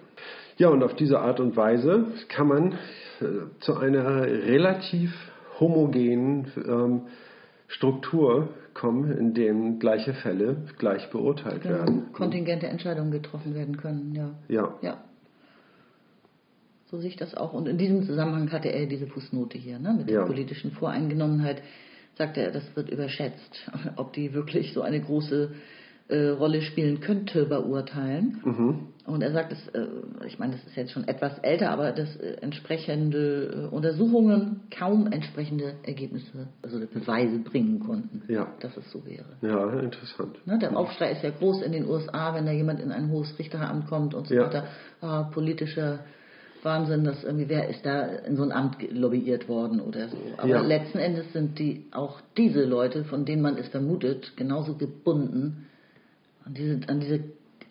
Ja, 0.58 0.70
und 0.70 0.84
auf 0.84 0.96
diese 0.96 1.20
Art 1.20 1.40
und 1.40 1.58
Weise 1.58 2.06
kann 2.30 2.48
man 2.48 2.74
äh, 2.74 3.60
zu 3.60 3.76
einer 3.76 4.22
relativ 4.22 5.12
homogenen 5.60 6.52
ähm, 6.58 7.02
Struktur 7.68 8.50
kommen, 8.74 9.12
in 9.18 9.34
dem 9.34 9.80
gleiche 9.80 10.14
Fälle 10.14 10.58
gleich 10.78 11.10
beurteilt 11.10 11.64
genau. 11.64 11.76
werden. 11.80 12.14
Kontingente 12.14 12.68
Entscheidungen 12.68 13.12
getroffen 13.12 13.56
werden 13.56 13.78
können, 13.78 14.14
ja. 14.14 14.32
Ja. 14.48 14.78
ja. 14.82 14.98
So 16.94 17.00
sehe 17.00 17.10
ich 17.10 17.16
das 17.16 17.34
auch. 17.34 17.54
Und 17.54 17.68
in 17.68 17.80
diesem 17.80 18.04
Zusammenhang 18.04 18.52
hatte 18.52 18.68
er 18.70 18.86
diese 18.86 19.08
Fußnote 19.08 19.58
hier, 19.58 19.80
ne, 19.80 19.96
mit 19.98 20.10
der 20.10 20.18
ja. 20.20 20.26
politischen 20.26 20.70
Voreingenommenheit. 20.74 21.64
sagt 22.20 22.38
er, 22.38 22.52
das 22.52 22.64
wird 22.76 22.88
überschätzt, 22.92 23.68
ob 23.96 24.14
die 24.14 24.32
wirklich 24.36 24.74
so 24.74 24.84
eine 24.84 25.02
große 25.02 25.50
äh, 26.10 26.28
Rolle 26.28 26.62
spielen 26.62 27.00
könnte 27.00 27.46
bei 27.48 27.58
Urteilen. 27.58 28.42
Mhm. 28.46 28.80
Und 29.08 29.24
er 29.24 29.32
sagt, 29.32 29.54
es, 29.54 29.68
äh, 29.70 29.88
ich 30.28 30.38
meine, 30.38 30.52
das 30.54 30.64
ist 30.68 30.76
jetzt 30.76 30.92
schon 30.92 31.08
etwas 31.08 31.40
älter, 31.40 31.72
aber 31.72 31.94
dass 31.94 32.16
äh, 32.18 32.36
entsprechende 32.42 33.70
äh, 33.72 33.76
Untersuchungen 33.76 34.62
kaum 34.78 35.12
entsprechende 35.12 35.74
Ergebnisse, 35.82 36.50
also 36.62 36.80
Beweise 36.80 37.40
bringen 37.40 37.80
konnten, 37.80 38.22
Ja. 38.32 38.50
dass 38.60 38.78
es 38.78 38.92
so 38.92 39.04
wäre. 39.04 39.26
Ja, 39.42 39.80
interessant. 39.80 40.46
Ne, 40.46 40.60
der 40.60 40.78
Aufschrei 40.78 41.12
ist 41.14 41.24
ja 41.24 41.32
groß 41.32 41.64
in 41.64 41.72
den 41.72 41.90
USA, 41.90 42.36
wenn 42.36 42.46
da 42.46 42.52
jemand 42.52 42.80
in 42.82 42.92
ein 42.92 43.10
hohes 43.10 43.40
Richteramt 43.40 43.88
kommt 43.88 44.14
und 44.14 44.28
so 44.28 44.36
Ja. 44.36 44.44
weiter. 44.46 44.68
Ah, 45.02 45.24
politischer 45.24 46.02
Wahnsinn, 46.66 47.04
dass 47.04 47.24
irgendwie, 47.24 47.50
wer 47.50 47.70
ist 47.70 47.86
da 47.86 48.06
in 48.06 48.36
so 48.36 48.44
ein 48.44 48.52
Amt 48.52 48.78
lobbyiert 48.92 49.48
worden 49.48 49.80
oder 49.80 50.08
so. 50.10 50.18
Aber 50.38 50.48
Ja. 50.48 50.62
letzten 50.62 51.00
Endes 51.00 51.32
sind 51.34 51.60
die 51.60 51.86
auch 51.92 52.22
diese 52.38 52.64
Leute, 52.64 53.04
von 53.06 53.26
denen 53.26 53.42
man 53.42 53.58
es 53.58 53.68
vermutet, 53.68 54.34
genauso 54.36 54.76
gebunden 54.76 55.68
an 56.46 56.54
diese, 56.54 56.80
an 56.88 57.00
diese 57.00 57.20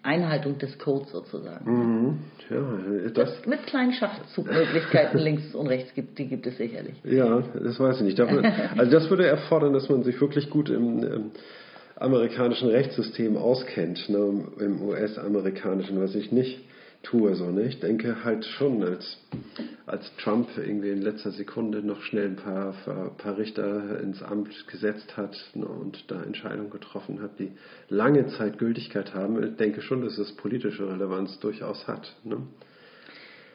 Einhaltung 0.03 0.59
des 0.59 0.79
Codes 0.79 1.13
sozusagen. 1.13 1.71
Mhm. 1.71 2.19
Ja, 2.51 3.11
das, 3.15 3.47
mit 3.47 3.65
kleinen 3.67 3.93
Schachzugmöglichkeiten 3.93 5.19
links 5.21 5.55
und 5.55 5.69
rechts 5.69 5.95
gibt, 5.95 6.19
die 6.19 6.27
gibt 6.27 6.47
es 6.47 6.57
sicherlich. 6.57 6.95
ja, 7.05 7.43
das 7.63 7.79
weiß 7.79 7.99
ich 7.99 8.03
nicht. 8.03 8.19
Dafür, 8.19 8.43
also 8.77 8.91
das 8.91 9.09
würde 9.11 9.27
erfordern, 9.27 9.73
dass 9.73 9.89
man 9.89 10.03
sich 10.03 10.21
wirklich 10.21 10.51
gut 10.51 10.71
im, 10.71 11.03
im 11.05 11.31
amerikanischen 11.97 12.69
Rechtssystem 12.69 13.37
auskennt, 13.37 14.09
ne, 14.09 14.45
im 14.59 14.83
US-amerikanischen, 14.83 16.01
was 16.01 16.15
ich 16.15 16.33
nicht 16.33 16.61
tue. 17.03 17.35
So, 17.35 17.51
ne? 17.51 17.65
Ich 17.65 17.81
denke 17.81 18.25
halt 18.25 18.45
schon, 18.45 18.83
als, 18.83 19.19
als 19.87 20.11
Trump 20.17 20.49
irgendwie 20.57 20.91
in 20.91 21.03
letzter 21.03 21.31
Sekunde 21.31 21.83
noch 21.83 22.03
schnell 22.03 22.27
ein 22.27 22.37
paar, 22.37 22.73
paar 23.19 23.37
Richter 23.37 24.01
ins 24.01 24.23
Amt 24.23 24.67
gesetzt 24.69 25.17
hat 25.17 25.37
ne, 25.55 25.67
und 25.67 26.11
da 26.11 26.23
Entscheidungen 26.23 26.71
getroffen 26.71 27.21
hat, 27.23 27.39
die 27.39 27.53
lange 27.89 28.27
Zeit 28.29 28.59
Gültigkeit 28.59 29.15
haben, 29.15 29.43
ich 29.43 29.57
denke 29.57 29.83
schon, 29.83 30.03
dass 30.03 30.19
es 30.19 30.33
politische 30.37 30.89
Relevanz 30.89 31.39
durchaus 31.41 31.87
hat. 31.87 32.17
Ne? 32.25 32.39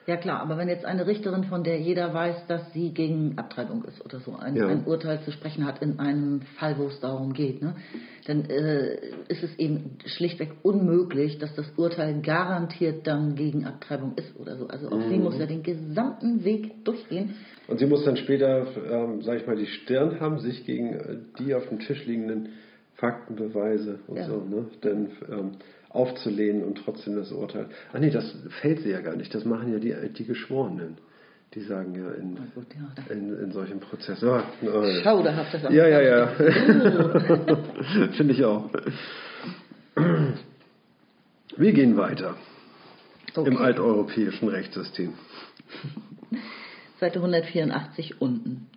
Ja 0.08 0.16
klar, 0.16 0.40
aber 0.40 0.58
wenn 0.58 0.70
jetzt 0.70 0.86
eine 0.86 1.06
Richterin, 1.06 1.44
von 1.44 1.66
der 1.66 1.82
jeder 1.82 2.14
weiß, 2.14 2.48
dass 2.48 2.72
sie 2.72 2.94
gegen 2.94 3.38
Abtreibung 3.38 3.84
ist 3.84 4.04
oder 4.06 4.22
so, 4.22 4.38
ein, 4.38 4.56
Ja. 4.56 4.68
ein 4.68 4.86
Urteil 4.86 5.20
zu 5.24 5.32
sprechen 5.32 5.66
hat 5.66 5.82
in 5.82 6.00
einem 6.00 6.42
Fall, 6.58 6.78
wo 6.78 6.86
es 6.86 6.98
darum 7.02 7.34
geht, 7.34 7.62
ne, 7.62 7.76
dann 8.26 8.46
äh, 8.46 8.96
ist 9.28 9.44
es 9.44 9.60
eben 9.60 9.98
schlichtweg 10.06 10.54
unmöglich, 10.64 11.40
dass 11.40 11.54
das 11.56 11.70
Urteil 11.76 12.22
garantiert 12.22 13.06
dann 13.06 13.36
gegen 13.36 13.66
Abtreibung 13.66 14.14
ist 14.16 14.34
oder 14.40 14.56
so. 14.56 14.68
Also 14.68 14.88
auch 14.88 14.98
Mhm. 14.98 15.10
sie 15.10 15.20
muss 15.20 15.38
ja 15.38 15.46
den 15.46 15.62
gesamten 15.62 16.46
Weg 16.46 16.86
durchgehen. 16.86 17.36
Und 17.68 17.80
sie 17.80 17.86
muss 17.86 18.06
dann 18.06 18.16
später, 18.16 18.66
ähm, 18.90 19.22
sag 19.24 19.42
ich 19.42 19.46
mal, 19.46 19.58
die 19.58 19.66
Stirn 19.66 20.22
haben, 20.22 20.40
sich 20.40 20.66
gegen 20.66 20.94
äh, 20.94 21.18
die 21.38 21.54
auf 21.54 21.68
dem 21.68 21.80
Tisch 21.80 22.06
liegenden 22.06 22.54
Faktenbeweise 22.96 24.00
und 24.08 24.16
Ja. 24.16 24.26
so, 24.26 24.38
ne, 24.42 24.68
dann 24.80 25.10
ähm, 25.30 25.52
aufzulehnen 25.90 26.64
und 26.64 26.80
trotzdem 26.84 27.16
das 27.16 27.32
Urteil. 27.32 27.68
Ah 27.94 28.00
nee, 28.00 28.10
das 28.10 28.36
fällt 28.62 28.82
sie 28.82 28.90
ja 28.92 29.02
gar 29.02 29.16
nicht. 29.16 29.34
Das 29.34 29.46
machen 29.46 29.72
ja 29.72 29.80
die, 29.80 29.96
die 30.14 30.26
Geschworenen. 30.26 30.98
Die 31.54 31.62
sagen 31.62 31.96
ja 31.96 32.12
in, 32.12 32.36
gut, 32.54 32.68
ja, 32.76 33.14
in, 33.14 33.38
in 33.40 33.52
solchen 33.52 33.80
Prozessen. 33.80 34.28
Äh, 34.28 35.02
Schauderhaft 35.02 35.54
das 35.54 35.64
ja, 35.64 35.88
ja, 35.88 36.02
ja. 36.02 36.28
Finde 38.18 38.34
ich 38.34 38.44
auch. 38.44 38.70
Wir 41.56 41.72
gehen 41.74 41.96
weiter 41.98 42.36
Okay. 43.36 43.50
im 43.50 43.58
alteuropäischen 43.58 44.48
Rechtssystem. 44.48 45.14
Seite 47.00 47.20
184 47.20 48.20
unten. 48.20 48.68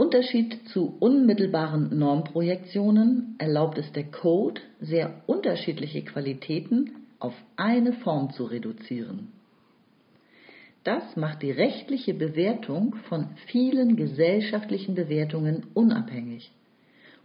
Unterschied 0.00 0.66
zu 0.70 0.96
unmittelbaren 0.98 1.98
Normprojektionen 1.98 3.34
erlaubt 3.36 3.76
es 3.76 3.92
der 3.92 4.04
Code, 4.04 4.58
sehr 4.80 5.20
unterschiedliche 5.26 6.00
Qualitäten 6.00 6.92
auf 7.18 7.34
eine 7.56 7.92
Form 7.92 8.32
zu 8.32 8.44
reduzieren. 8.44 9.30
Das 10.84 11.16
macht 11.16 11.42
die 11.42 11.50
rechtliche 11.50 12.14
Bewertung 12.14 12.94
von 13.10 13.28
vielen 13.48 13.96
gesellschaftlichen 13.96 14.94
Bewertungen 14.94 15.66
unabhängig 15.74 16.50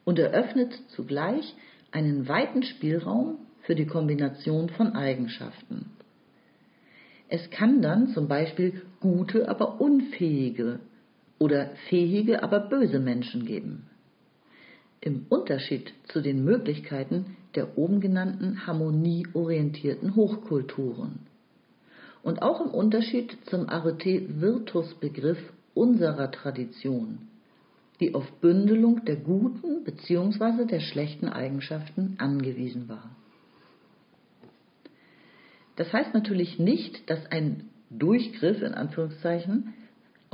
und 0.04 0.20
eröffnet 0.20 0.74
zugleich 0.90 1.56
einen 1.94 2.28
weiten 2.28 2.64
Spielraum 2.64 3.38
für 3.62 3.76
die 3.76 3.88
Kombination 3.88 4.68
von 4.68 4.98
Eigenschaften. 4.98 5.92
Es 7.30 7.50
kann 7.52 7.82
dann 7.82 8.10
zum 8.10 8.28
Beispiel 8.28 8.82
gute, 9.00 9.48
aber 9.48 9.80
unfähige 9.80 10.82
oder 11.40 11.72
fähige, 11.90 12.44
aber 12.44 12.60
böse 12.60 13.00
Menschen 13.00 13.46
geben. 13.46 13.88
Im 15.02 15.26
Unterschied 15.30 15.94
zu 16.08 16.22
den 16.22 16.44
Möglichkeiten 16.44 17.38
der 17.56 17.78
oben 17.78 18.00
genannten 18.00 18.66
harmonieorientierten 18.66 20.16
Hochkulturen. 20.16 21.20
Und 22.24 22.42
auch 22.42 22.60
im 22.62 22.72
Unterschied 22.72 23.38
zum 23.46 23.70
Arete-Virtus-Begriff 23.70 25.38
unserer 25.74 26.32
Tradition, 26.32 27.28
die 28.00 28.16
auf 28.16 28.30
Bündelung 28.42 29.06
der 29.06 29.18
guten 29.18 29.84
bzw. 29.84 30.66
der 30.66 30.80
schlechten 30.80 31.28
Eigenschaften 31.28 32.16
angewiesen 32.18 32.90
war. 32.90 33.16
Das 35.76 35.92
heißt 35.92 36.14
natürlich 36.14 36.58
nicht, 36.58 37.10
dass 37.10 37.26
ein 37.32 37.70
Durchgriff 37.90 38.62
in 38.62 38.74
Anführungszeichen 38.74 39.74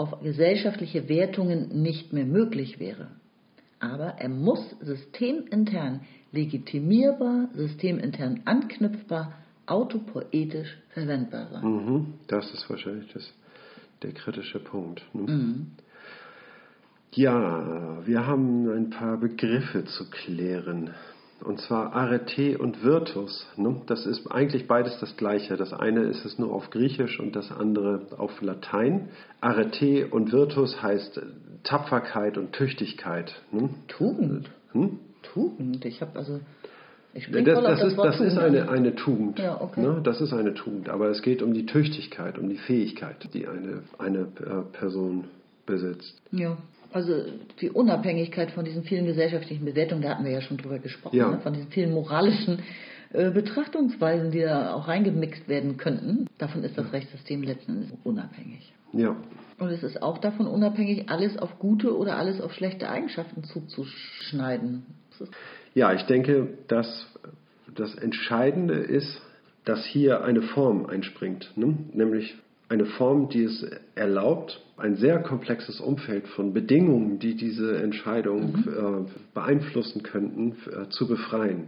auf 0.02 0.20
gesellschaftliche 0.22 1.08
Wertungen 1.08 1.84
nicht 1.84 2.12
mehr 2.12 2.26
möglich 2.26 2.80
wäre. 2.80 3.08
Aber 3.80 4.16
er 4.18 4.30
muss 4.30 4.76
systemintern 4.82 6.02
legitimierbar, 6.32 7.50
systemintern 7.54 8.42
anknüpfbar, 8.46 9.34
autopoetisch 9.68 10.76
verwendbar 10.90 11.50
sein. 11.52 11.64
Mhm, 11.64 12.14
das 12.28 12.52
ist 12.52 12.68
wahrscheinlich 12.68 13.12
das, 13.14 13.32
der 14.02 14.12
kritische 14.14 14.60
Punkt. 14.60 15.04
Ne? 15.14 15.68
Ja, 17.14 18.00
wir 18.04 18.26
haben 18.26 18.70
ein 18.72 18.90
paar 18.90 19.18
Begriffe 19.18 19.86
zu 19.86 20.10
klären. 20.10 20.92
Und 21.44 21.60
zwar 21.62 21.94
Arete 21.94 22.58
und 22.58 22.84
Virtus. 22.84 23.48
Ne? 23.58 23.82
Das 23.88 24.06
ist 24.06 24.32
eigentlich 24.32 24.68
beides 24.68 25.00
das 25.00 25.18
gleiche. 25.18 25.58
Das 25.58 25.74
eine 25.74 26.02
ist 26.02 26.24
es 26.26 26.38
nur 26.38 26.54
auf 26.54 26.70
Griechisch 26.70 27.20
und 27.20 27.36
das 27.36 27.52
andere 27.52 28.02
auf 28.18 28.42
Latein. 28.42 29.10
Arete 29.40 30.08
und 30.08 30.32
Virtus 30.32 30.82
heißt 30.82 31.22
Tapferkeit 31.64 32.38
und 32.38 32.54
Tüchtigkeit. 32.54 33.34
Ne? 33.52 33.70
Tugend. 33.88 34.50
Hm? 34.74 35.00
Tugend. 35.24 35.86
Ich 35.86 36.02
habe 36.02 36.18
also. 36.18 36.40
Ich 37.14 37.30
Das, 37.30 37.44
das, 37.44 37.84
ist, 37.84 37.98
das 37.98 38.22
ist 38.22 38.38
eine, 38.38 38.70
eine 38.70 38.96
Tugend. 38.96 39.38
Ja, 39.38 39.60
okay. 39.60 39.82
ne? 39.82 40.00
Das 40.02 40.22
ist 40.22 40.32
eine 40.32 40.54
Tugend. 40.54 40.88
Aber 40.88 41.10
es 41.10 41.22
geht 41.22 41.42
um 41.42 41.54
die 41.54 41.66
Tüchtigkeit, 41.66 42.38
um 42.38 42.48
die 42.48 42.58
Fähigkeit, 42.58 43.18
die 43.34 43.48
eine, 43.48 43.84
eine 43.98 44.20
äh, 44.20 44.62
Person 44.72 45.26
besitzt. 45.66 46.22
Ja, 46.32 46.58
also 46.94 47.24
die 47.60 47.70
Unabhängigkeit 47.70 48.52
von 48.52 48.66
diesen 48.66 48.84
vielen 48.84 49.06
gesellschaftlichen 49.06 49.66
Bewertungen, 49.66 50.02
da 50.02 50.10
hatten 50.10 50.26
wir 50.26 50.32
ja 50.32 50.42
schon 50.42 50.58
drüber 50.58 50.80
gesprochen, 50.80 51.18
Ja. 51.18 51.32
ne? 51.32 51.40
von 51.40 51.54
diesen 51.54 51.70
vielen 51.72 51.94
moralischen 51.94 52.60
äh, 53.14 53.32
Betrachtungsweisen, 53.32 54.32
die 54.32 54.42
da 54.42 54.74
auch 54.74 54.88
reingemixt 54.88 55.48
werden 55.50 55.78
könnten. 55.78 56.28
Davon 56.38 56.64
ist 56.64 56.78
das 56.78 56.92
Rechtssystem 56.94 57.44
letzten 57.44 57.74
Endes 57.74 57.92
unabhängig. 58.04 58.74
Ja. 58.94 59.16
Und 59.58 59.70
es 59.70 59.84
ist 59.84 60.02
auch 60.02 60.18
davon 60.18 60.48
unabhängig, 60.48 61.10
alles 61.10 61.38
auf 61.38 61.60
gute 61.60 61.96
oder 61.98 62.18
alles 62.18 62.42
auf 62.42 62.54
schlechte 62.54 62.90
Eigenschaften 62.90 63.44
zuzuschneiden. 63.44 64.86
Ja, 65.74 65.94
ich 65.94 66.04
denke, 66.04 66.50
dass 66.68 67.08
das 67.76 67.96
Entscheidende 67.96 68.74
ist, 68.76 69.22
dass 69.66 69.86
hier 69.86 70.24
eine 70.24 70.42
Form 70.42 70.88
einspringt, 70.88 71.52
ne? 71.56 71.78
nämlich 71.94 72.36
eine 72.72 72.86
Form, 72.86 73.28
die 73.28 73.44
es 73.44 73.66
erlaubt, 73.96 74.62
ein 74.78 74.96
sehr 74.96 75.20
komplexes 75.20 75.82
Umfeld 75.82 76.28
von 76.30 76.54
Bedingungen, 76.54 77.20
die 77.20 77.36
diese 77.36 77.78
Entscheidung 77.78 78.56
äh, 78.66 79.12
beeinflussen 79.34 80.04
könnten, 80.04 80.56
äh, 80.72 80.88
zu 80.90 81.06
befreien. 81.08 81.68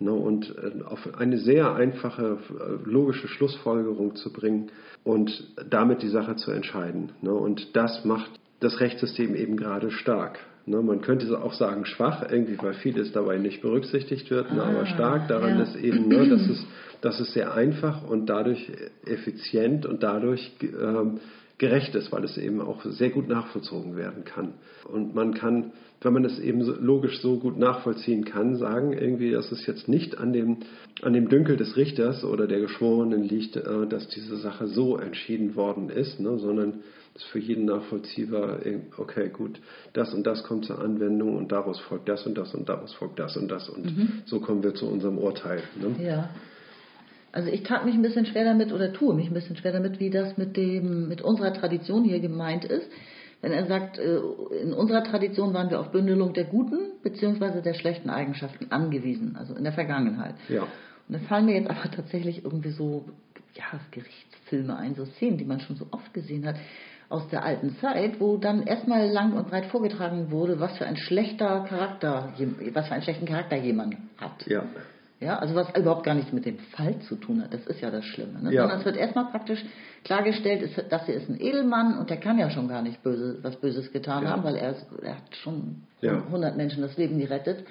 Ne? 0.00 0.12
Und 0.12 0.52
äh, 0.58 0.82
auf 0.84 1.16
eine 1.16 1.38
sehr 1.38 1.74
einfache 1.74 2.38
äh, 2.50 2.90
logische 2.90 3.28
Schlussfolgerung 3.28 4.16
zu 4.16 4.32
bringen 4.32 4.70
und 5.04 5.30
damit 5.70 6.02
die 6.02 6.08
Sache 6.08 6.34
zu 6.34 6.50
entscheiden. 6.50 7.12
Ne? 7.22 7.32
Und 7.32 7.76
das 7.76 8.04
macht 8.04 8.30
das 8.58 8.80
Rechtssystem 8.80 9.36
eben 9.36 9.56
gerade 9.56 9.92
stark. 9.92 10.40
Ne, 10.64 10.80
man 10.80 11.00
könnte 11.00 11.26
auch 11.42 11.54
sagen 11.54 11.84
schwach, 11.86 12.22
irgendwie, 12.30 12.56
weil 12.62 12.74
vieles 12.74 13.10
dabei 13.10 13.36
nicht 13.38 13.62
berücksichtigt 13.62 14.30
wird, 14.30 14.52
ne, 14.52 14.62
aber 14.62 14.82
Ah, 14.82 14.86
stark 14.86 15.26
daran 15.26 15.58
ja. 15.58 15.64
ist 15.64 15.74
eben, 15.74 16.06
ne, 16.06 16.28
dass, 16.28 16.42
es, 16.42 16.64
dass 17.02 17.20
es 17.20 17.34
sehr 17.34 17.52
einfach 17.52 18.08
und 18.08 18.26
dadurch 18.26 18.72
effizient 19.04 19.84
und 19.84 20.02
dadurch 20.02 20.52
ähm, 20.62 21.20
gerecht 21.58 21.94
ist, 21.94 22.10
weil 22.10 22.24
es 22.24 22.38
eben 22.38 22.60
auch 22.60 22.84
sehr 22.84 23.10
gut 23.10 23.28
nachvollzogen 23.28 23.96
werden 23.96 24.24
kann. 24.24 24.54
Und 24.84 25.14
man 25.14 25.34
kann, 25.34 25.72
wenn 26.00 26.12
man 26.12 26.24
es 26.24 26.38
eben 26.38 26.60
logisch 26.60 27.20
so 27.20 27.38
gut 27.38 27.58
nachvollziehen 27.58 28.24
kann, 28.24 28.56
sagen 28.56 28.92
irgendwie, 28.92 29.30
dass 29.30 29.52
es 29.52 29.66
jetzt 29.66 29.88
nicht 29.88 30.18
an 30.18 30.32
dem, 30.32 30.58
an 31.02 31.12
dem 31.12 31.28
Dünkel 31.28 31.56
des 31.56 31.76
Richters 31.76 32.24
oder 32.24 32.46
der 32.46 32.60
Geschworenen 32.60 33.22
liegt, 33.22 33.56
äh, 33.56 33.86
dass 33.88 34.08
diese 34.08 34.36
Sache 34.38 34.66
so 34.66 34.96
entschieden 34.96 35.54
worden 35.54 35.90
ist, 35.90 36.18
ne, 36.18 36.38
sondern 36.38 36.80
ist 37.14 37.26
für 37.26 37.38
jeden 37.38 37.66
nachvollziehbar, 37.66 38.60
okay, 38.96 39.28
gut, 39.28 39.60
das 39.92 40.14
und 40.14 40.26
das 40.26 40.44
kommt 40.44 40.64
zur 40.64 40.80
Anwendung 40.80 41.36
und 41.36 41.52
daraus 41.52 41.78
folgt 41.80 42.08
das 42.08 42.26
und 42.26 42.38
das 42.38 42.54
und 42.54 42.68
daraus 42.68 42.94
folgt 42.94 43.18
das 43.18 43.36
und 43.36 43.48
das 43.48 43.68
und 43.68 43.84
mhm. 43.84 44.08
so 44.24 44.40
kommen 44.40 44.62
wir 44.62 44.74
zu 44.74 44.86
unserem 44.86 45.18
Urteil. 45.18 45.62
Ne? 45.78 46.02
Ja. 46.02 46.30
Also 47.32 47.48
ich 47.48 47.62
tat 47.62 47.84
mich 47.84 47.94
ein 47.94 48.02
bisschen 48.02 48.26
schwer 48.26 48.44
damit 48.44 48.72
oder 48.72 48.92
tue 48.92 49.14
mich 49.14 49.28
ein 49.28 49.34
bisschen 49.34 49.56
schwer 49.56 49.72
damit, 49.72 49.98
wie 50.00 50.10
das 50.10 50.36
mit 50.36 50.56
dem 50.56 51.08
mit 51.08 51.22
unserer 51.22 51.52
Tradition 51.52 52.04
hier 52.04 52.20
gemeint 52.20 52.64
ist. 52.64 52.88
Wenn 53.40 53.52
er 53.52 53.66
sagt, 53.66 53.98
äh, 53.98 54.18
in 54.62 54.72
unserer 54.72 55.02
Tradition 55.02 55.52
waren 55.52 55.70
wir 55.70 55.80
auf 55.80 55.90
Bündelung 55.90 56.32
der 56.34 56.44
guten 56.44 56.78
bzw. 57.02 57.60
der 57.62 57.74
schlechten 57.74 58.10
Eigenschaften 58.10 58.70
angewiesen, 58.70 59.34
also 59.36 59.54
in 59.54 59.64
der 59.64 59.72
Vergangenheit. 59.72 60.36
Ja. 60.48 60.62
Und 60.62 60.68
da 61.08 61.18
fallen 61.20 61.46
mir 61.46 61.56
jetzt 61.56 61.68
aber 61.68 61.90
tatsächlich 61.90 62.44
irgendwie 62.44 62.70
so 62.70 63.06
ja, 63.54 63.80
Gerichtsfilme 63.90 64.76
ein, 64.76 64.94
so 64.94 65.04
Szenen, 65.04 65.38
die 65.38 65.44
man 65.44 65.60
schon 65.60 65.76
so 65.76 65.86
oft 65.90 66.14
gesehen 66.14 66.46
hat 66.46 66.56
aus 67.08 67.28
der 67.28 67.44
alten 67.44 67.76
Zeit, 67.76 68.20
wo 68.20 68.38
dann 68.38 68.62
erstmal 68.62 69.06
lang 69.08 69.34
und 69.34 69.50
breit 69.50 69.66
vorgetragen 69.66 70.30
wurde, 70.30 70.60
was 70.60 70.78
für 70.78 70.86
ein 70.86 70.96
schlechter 70.96 71.66
Charakter, 71.68 72.32
was 72.72 72.88
für 72.88 72.94
einen 72.94 73.02
schlechten 73.02 73.26
Charakter 73.26 73.56
jemand 73.56 73.96
hat. 74.16 74.46
Ja. 74.46 74.64
Ja, 75.22 75.38
also 75.38 75.54
was 75.54 75.68
überhaupt 75.76 76.04
gar 76.04 76.14
nichts 76.14 76.32
mit 76.32 76.44
dem 76.44 76.58
Fall 76.58 76.98
zu 77.00 77.16
tun 77.16 77.42
hat. 77.42 77.54
Das 77.54 77.64
ist 77.66 77.80
ja 77.80 77.90
das 77.90 78.04
Schlimme. 78.04 78.42
Ne? 78.42 78.52
Ja. 78.52 78.62
Sondern 78.62 78.80
es 78.80 78.84
wird 78.84 78.96
erstmal 78.96 79.26
praktisch 79.26 79.64
klargestellt, 80.04 80.62
ist, 80.62 80.76
dass 80.90 81.08
er 81.08 81.14
ist 81.14 81.28
ein 81.28 81.40
Edelmann 81.40 81.98
und 81.98 82.10
der 82.10 82.16
kann 82.16 82.38
ja 82.38 82.50
schon 82.50 82.68
gar 82.68 82.82
nicht 82.82 83.02
böse, 83.02 83.38
was 83.42 83.56
Böses 83.56 83.92
getan 83.92 84.24
ja. 84.24 84.30
haben, 84.30 84.44
weil 84.44 84.56
er, 84.56 84.74
er 85.02 85.16
hat 85.16 85.36
schon 85.42 85.82
ja. 86.00 86.14
100 86.14 86.56
Menschen 86.56 86.82
das 86.82 86.96
Leben 86.96 87.18
gerettet 87.18 87.64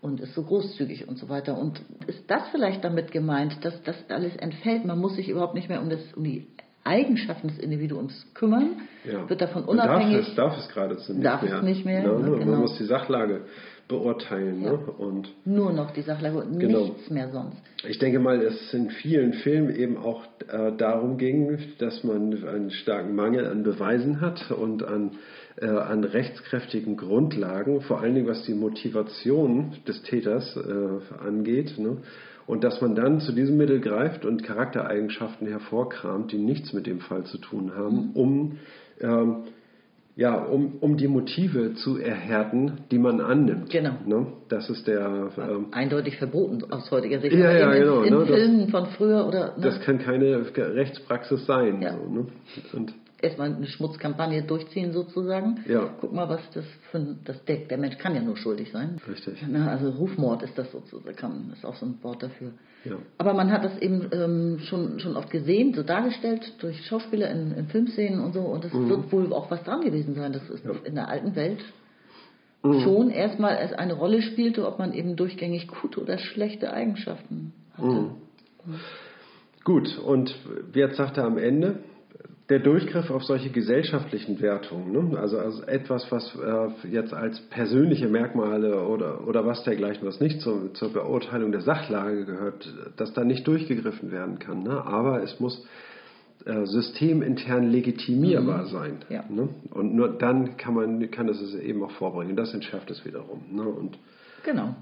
und 0.00 0.20
ist 0.20 0.34
so 0.34 0.42
großzügig 0.42 1.08
und 1.08 1.18
so 1.18 1.28
weiter. 1.28 1.56
Und 1.58 1.80
ist 2.06 2.30
das 2.30 2.42
vielleicht 2.50 2.84
damit 2.84 3.10
gemeint, 3.10 3.64
dass 3.64 3.82
das 3.82 3.96
alles 4.10 4.36
entfällt? 4.36 4.84
Man 4.84 4.98
muss 4.98 5.16
sich 5.16 5.28
überhaupt 5.28 5.54
nicht 5.54 5.68
mehr 5.68 5.80
um, 5.80 5.88
das, 5.88 6.00
um 6.14 6.24
die 6.24 6.46
Eigenschaften 6.84 7.48
des 7.48 7.58
Individuums 7.58 8.26
kümmern, 8.34 8.76
ja. 9.04 9.28
wird 9.28 9.40
davon 9.40 9.64
unabhängig. 9.64 10.16
Darf 10.16 10.28
es, 10.28 10.34
darf 10.34 10.58
es 10.58 10.68
geradezu 10.68 11.12
nicht 11.12 11.24
darf 11.24 11.42
mehr. 11.42 11.56
Es 11.58 11.62
nicht 11.62 11.84
mehr. 11.84 12.02
Ja, 12.02 12.12
ne? 12.12 12.38
genau. 12.38 12.52
Man 12.52 12.60
muss 12.60 12.78
die 12.78 12.84
Sachlage 12.84 13.42
beurteilen. 13.88 14.62
Ja. 14.62 14.72
Ne? 14.72 14.78
Und 14.98 15.28
Nur 15.44 15.72
noch 15.72 15.90
die 15.92 16.02
Sachlage 16.02 16.38
und 16.38 16.58
genau. 16.58 16.84
nichts 16.84 17.10
mehr 17.10 17.30
sonst. 17.30 17.56
Ich 17.86 17.98
denke 17.98 18.18
mal, 18.18 18.40
es 18.42 18.72
in 18.74 18.90
vielen 18.90 19.32
Filmen 19.32 19.74
eben 19.74 19.96
auch 19.96 20.24
äh, 20.48 20.72
darum 20.76 21.16
ging, 21.16 21.58
dass 21.78 22.04
man 22.04 22.44
einen 22.44 22.70
starken 22.70 23.14
Mangel 23.14 23.46
an 23.46 23.62
Beweisen 23.62 24.20
hat 24.20 24.50
und 24.50 24.82
an, 24.82 25.12
äh, 25.56 25.66
an 25.66 26.04
rechtskräftigen 26.04 26.96
Grundlagen, 26.96 27.80
vor 27.80 28.00
allen 28.00 28.14
Dingen 28.14 28.26
was 28.28 28.44
die 28.44 28.54
Motivation 28.54 29.72
des 29.86 30.02
Täters 30.02 30.56
äh, 30.56 31.24
angeht. 31.24 31.78
Ne? 31.78 31.98
Und 32.46 32.64
dass 32.64 32.80
man 32.80 32.94
dann 32.94 33.20
zu 33.20 33.32
diesem 33.32 33.56
Mittel 33.56 33.80
greift 33.80 34.24
und 34.24 34.42
Charaktereigenschaften 34.42 35.46
hervorkramt, 35.46 36.32
die 36.32 36.38
nichts 36.38 36.72
mit 36.72 36.86
dem 36.86 37.00
Fall 37.00 37.24
zu 37.24 37.38
tun 37.38 37.72
haben, 37.74 38.08
mhm. 38.08 38.10
um 38.14 38.58
ähm, 39.00 39.44
ja, 40.18 40.34
um, 40.34 40.78
um 40.80 40.96
die 40.96 41.06
Motive 41.06 41.74
zu 41.74 41.96
erhärten, 41.96 42.78
die 42.90 42.98
man 42.98 43.20
annimmt. 43.20 43.70
Genau. 43.70 43.92
Ne? 44.04 44.26
Das 44.48 44.68
ist 44.68 44.88
der. 44.88 45.30
Ähm, 45.38 45.66
Eindeutig 45.70 46.16
verboten 46.16 46.72
aus 46.72 46.90
heutiger 46.90 47.20
Sicht. 47.20 47.36
Ja, 47.36 47.52
ja, 47.52 47.72
in, 47.72 47.82
genau. 47.82 48.02
In 48.02 48.14
ne? 48.14 48.26
Filmen 48.26 48.60
das, 48.62 48.70
von 48.72 48.86
früher 48.86 49.28
oder. 49.28 49.56
Ne? 49.56 49.62
Das 49.62 49.80
kann 49.82 50.00
keine 50.00 50.44
Rechtspraxis 50.56 51.46
sein. 51.46 51.80
Ja. 51.80 51.92
So, 51.96 52.12
ne? 52.12 52.26
Und 52.72 52.94
erstmal 53.20 53.52
eine 53.54 53.66
Schmutzkampagne 53.66 54.42
durchziehen 54.42 54.92
sozusagen. 54.92 55.64
Ja. 55.66 55.90
Guck 56.00 56.12
mal, 56.12 56.28
was 56.28 56.40
das 56.54 56.64
für 56.90 56.98
ein, 56.98 57.18
das 57.24 57.44
deckt. 57.44 57.70
Der 57.70 57.78
Mensch 57.78 57.98
kann 57.98 58.14
ja 58.14 58.20
nur 58.20 58.36
schuldig 58.36 58.70
sein. 58.70 59.00
Richtig. 59.08 59.44
Na, 59.48 59.70
also 59.70 59.90
Rufmord 59.90 60.42
ist 60.42 60.56
das 60.56 60.70
sozusagen, 60.70 61.50
ist 61.52 61.64
auch 61.64 61.74
so 61.74 61.86
ein 61.86 61.98
Wort 62.02 62.22
dafür. 62.22 62.52
Ja. 62.84 62.96
Aber 63.18 63.34
man 63.34 63.50
hat 63.50 63.64
das 63.64 63.76
eben 63.78 64.08
ähm, 64.12 64.58
schon, 64.60 65.00
schon 65.00 65.16
oft 65.16 65.30
gesehen, 65.30 65.74
so 65.74 65.82
dargestellt 65.82 66.54
durch 66.60 66.86
Schauspieler 66.86 67.30
in, 67.30 67.52
in 67.52 67.66
Filmszenen 67.66 68.20
und 68.20 68.34
so. 68.34 68.40
Und 68.40 68.64
es 68.64 68.72
mhm. 68.72 68.88
wird 68.88 69.12
wohl 69.12 69.32
auch 69.32 69.50
was 69.50 69.64
dran 69.64 69.80
gewesen 69.80 70.14
sein. 70.14 70.32
Das 70.32 70.48
ist 70.48 70.64
ja. 70.64 70.72
in 70.84 70.94
der 70.94 71.08
alten 71.08 71.34
Welt 71.34 71.64
mhm. 72.62 72.80
schon 72.80 73.10
erstmal 73.10 73.56
es 73.56 73.72
eine 73.72 73.94
Rolle 73.94 74.22
spielte, 74.22 74.66
ob 74.66 74.78
man 74.78 74.92
eben 74.92 75.16
durchgängig 75.16 75.66
gute 75.66 76.00
oder 76.00 76.18
schlechte 76.18 76.72
Eigenschaften 76.72 77.52
hatte. 77.72 77.86
Mhm. 77.86 78.10
Gut, 79.64 79.98
und 79.98 80.34
jetzt 80.74 80.96
sagt 80.96 81.18
er 81.18 81.24
am 81.24 81.36
Ende, 81.36 81.80
der 82.48 82.60
Durchgriff 82.60 83.10
auf 83.10 83.24
solche 83.24 83.50
gesellschaftlichen 83.50 84.40
Wertungen, 84.40 85.10
ne? 85.10 85.18
also, 85.18 85.38
also 85.38 85.62
etwas, 85.64 86.10
was 86.10 86.34
äh, 86.34 86.88
jetzt 86.88 87.12
als 87.12 87.40
persönliche 87.50 88.08
Merkmale 88.08 88.86
oder, 88.86 89.26
oder 89.26 89.44
was 89.44 89.64
dergleichen, 89.64 90.06
was 90.06 90.18
nicht 90.20 90.40
zur, 90.40 90.72
zur 90.72 90.92
Beurteilung 90.92 91.52
der 91.52 91.60
Sachlage 91.60 92.24
gehört, 92.24 92.66
dass 92.96 93.12
da 93.12 93.22
nicht 93.24 93.46
durchgegriffen 93.46 94.10
werden 94.10 94.38
kann. 94.38 94.62
Ne? 94.62 94.82
Aber 94.82 95.22
es 95.22 95.38
muss 95.40 95.62
äh, 96.46 96.64
systemintern 96.64 97.70
legitimierbar 97.70 98.62
mhm. 98.62 98.68
sein. 98.68 98.96
Ja. 99.10 99.24
Ne? 99.28 99.50
Und 99.70 99.94
nur 99.94 100.08
dann 100.08 100.56
kann 100.56 100.72
man 100.72 101.10
kann 101.10 101.28
es 101.28 101.54
eben 101.54 101.82
auch 101.82 101.90
vorbringen. 101.92 102.34
Das 102.34 102.54
entschärft 102.54 102.90
es 102.90 103.04
wiederum. 103.04 103.42
Ne? 103.50 103.62
Und 103.62 103.98
genau. 104.44 104.74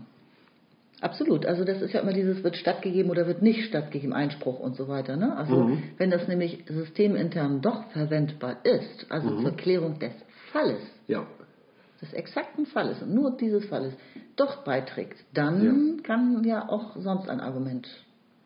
Absolut. 1.01 1.45
Also 1.45 1.65
das 1.65 1.83
ist 1.83 1.93
ja 1.93 2.01
immer 2.01 2.13
dieses 2.13 2.43
wird 2.43 2.57
stattgegeben 2.57 3.11
oder 3.11 3.27
wird 3.27 3.43
nicht 3.43 3.65
stattgegeben, 3.65 4.15
Einspruch 4.15 4.59
und 4.59 4.77
so 4.77 4.89
weiter. 4.89 5.17
Ne? 5.17 5.37
Also 5.37 5.65
mhm. 5.65 5.83
wenn 5.99 6.11
das 6.11 6.27
nämlich 6.27 6.65
systemintern 6.69 7.61
doch 7.61 7.85
verwendbar 7.91 8.65
ist, 8.65 9.07
also 9.11 9.31
mhm. 9.31 9.43
zur 9.43 9.57
Klärung 9.57 9.99
des 9.99 10.13
Falles, 10.53 10.81
ja. 11.07 11.27
des 12.01 12.15
exakten 12.15 12.65
Falles 12.67 13.03
und 13.03 13.15
nur 13.15 13.37
dieses 13.37 13.67
Falles 13.67 13.93
doch 14.37 14.65
beiträgt, 14.65 15.19
dann 15.35 15.97
ja. 15.99 16.03
kann 16.03 16.45
ja 16.45 16.69
auch 16.69 16.97
sonst 16.97 17.29
ein 17.29 17.41
Argument 17.41 17.87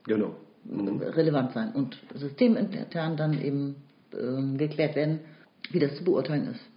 genau. 0.04 0.34
mhm. 0.64 1.02
relevant 1.02 1.52
sein 1.52 1.72
und 1.72 1.98
systemintern 2.14 3.16
dann 3.16 3.40
eben 3.40 3.76
äh, 4.12 4.56
geklärt 4.56 4.96
werden, 4.96 5.20
wie 5.70 5.78
das 5.78 5.94
zu 5.96 6.04
beurteilen 6.04 6.48
ist. 6.48 6.69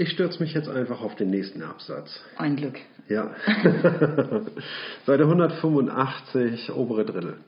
Ich 0.00 0.10
stürze 0.10 0.40
mich 0.40 0.54
jetzt 0.54 0.68
einfach 0.68 1.00
auf 1.00 1.16
den 1.16 1.30
nächsten 1.30 1.60
Absatz. 1.60 2.20
Ein 2.36 2.54
Glück. 2.54 2.78
Ja. 3.08 3.34
Seite 5.06 5.24
185, 5.24 6.70
obere 6.70 7.04
Drittel. 7.04 7.38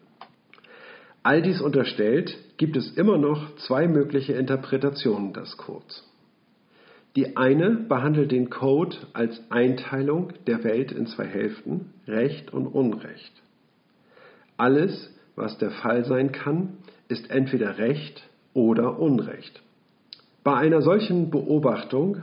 All 1.23 1.43
dies 1.43 1.61
unterstellt, 1.61 2.37
gibt 2.57 2.77
es 2.77 2.91
immer 2.97 3.19
noch 3.19 3.55
zwei 3.57 3.87
mögliche 3.87 4.33
Interpretationen 4.33 5.33
des 5.33 5.57
Codes. 5.59 6.05
Die 7.15 7.37
eine 7.37 7.71
behandelt 7.71 8.33
den 8.33 8.51
Code 8.51 8.97
als 9.13 9.41
Einteilung 9.51 10.33
der 10.49 10.65
Welt 10.65 10.91
in 10.91 11.07
zwei 11.07 11.27
Hälften, 11.27 11.93
Recht 12.09 12.53
und 12.53 12.67
Unrecht. 12.67 13.33
Alles, 14.57 15.15
was 15.37 15.57
der 15.59 15.71
Fall 15.71 16.05
sein 16.05 16.33
kann, 16.33 16.79
ist 17.07 17.31
entweder 17.31 17.79
Recht 17.79 18.29
oder 18.55 18.99
Unrecht. 18.99 19.63
Bei 20.43 20.55
einer 20.57 20.83
solchen 20.83 21.31
Beobachtung 21.31 22.23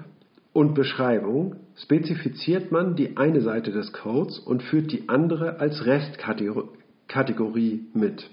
und 0.57 0.73
Beschreibung 0.73 1.55
spezifiziert 1.75 2.71
man 2.71 2.95
die 2.95 3.15
eine 3.15 3.41
Seite 3.41 3.71
des 3.71 3.93
Codes 3.93 4.39
und 4.39 4.63
führt 4.63 4.91
die 4.91 5.07
andere 5.07 5.59
als 5.59 5.85
Restkategorie 5.85 7.85
mit. 7.93 8.27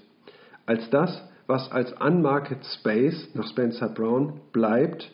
Als 0.65 0.89
das, 0.89 1.23
was 1.45 1.71
als 1.71 1.93
Unmarked 1.93 2.65
Space 2.79 3.29
nach 3.35 3.47
Spencer 3.47 3.89
Brown 3.89 4.41
bleibt, 4.51 5.11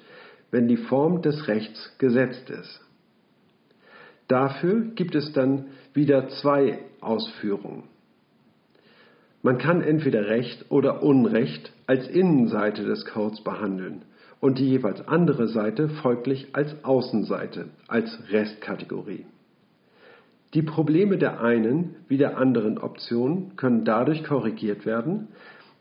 wenn 0.52 0.70
die 0.70 0.78
Form 0.78 1.22
des 1.22 1.50
Rechts 1.50 1.98
gesetzt 1.98 2.50
ist. 2.50 2.80
Dafür 4.30 4.80
gibt 4.96 5.14
es 5.14 5.34
dann 5.34 5.66
wieder 5.94 6.30
zwei 6.30 6.80
Ausführungen. 7.02 7.84
Man 9.42 9.58
kann 9.58 9.82
entweder 9.82 10.28
Recht 10.28 10.72
oder 10.72 11.04
Unrecht 11.04 11.74
als 11.88 12.08
Innenseite 12.08 12.86
des 12.86 13.04
Codes 13.04 13.44
behandeln 13.44 14.06
und 14.42 14.60
die 14.60 14.68
jeweils 14.68 15.08
andere 15.08 15.48
Seite 15.48 15.88
folglich 15.88 16.50
als 16.54 16.84
Außenseite, 16.84 17.70
als 17.88 18.20
Restkategorie. 18.30 19.26
Die 20.54 20.64
Probleme 20.64 21.18
der 21.18 21.40
einen 21.40 21.96
wie 22.10 22.18
der 22.18 22.38
anderen 22.38 22.78
Option 22.78 23.56
können 23.56 23.86
dadurch 23.86 24.26
korrigiert 24.26 24.86
werden, 24.86 25.30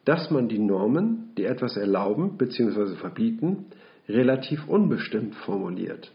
dass 0.05 0.31
man 0.31 0.49
die 0.49 0.61
Normen, 0.61 1.33
die 1.37 1.45
etwas 1.45 1.77
erlauben 1.77 2.37
bzw. 2.37 2.95
verbieten, 2.97 3.67
relativ 4.09 4.69
unbestimmt 4.69 5.35
formuliert. 5.35 6.13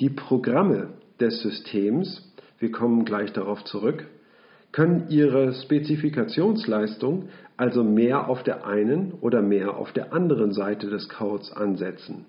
Die 0.00 0.10
Programme 0.10 0.90
des 1.20 1.40
Systems, 1.40 2.32
wir 2.58 2.70
kommen 2.70 3.04
gleich 3.04 3.32
darauf 3.32 3.64
zurück, 3.64 4.06
können 4.76 5.06
ihre 5.08 5.54
Spezifikationsleistung 5.54 7.30
also 7.56 7.82
mehr 7.82 8.28
auf 8.28 8.42
der 8.42 8.66
einen 8.66 9.12
oder 9.22 9.40
mehr 9.40 9.74
auf 9.74 9.92
der 9.92 10.12
anderen 10.12 10.52
Seite 10.52 10.90
des 10.90 11.08
Codes 11.08 11.50
ansetzen. 11.50 12.26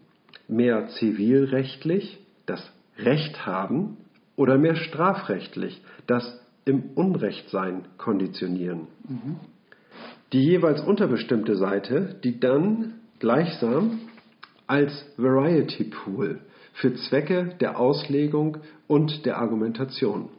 Mehr 0.47 0.87
zivilrechtlich, 0.87 2.19
das 2.45 2.61
Recht 2.99 3.45
haben, 3.45 3.97
oder 4.37 4.57
mehr 4.57 4.77
strafrechtlich, 4.77 5.81
das 6.05 6.39
im 6.63 6.91
Unrechtsein 6.95 7.83
konditionieren. 7.97 8.87
Mhm. 9.09 9.41
Die 10.31 10.45
jeweils 10.45 10.79
unterbestimmte 10.79 11.57
Seite, 11.57 12.15
die 12.23 12.39
dann 12.39 12.93
gleichsam 13.19 13.99
als 14.67 15.05
Variety 15.17 15.83
Pool 15.83 16.39
für 16.75 16.95
Zwecke 16.95 17.55
der 17.59 17.77
Auslegung 17.77 18.59
und 18.87 19.25
der 19.25 19.37
Argumentation. 19.37 20.29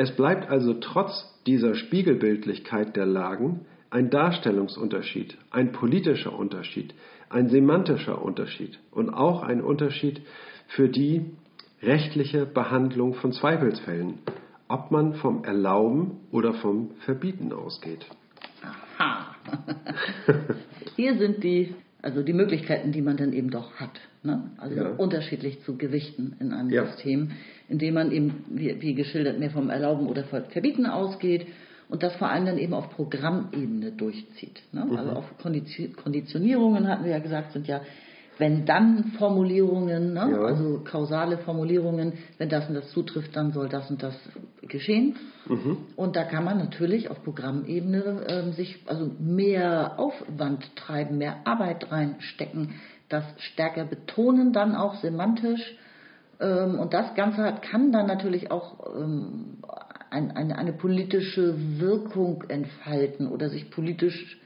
Es 0.00 0.12
bleibt 0.12 0.48
also 0.48 0.72
trotz 0.72 1.12
dieser 1.46 1.74
Spiegelbildlichkeit 1.74 2.96
der 2.96 3.04
Lagen 3.04 3.66
ein 3.90 4.08
Darstellungsunterschied, 4.08 5.36
ein 5.50 5.72
politischer 5.72 6.32
Unterschied, 6.32 6.94
ein 7.28 7.50
semantischer 7.50 8.22
Unterschied 8.22 8.78
und 8.92 9.10
auch 9.10 9.42
ein 9.42 9.60
Unterschied 9.60 10.22
für 10.68 10.88
die 10.88 11.26
rechtliche 11.82 12.46
Behandlung 12.46 13.12
von 13.12 13.32
Zweifelsfällen, 13.32 14.20
ob 14.68 14.90
man 14.90 15.16
vom 15.16 15.44
Erlauben 15.44 16.12
oder 16.32 16.54
vom 16.54 16.92
Verbieten 17.04 17.52
ausgeht. 17.52 18.06
Aha. 18.62 19.34
Hier 20.96 21.18
sind 21.18 21.44
die, 21.44 21.74
also 22.00 22.22
die 22.22 22.32
Möglichkeiten, 22.32 22.90
die 22.92 23.02
man 23.02 23.18
dann 23.18 23.34
eben 23.34 23.50
doch 23.50 23.74
hat. 23.74 24.00
Ne? 24.22 24.50
Also 24.56 24.76
Ja. 24.76 24.88
unterschiedlich 24.92 25.60
zu 25.60 25.76
gewichten 25.76 26.36
in 26.40 26.54
einem 26.54 26.70
Ja. 26.70 26.86
System, 26.86 27.32
indem 27.70 27.94
man 27.94 28.12
eben, 28.12 28.44
wie, 28.50 28.80
wie 28.82 28.94
geschildert, 28.94 29.38
mehr 29.38 29.50
vom 29.50 29.70
Erlauben 29.70 30.06
oder 30.08 30.24
vom 30.24 30.44
Verbieten 30.44 30.86
ausgeht 30.86 31.46
und 31.88 32.02
das 32.02 32.14
vor 32.16 32.28
allem 32.28 32.46
dann 32.46 32.58
eben 32.58 32.74
auf 32.74 32.90
Programmebene 32.90 33.92
durchzieht. 33.92 34.60
Ne? 34.72 34.84
Mhm. 34.84 34.96
Also 34.96 35.12
auf 35.12 35.24
Kondition- 35.42 35.94
Konditionierungen 35.96 36.88
hatten 36.88 37.04
wir 37.04 37.12
ja 37.12 37.18
gesagt, 37.20 37.52
sind 37.52 37.66
ja 37.66 37.80
wenn 38.40 38.64
dann 38.64 39.12
Formulierungen, 39.18 40.14
ne? 40.14 40.30
Ja. 40.32 40.40
also 40.40 40.80
kausale 40.82 41.36
Formulierungen, 41.38 42.14
wenn 42.38 42.48
das 42.48 42.66
und 42.68 42.74
das 42.74 42.90
zutrifft, 42.90 43.36
dann 43.36 43.52
soll 43.52 43.68
das 43.68 43.90
und 43.90 44.02
das 44.02 44.14
geschehen. 44.62 45.16
Mhm. 45.46 45.76
Und 45.94 46.16
da 46.16 46.24
kann 46.24 46.44
man 46.44 46.56
natürlich 46.56 47.10
auf 47.10 47.22
Programmebene 47.22 48.24
ähm, 48.28 48.52
sich 48.52 48.78
also 48.86 49.10
mehr 49.18 49.98
Aufwand 49.98 50.74
treiben, 50.74 51.18
mehr 51.18 51.36
Arbeit 51.44 51.92
reinstecken, 51.92 52.76
das 53.10 53.24
stärker 53.52 53.84
betonen, 53.84 54.54
dann 54.54 54.74
auch 54.74 54.94
semantisch. 55.02 55.76
Ähm, 56.40 56.78
und 56.78 56.92
das 56.94 57.14
Ganze 57.14 57.42
hat, 57.42 57.62
kann 57.62 57.92
dann 57.92 58.06
natürlich 58.06 58.50
auch 58.50 58.94
ähm, 58.96 59.58
ein, 60.10 60.30
eine, 60.36 60.56
eine 60.58 60.72
politische 60.72 61.54
Wirkung 61.78 62.44
entfalten 62.48 63.28
oder 63.28 63.48
sich 63.48 63.70
politisch 63.70 64.38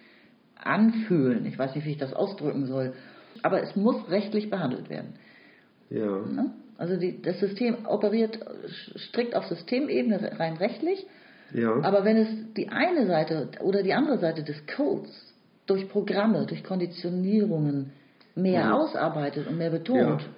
anfühlen. 0.56 1.46
Ich 1.46 1.58
weiß 1.58 1.74
nicht, 1.74 1.84
wie 1.86 1.92
ich 1.92 1.98
das 1.98 2.12
ausdrücken 2.14 2.66
soll. 2.66 2.94
Aber 3.42 3.62
es 3.62 3.76
muss 3.76 4.08
rechtlich 4.10 4.50
behandelt 4.50 4.88
werden. 4.90 5.14
Ja, 5.90 6.20
Ne? 6.20 6.50
Also 6.76 6.96
die, 6.96 7.22
das 7.22 7.38
System 7.38 7.86
operiert 7.86 8.38
strikt 8.96 9.36
auf 9.36 9.46
Systemebene 9.46 10.38
rein 10.40 10.56
rechtlich. 10.56 11.06
ja, 11.52 11.72
Aber 11.82 12.04
wenn 12.04 12.16
es 12.16 12.28
die 12.56 12.68
eine 12.68 13.06
Seite 13.06 13.48
oder 13.62 13.82
die 13.84 13.94
andere 13.94 14.18
Seite 14.18 14.42
des 14.42 14.56
Codes 14.66 15.32
durch 15.66 15.88
Programme, 15.88 16.46
durch 16.46 16.64
Konditionierungen 16.64 17.92
mehr 18.34 18.66
Mhm. 18.66 18.72
ausarbeitet 18.72 19.46
und 19.46 19.56
mehr 19.58 19.70
betont 19.70 20.22
Ja. 20.22 20.28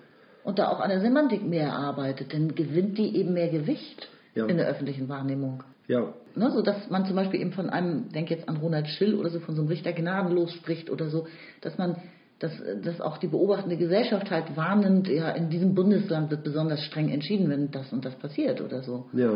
Und 0.46 0.58
da 0.60 0.68
auch 0.68 0.78
an 0.80 0.88
der 0.90 1.00
Semantik 1.00 1.44
mehr 1.44 1.72
arbeitet, 1.74 2.32
dann 2.32 2.54
gewinnt 2.54 2.96
die 2.98 3.16
eben 3.16 3.32
mehr 3.34 3.48
Gewicht 3.48 4.08
Ja. 4.34 4.46
in 4.46 4.56
der 4.56 4.66
öffentlichen 4.68 5.08
Wahrnehmung. 5.08 5.62
ja, 5.88 6.12
Ne, 6.36 6.50
so 6.50 6.60
dass 6.62 6.88
man 6.90 7.04
zum 7.06 7.16
Beispiel 7.16 7.40
eben 7.40 7.52
von 7.52 7.68
einem, 7.70 8.10
denk 8.12 8.30
jetzt 8.30 8.46
an 8.48 8.58
Ronald 8.58 8.86
Schill 8.88 9.14
oder 9.14 9.30
so, 9.30 9.40
von 9.40 9.54
so 9.56 9.62
einem 9.62 9.68
Richter 9.70 9.92
gnadenlos 9.92 10.52
spricht 10.52 10.90
oder 10.90 11.08
so, 11.08 11.26
dass 11.62 11.78
man, 11.78 11.96
dass, 12.38 12.52
dass 12.84 13.00
auch 13.00 13.16
die 13.18 13.28
beobachtende 13.28 13.76
Gesellschaft 13.78 14.30
halt 14.30 14.54
warnend, 14.56 15.08
ja, 15.08 15.30
in 15.30 15.48
diesem 15.48 15.74
Bundesland 15.74 16.30
wird 16.30 16.44
besonders 16.44 16.80
streng 16.84 17.08
entschieden, 17.08 17.48
wenn 17.48 17.70
das 17.70 17.90
und 17.92 18.04
das 18.04 18.14
passiert 18.16 18.60
oder 18.60 18.82
so. 18.82 19.06
ja. 19.14 19.32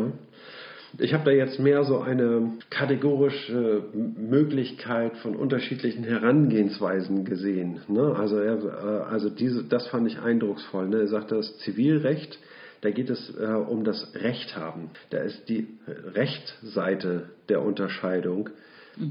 Ich 0.97 1.13
habe 1.13 1.23
da 1.23 1.31
jetzt 1.31 1.59
mehr 1.59 1.83
so 1.83 1.99
eine 1.99 2.53
kategorische 2.69 3.83
Möglichkeit 3.93 5.17
von 5.17 5.35
unterschiedlichen 5.35 6.03
Herangehensweisen 6.03 7.23
gesehen. 7.25 7.81
Ne? 7.87 8.15
Also, 8.17 8.37
er, 8.37 8.57
äh, 8.57 9.11
also 9.11 9.29
diese, 9.29 9.63
das 9.63 9.87
fand 9.87 10.07
ich 10.07 10.19
eindrucksvoll. 10.19 10.89
Ne? 10.89 11.01
Er 11.01 11.07
sagte, 11.07 11.35
das 11.35 11.57
Zivilrecht, 11.59 12.39
da 12.81 12.89
geht 12.89 13.09
es 13.09 13.33
äh, 13.39 13.45
um 13.45 13.83
das 13.83 14.13
Recht 14.15 14.57
haben. 14.57 14.89
Da 15.11 15.19
ist 15.19 15.47
die 15.47 15.67
Rechtsseite 15.87 17.29
der 17.47 17.61
Unterscheidung 17.61 18.49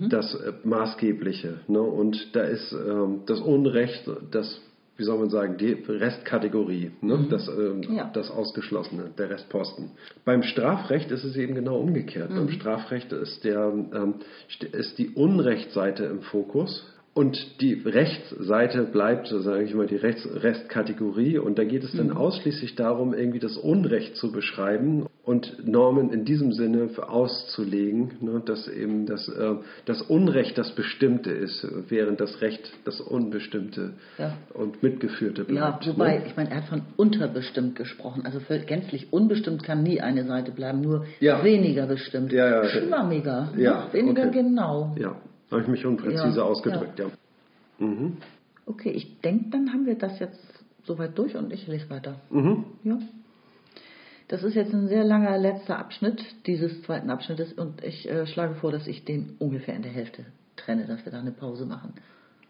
das 0.09 0.35
äh, 0.35 0.53
Maßgebliche. 0.65 1.61
Ne? 1.69 1.81
Und 1.81 2.35
da 2.35 2.43
ist 2.43 2.73
ähm, 2.73 3.23
das 3.27 3.41
Unrecht, 3.41 4.09
das, 4.31 4.61
wie 5.01 5.05
soll 5.05 5.19
man 5.19 5.31
sagen, 5.31 5.57
die 5.57 5.73
Restkategorie, 5.89 6.91
ne? 7.01 7.27
das, 7.31 7.49
ähm, 7.49 7.83
Ja. 7.91 8.11
das 8.13 8.31
Ausgeschlossene, 8.31 9.11
der 9.17 9.31
Restposten. 9.31 9.93
Beim 10.27 10.43
Strafrecht 10.43 11.11
ist 11.11 11.25
es 11.25 11.37
eben 11.37 11.55
genau 11.55 11.79
umgekehrt. 11.81 12.29
Beim 12.29 12.51
Strafrecht 12.51 13.11
ist, 13.13 13.43
der, 13.45 13.73
ähm, 13.95 14.15
st- 14.51 14.75
ist 14.77 14.99
die 14.99 15.09
Unrechtsseite 15.09 16.05
im 16.05 16.21
Fokus. 16.21 16.87
Und 17.21 17.61
die 17.61 17.75
Rechtsseite 17.75 18.85
bleibt, 18.85 19.29
sage 19.29 19.65
ich 19.65 19.75
mal, 19.75 19.87
die 19.87 19.97
Rechts 19.97 20.27
Restkategorie. 20.43 21.37
Und 21.37 21.59
da 21.59 21.65
geht 21.65 21.85
es 21.85 21.93
dann 21.93 22.13
ausschließlich 22.13 22.77
darum, 22.77 23.13
irgendwie 23.13 23.41
das 23.41 23.59
Unrecht 23.59 24.17
zu 24.17 24.33
beschreiben 24.33 25.05
und 25.23 25.69
Normen 25.69 26.15
in 26.15 26.25
diesem 26.25 26.53
Sinne 26.53 26.89
auszulegen, 26.97 28.13
ne, 28.23 28.41
dass 28.43 28.67
eben 28.69 29.05
das, 29.05 29.29
äh, 29.29 29.55
das 29.85 30.01
Unrecht 30.01 30.57
das 30.57 30.75
Bestimmte 30.75 31.31
ist, 31.31 31.67
während 31.91 32.23
das 32.23 32.41
Recht 32.41 32.73
das 32.87 33.03
Unbestimmte 33.03 33.93
Ja. 34.17 34.39
und 34.55 34.83
Mitgeführte 34.83 35.43
Ja, 35.43 35.73
bleibt. 35.73 35.87
wobei, 35.89 36.19
ne? 36.21 36.25
ich 36.27 36.37
meine, 36.39 36.51
er 36.53 36.57
hat 36.63 36.69
von 36.71 36.83
unterbestimmt 36.97 37.77
gesprochen. 37.77 38.23
Also 38.25 38.41
gänzlich 38.67 39.13
unbestimmt 39.13 39.63
kann 39.63 39.83
nie 39.83 40.01
eine 40.01 40.25
Seite 40.25 40.53
bleiben, 40.53 40.81
nur 40.81 41.05
Ja. 41.21 41.45
weniger 41.45 41.87
bestimmt. 41.87 42.33
Ja, 42.33 42.49
ja. 42.49 42.65
Schwammiger, 42.65 43.53
Ja, 43.59 43.85
ne? 43.89 43.93
weniger 43.93 44.23
okay. 44.29 44.43
genau. 44.43 44.97
Ja, 44.99 45.17
habe 45.51 45.63
ich 45.63 45.69
mich 45.69 45.85
unpräzise 45.87 46.39
Ja, 46.39 46.43
ausgedrückt, 46.45 46.99
ja. 46.99 47.11
Mhm. 47.79 48.19
Okay, 48.67 48.91
ich 48.91 49.21
denke, 49.21 49.51
dann 49.51 49.73
haben 49.73 49.87
wir 49.87 49.97
das 49.97 50.19
jetzt 50.19 50.39
soweit 50.85 51.17
durch 51.19 51.37
und 51.37 51.53
ich 51.53 51.67
lese 51.67 51.89
weiter. 51.91 52.21
Mhm. 52.31 52.65
Ja. 52.85 52.99
Das 54.29 54.45
ist 54.45 54.55
jetzt 54.55 54.73
ein 54.73 54.87
sehr 54.87 55.03
langer 55.03 55.37
letzter 55.39 55.79
Abschnitt 55.79 56.23
dieses 56.47 56.83
zweiten 56.83 57.11
Abschnittes 57.11 57.53
und 57.53 57.83
ich 57.83 58.09
äh, 58.09 58.27
schlage 58.27 58.55
vor, 58.55 58.71
dass 58.71 58.87
ich 58.87 59.05
den 59.05 59.35
ungefähr 59.41 59.75
in 59.75 59.83
der 59.83 59.91
Hälfte 59.91 60.25
trenne, 60.57 60.87
dass 60.87 61.05
wir 61.05 61.11
da 61.11 61.19
eine 61.19 61.33
Pause 61.33 61.67
machen. 61.67 61.95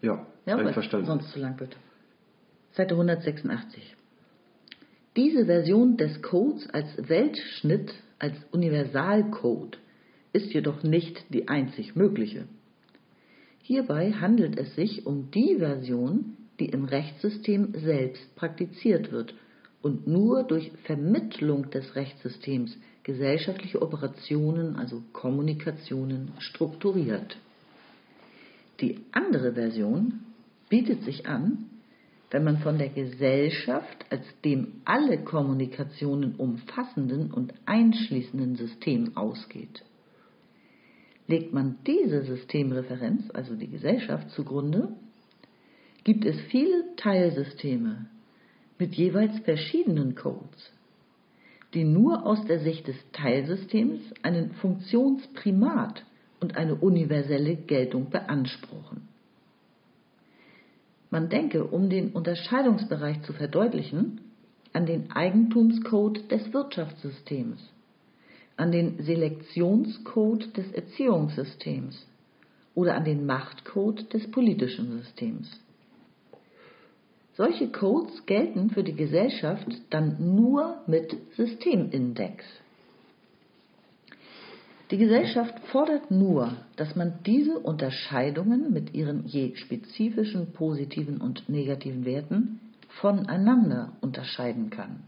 Ja, 0.01 0.25
Ja, 0.45 0.57
einverstanden. 0.57 1.07
sonst 1.07 1.31
zu 1.31 1.39
lang 1.39 1.59
wird. 1.59 1.75
Seite 2.73 2.93
186. 2.93 3.95
Diese 5.15 5.45
Version 5.45 5.97
des 5.97 6.21
Codes 6.21 6.69
als 6.69 6.87
Weltschnitt, 7.09 7.93
als 8.19 8.35
Universalcode, 8.51 9.77
ist 10.33 10.53
jedoch 10.53 10.83
nicht 10.83 11.25
die 11.33 11.47
einzig 11.47 11.95
mögliche. 11.95 12.45
Hierbei 13.71 14.11
handelt 14.11 14.59
es 14.59 14.75
sich 14.75 15.05
um 15.05 15.31
die 15.31 15.55
Version, 15.57 16.35
die 16.59 16.65
im 16.65 16.83
Rechtssystem 16.83 17.73
selbst 17.73 18.35
praktiziert 18.35 19.13
wird 19.13 19.33
und 19.81 20.07
nur 20.07 20.43
durch 20.43 20.73
Vermittlung 20.83 21.69
des 21.69 21.95
Rechtssystems 21.95 22.77
gesellschaftliche 23.03 23.81
Operationen, 23.81 24.75
also 24.75 25.01
Kommunikationen, 25.13 26.33
strukturiert. 26.39 27.37
Die 28.81 28.99
andere 29.13 29.53
Version 29.53 30.19
bietet 30.67 31.03
sich 31.03 31.25
an, 31.27 31.69
wenn 32.29 32.43
man 32.43 32.57
von 32.57 32.77
der 32.77 32.89
Gesellschaft 32.89 34.05
als 34.09 34.25
dem 34.43 34.81
alle 34.83 35.23
Kommunikationen 35.23 36.35
umfassenden 36.35 37.31
und 37.31 37.53
einschließenden 37.65 38.57
System 38.57 39.15
ausgeht. 39.15 39.81
Legt 41.27 41.53
man 41.53 41.77
diese 41.85 42.23
Systemreferenz, 42.23 43.29
also 43.31 43.55
die 43.55 43.69
Gesellschaft, 43.69 44.29
zugrunde, 44.31 44.89
gibt 46.03 46.25
es 46.25 46.39
viele 46.49 46.95
Teilsysteme 46.97 48.07
mit 48.79 48.95
jeweils 48.95 49.37
verschiedenen 49.41 50.15
Codes, 50.15 50.71
die 51.73 51.83
nur 51.83 52.25
aus 52.25 52.43
der 52.45 52.59
Sicht 52.59 52.87
des 52.87 52.95
Teilsystems 53.11 54.01
einen 54.23 54.51
Funktionsprimat 54.53 56.03
und 56.39 56.57
eine 56.57 56.75
universelle 56.75 57.55
Geltung 57.55 58.09
beanspruchen. 58.09 59.07
Man 61.11 61.29
denke, 61.29 61.65
um 61.65 61.89
den 61.89 62.11
Unterscheidungsbereich 62.11 63.21
zu 63.21 63.33
verdeutlichen, 63.33 64.21
an 64.73 64.85
den 64.85 65.11
Eigentumscode 65.11 66.31
des 66.31 66.53
Wirtschaftssystems, 66.53 67.61
an 68.57 68.71
den 68.71 69.01
Selektionscode 69.03 70.55
des 70.55 70.71
Erziehungssystems 70.71 72.05
oder 72.75 72.95
an 72.95 73.05
den 73.05 73.25
Machtcode 73.25 74.13
des 74.13 74.29
politischen 74.31 75.01
Systems. 75.01 75.59
Solche 77.33 77.69
Codes 77.69 78.25
gelten 78.25 78.69
für 78.69 78.83
die 78.83 78.95
Gesellschaft 78.95 79.67
dann 79.89 80.35
nur 80.35 80.81
mit 80.85 81.15
Systemindex. 81.35 82.43
Die 84.91 84.97
Gesellschaft 84.97 85.57
fordert 85.71 86.11
nur, 86.11 86.51
dass 86.75 86.97
man 86.97 87.19
diese 87.25 87.57
Unterscheidungen 87.57 88.73
mit 88.73 88.93
ihren 88.93 89.25
je 89.25 89.55
spezifischen 89.55 90.51
positiven 90.51 91.21
und 91.21 91.47
negativen 91.47 92.03
Werten 92.03 92.59
voneinander 92.89 93.93
unterscheiden 94.01 94.69
kann. 94.69 95.03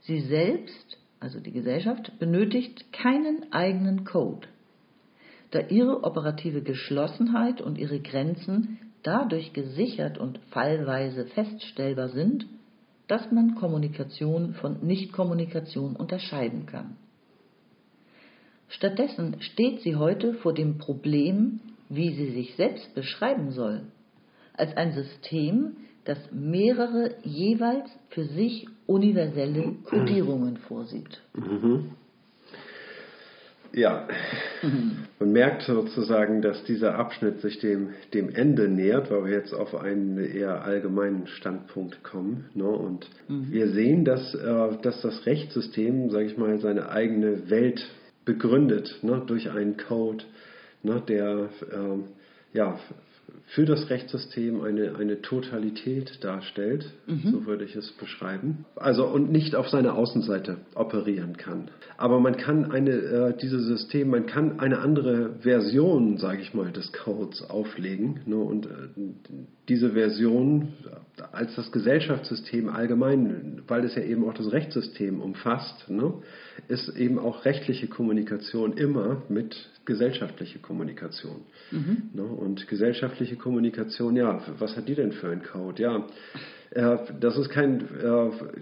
Sie 0.00 0.20
selbst, 0.20 0.96
also 1.24 1.40
die 1.40 1.52
Gesellschaft, 1.52 2.18
benötigt 2.18 2.92
keinen 2.92 3.50
eigenen 3.50 4.04
Code, 4.04 4.46
da 5.52 5.60
ihre 5.60 6.04
operative 6.04 6.60
Geschlossenheit 6.60 7.62
und 7.62 7.78
ihre 7.78 7.98
Grenzen 7.98 8.78
dadurch 9.02 9.54
gesichert 9.54 10.18
und 10.18 10.38
fallweise 10.50 11.24
feststellbar 11.24 12.10
sind, 12.10 12.46
dass 13.08 13.32
man 13.32 13.54
Kommunikation 13.54 14.52
von 14.52 14.86
Nichtkommunikation 14.86 15.96
unterscheiden 15.96 16.66
kann. 16.66 16.96
Stattdessen 18.68 19.40
steht 19.40 19.80
sie 19.80 19.96
heute 19.96 20.34
vor 20.34 20.52
dem 20.52 20.76
Problem, 20.76 21.60
wie 21.88 22.14
sie 22.14 22.32
sich 22.32 22.54
selbst 22.56 22.94
beschreiben 22.94 23.50
soll, 23.50 23.86
als 24.52 24.76
ein 24.76 24.92
System, 24.92 25.76
das 26.04 26.18
mehrere 26.32 27.14
jeweils 27.22 27.88
für 28.10 28.24
sich 28.24 28.66
universelle 28.86 29.74
Kodierungen 29.84 30.58
vorsieht. 30.58 31.20
Ja, 33.72 34.06
man 35.18 35.32
merkt 35.32 35.62
sozusagen, 35.62 36.42
dass 36.42 36.62
dieser 36.64 36.94
Abschnitt 36.96 37.40
sich 37.40 37.58
dem, 37.58 37.88
dem 38.12 38.28
Ende 38.28 38.68
nähert, 38.68 39.10
weil 39.10 39.24
wir 39.24 39.32
jetzt 39.32 39.52
auf 39.52 39.74
einen 39.74 40.16
eher 40.18 40.62
allgemeinen 40.62 41.26
Standpunkt 41.26 42.04
kommen. 42.04 42.44
Ne? 42.54 42.68
Und 42.68 43.08
wir 43.28 43.68
sehen, 43.70 44.04
dass, 44.04 44.32
äh, 44.34 44.78
dass 44.82 45.02
das 45.02 45.26
Rechtssystem, 45.26 46.10
sage 46.10 46.26
ich 46.26 46.38
mal, 46.38 46.60
seine 46.60 46.88
eigene 46.90 47.50
Welt 47.50 47.84
begründet 48.24 49.00
ne? 49.02 49.22
durch 49.26 49.50
einen 49.50 49.76
Code, 49.76 50.22
ne? 50.84 51.02
der 51.08 51.48
ähm, 51.72 52.04
ja, 52.52 52.78
für 53.46 53.64
das 53.66 53.90
Rechtssystem 53.90 54.62
eine, 54.62 54.96
eine 54.96 55.22
Totalität 55.22 56.24
darstellt, 56.24 56.92
so 57.30 57.46
würde 57.46 57.64
ich 57.64 57.76
es 57.76 57.92
beschreiben. 57.92 58.64
Also 58.74 59.06
und 59.06 59.30
nicht 59.30 59.54
auf 59.54 59.68
seiner 59.68 59.94
Außenseite 59.94 60.58
operieren 60.74 61.36
kann. 61.36 61.70
Aber 61.96 62.20
man 62.20 62.36
kann 62.36 62.70
eine, 62.70 62.90
äh, 62.90 63.36
dieses 63.36 63.66
System, 63.66 64.10
man 64.10 64.26
kann 64.26 64.60
eine 64.60 64.78
andere 64.78 65.36
Version, 65.40 66.18
sage 66.18 66.42
ich 66.42 66.54
mal, 66.54 66.72
des 66.72 66.92
Codes 66.92 67.48
auflegen. 67.48 68.20
Ne, 68.26 68.36
und 68.36 68.66
äh, 68.66 68.70
diese 69.68 69.92
Version 69.92 70.74
als 71.32 71.54
das 71.54 71.70
Gesellschaftssystem 71.72 72.68
allgemein, 72.68 73.62
weil 73.66 73.84
es 73.84 73.94
ja 73.94 74.02
eben 74.02 74.28
auch 74.28 74.34
das 74.34 74.52
Rechtssystem 74.52 75.20
umfasst, 75.20 75.88
ne, 75.88 76.12
ist 76.68 76.88
eben 76.96 77.18
auch 77.18 77.44
rechtliche 77.44 77.86
Kommunikation 77.86 78.76
immer 78.76 79.22
mit 79.28 79.70
gesellschaftlicher 79.84 80.58
Kommunikation. 80.58 81.42
Ne, 82.14 82.24
und 82.24 82.66
gesellschaftliche 82.68 83.36
Kommunikation, 83.36 84.16
ja, 84.16 84.42
was 84.58 84.76
hat 84.76 84.88
die 84.88 84.94
denn 84.94 85.12
für 85.12 85.30
einen 85.30 85.42
Code? 85.42 85.82
Ja, 85.82 86.06
das 86.74 87.36
ist 87.38 87.50
kein, 87.50 87.88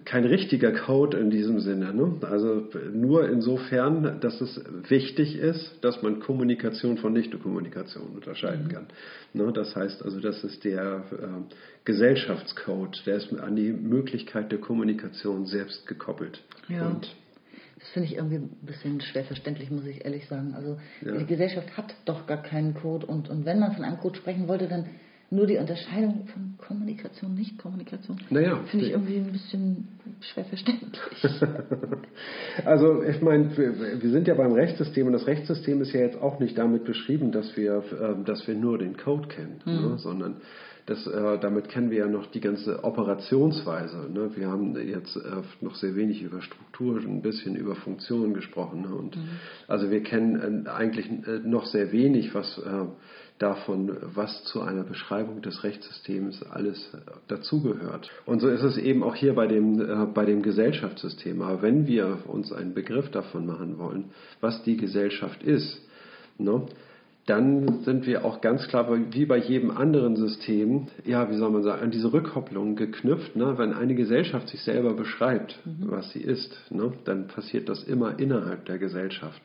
kein 0.05 0.25
richtiger 0.27 0.73
Code 0.73 1.17
in 1.19 1.31
diesem 1.31 1.61
Sinne. 1.61 1.95
Ne? 1.95 2.19
Also 2.23 2.69
nur 2.93 3.29
insofern, 3.29 4.21
dass 4.21 4.39
es 4.41 4.61
wichtig 4.89 5.37
ist, 5.37 5.79
dass 5.83 6.03
man 6.03 6.21
Kommunikation 6.21 6.99
von 6.99 7.15
Nicht-Kommunikation 7.15 8.11
unterscheiden 8.15 8.69
kann. 8.69 8.87
Ne? 9.33 9.51
Das 9.53 9.75
heißt 9.75 10.05
also, 10.05 10.21
das 10.21 10.45
ist 10.45 10.63
der 10.65 11.05
äh, 11.11 11.27
Gesellschaftscode, 11.87 13.03
der 13.07 13.17
ist 13.17 13.33
an 13.33 13.57
die 13.57 13.73
Möglichkeit 13.73 14.53
der 14.53 14.59
Kommunikation 14.59 15.47
selbst 15.47 15.87
gekoppelt. 15.87 16.43
Ja. 16.69 16.89
Und 16.89 17.15
Das 17.79 17.89
finde 17.95 18.09
ich 18.09 18.17
irgendwie 18.17 18.37
ein 18.37 18.51
bisschen 18.61 19.01
schwer 19.01 19.25
verständlich, 19.25 19.71
muss 19.71 19.87
ich 19.87 20.05
ehrlich 20.05 20.29
sagen. 20.29 20.55
Also 20.55 20.79
Ja. 21.05 21.17
die 21.17 21.27
Gesellschaft 21.27 21.77
hat 21.79 21.95
doch 22.05 22.27
gar 22.27 22.43
keinen 22.43 22.75
Code 22.75 23.07
und, 23.07 23.31
und 23.31 23.47
wenn 23.47 23.59
man 23.59 23.73
von 23.73 23.85
einem 23.85 23.99
Code 23.99 24.19
sprechen 24.19 24.49
wollte, 24.49 24.69
dann 24.69 24.85
nur 25.33 25.47
die 25.47 25.57
Unterscheidung 25.57 26.27
von 26.27 26.55
Kommunikation, 26.59 27.35
Nicht-Kommunikation. 27.35 28.19
Naja, 28.31 28.61
Finde 28.71 28.87
ich 28.87 28.93
irgendwie 28.93 29.17
ein 29.17 29.33
bisschen 29.33 29.89
schwer 30.21 30.45
verständlich. 30.45 31.01
Also 32.67 33.03
ich 33.03 33.21
meine, 33.23 33.57
wir, 33.57 34.03
wir 34.03 34.11
sind 34.11 34.29
ja 34.29 34.35
beim 34.35 34.53
Rechtssystem 34.53 35.07
und 35.07 35.15
das 35.15 35.27
Rechtssystem 35.27 35.81
ist 35.81 35.93
ja 35.93 36.01
jetzt 36.01 36.21
auch 36.21 36.39
nicht 36.39 36.57
damit 36.59 36.85
beschrieben, 36.85 37.33
dass 37.33 37.57
wir, 37.57 37.83
ähm, 38.01 38.25
dass 38.25 38.47
wir 38.47 38.55
nur 38.55 38.77
den 38.77 38.99
Code 38.99 39.29
kennen, 39.29 39.61
ne? 39.65 39.97
sondern 39.97 40.37
das, 40.87 41.07
äh, 41.07 41.39
damit 41.39 41.69
kennen 41.69 41.91
wir 41.91 41.99
ja 41.99 42.09
noch 42.09 42.27
die 42.27 42.41
ganze 42.41 42.83
Operationsweise. 42.83 44.11
Ne? 44.13 44.31
Wir 44.35 44.49
haben 44.49 44.77
jetzt 44.77 45.17
äh, 45.17 45.21
noch 45.61 45.77
sehr 45.77 45.95
wenig 45.95 46.23
über 46.23 46.43
Struktur, 46.43 46.99
ein 46.99 47.23
bisschen 47.23 47.55
über 47.55 47.77
Funktionen 47.77 48.35
gesprochen. 48.35 48.83
Ne? 48.83 48.95
Und 48.95 49.17
also 49.69 49.91
wir 49.91 50.03
kennen 50.03 50.67
äh, 50.67 50.69
eigentlich 50.69 51.09
äh, 51.09 51.39
noch 51.45 51.67
sehr 51.67 51.93
wenig, 51.93 52.35
was 52.35 52.59
äh, 52.59 52.87
davon, 53.43 53.97
was 54.15 54.45
zu 54.45 54.63
einer 54.63 54.85
Beschreibung 54.85 55.43
des 55.43 55.65
Rechtssystems 55.65 56.43
alles 56.45 56.91
dazugehört. 57.29 58.11
Und 58.25 58.41
so 58.41 58.49
ist 58.49 58.63
es 58.63 58.79
eben 58.79 59.03
auch 59.03 59.15
hier 59.15 59.35
bei 59.35 59.47
dem, 59.47 59.81
äh, 59.81 60.07
bei 60.07 60.25
dem 60.25 60.43
Gesellschaftssystem. 60.43 61.43
Aber 61.43 61.63
wenn 61.63 61.87
wir 61.87 62.19
uns 62.29 62.53
einen 62.53 62.75
Begriff 62.75 63.11
davon 63.11 63.47
machen 63.47 63.79
wollen, 63.79 64.11
was 64.41 64.63
die 64.63 64.77
Gesellschaft 64.77 65.43
ist, 65.43 65.81
ne, 66.39 66.63
dann 67.27 67.83
sind 67.85 68.07
wir 68.07 68.25
auch 68.25 68.41
ganz 68.41 68.67
klar, 68.67 68.89
wie 69.13 69.27
bei 69.27 69.37
jedem 69.37 69.71
anderen 69.71 70.17
System, 70.17 70.89
ja, 71.05 71.31
wie 71.31 71.37
soll 71.37 71.51
man 71.51 71.63
sagen, 71.63 71.83
an 71.83 71.91
diese 71.93 72.13
Rückkopplung 72.13 72.75
geknüpft. 72.75 73.37
Ne? 73.37 73.59
Wenn 73.59 73.73
eine 73.73 73.95
Gesellschaft 73.95 74.49
sich 74.49 74.61
selber 74.63 74.95
beschreibt, 74.95 75.59
was 75.65 76.11
sie 76.11 76.21
ist, 76.21 76.53
ne, 76.71 76.93
dann 77.05 77.29
passiert 77.29 77.69
das 77.69 77.85
immer 77.85 78.19
innerhalb 78.19 78.65
der 78.65 78.79
Gesellschaft. 78.79 79.41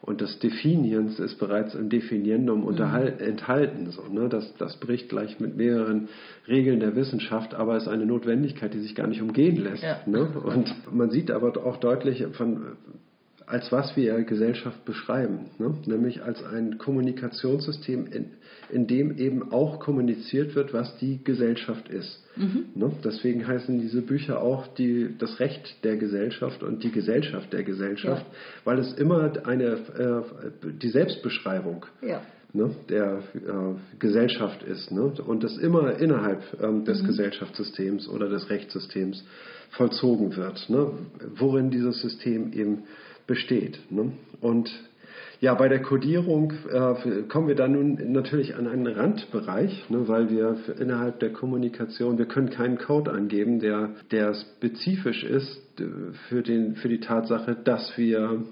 Und 0.00 0.20
das 0.20 0.38
Definierens 0.38 1.18
ist 1.18 1.38
bereits 1.38 1.74
im 1.74 1.88
Definierendum 1.88 2.64
unterhal- 2.64 3.20
enthalten. 3.20 3.90
So, 3.90 4.02
ne? 4.12 4.28
das, 4.28 4.54
das 4.56 4.76
bricht 4.78 5.08
gleich 5.08 5.40
mit 5.40 5.56
mehreren 5.56 6.08
Regeln 6.46 6.80
der 6.80 6.94
Wissenschaft, 6.94 7.54
aber 7.54 7.76
ist 7.76 7.88
eine 7.88 8.06
Notwendigkeit, 8.06 8.72
die 8.74 8.80
sich 8.80 8.94
gar 8.94 9.06
nicht 9.06 9.20
umgehen 9.20 9.56
lässt. 9.56 9.82
Ja. 9.82 10.00
Ne? 10.06 10.28
Und 10.28 10.72
man 10.92 11.10
sieht 11.10 11.30
aber 11.30 11.56
auch 11.64 11.76
deutlich, 11.78 12.24
von, 12.32 12.76
als 13.48 13.72
was 13.72 13.96
wir 13.96 14.22
Gesellschaft 14.22 14.84
beschreiben, 14.84 15.46
ne? 15.58 15.74
nämlich 15.86 16.22
als 16.22 16.42
ein 16.44 16.78
Kommunikationssystem, 16.78 18.06
in, 18.06 18.26
in 18.70 18.86
dem 18.86 19.16
eben 19.16 19.52
auch 19.52 19.80
kommuniziert 19.80 20.54
wird, 20.54 20.72
was 20.74 20.96
die 20.98 21.22
Gesellschaft 21.24 21.88
ist. 21.88 22.22
Ne? 22.74 22.92
Deswegen 23.02 23.46
heißen 23.46 23.80
diese 23.80 24.02
Bücher 24.02 24.42
auch 24.42 24.66
die, 24.74 25.14
das 25.18 25.40
Recht 25.40 25.82
der 25.82 25.96
Gesellschaft 25.96 26.62
und 26.62 26.84
die 26.84 26.92
Gesellschaft 26.92 27.52
der 27.52 27.64
Gesellschaft, 27.64 28.24
weil 28.64 28.78
es 28.78 28.92
immer 28.94 29.32
eine, 29.46 29.64
äh, 29.64 30.70
die 30.82 30.90
Selbstbeschreibung 30.90 31.86
Ja. 32.02 32.20
ne, 32.52 32.70
der 32.88 33.22
äh, 33.34 33.98
Gesellschaft 33.98 34.62
ist 34.62 34.90
ne? 34.92 35.12
und 35.26 35.42
das 35.42 35.56
immer 35.56 35.98
innerhalb 35.98 36.42
ähm, 36.62 36.84
des 36.84 37.02
Gesellschaftssystems 37.02 38.08
oder 38.08 38.28
des 38.28 38.50
Rechtssystems 38.50 39.24
vollzogen 39.70 40.36
wird, 40.36 40.68
ne? 40.68 40.90
worin 41.36 41.70
dieses 41.70 42.00
System 42.00 42.52
eben 42.52 42.84
besteht. 43.28 43.78
Ne? 43.90 44.10
Und 44.40 44.68
ja, 45.40 45.54
bei 45.54 45.68
der 45.68 45.82
Codierung 45.82 46.52
äh, 46.68 47.22
kommen 47.28 47.46
wir 47.46 47.54
dann 47.54 47.72
nun 47.72 48.12
natürlich 48.12 48.56
an 48.56 48.66
einen 48.66 48.88
Randbereich, 48.88 49.88
ne, 49.88 50.08
weil 50.08 50.30
wir 50.30 50.56
innerhalb 50.80 51.20
der 51.20 51.32
Kommunikation, 51.32 52.18
wir 52.18 52.26
können 52.26 52.50
keinen 52.50 52.76
Code 52.76 53.12
angeben, 53.12 53.60
der, 53.60 53.90
der 54.10 54.34
spezifisch 54.34 55.22
ist 55.22 55.60
äh, 55.78 55.84
für, 56.28 56.42
den, 56.42 56.74
für 56.74 56.88
die 56.88 56.98
Tatsache, 56.98 57.54
dass 57.54 57.96
wir 57.96 58.42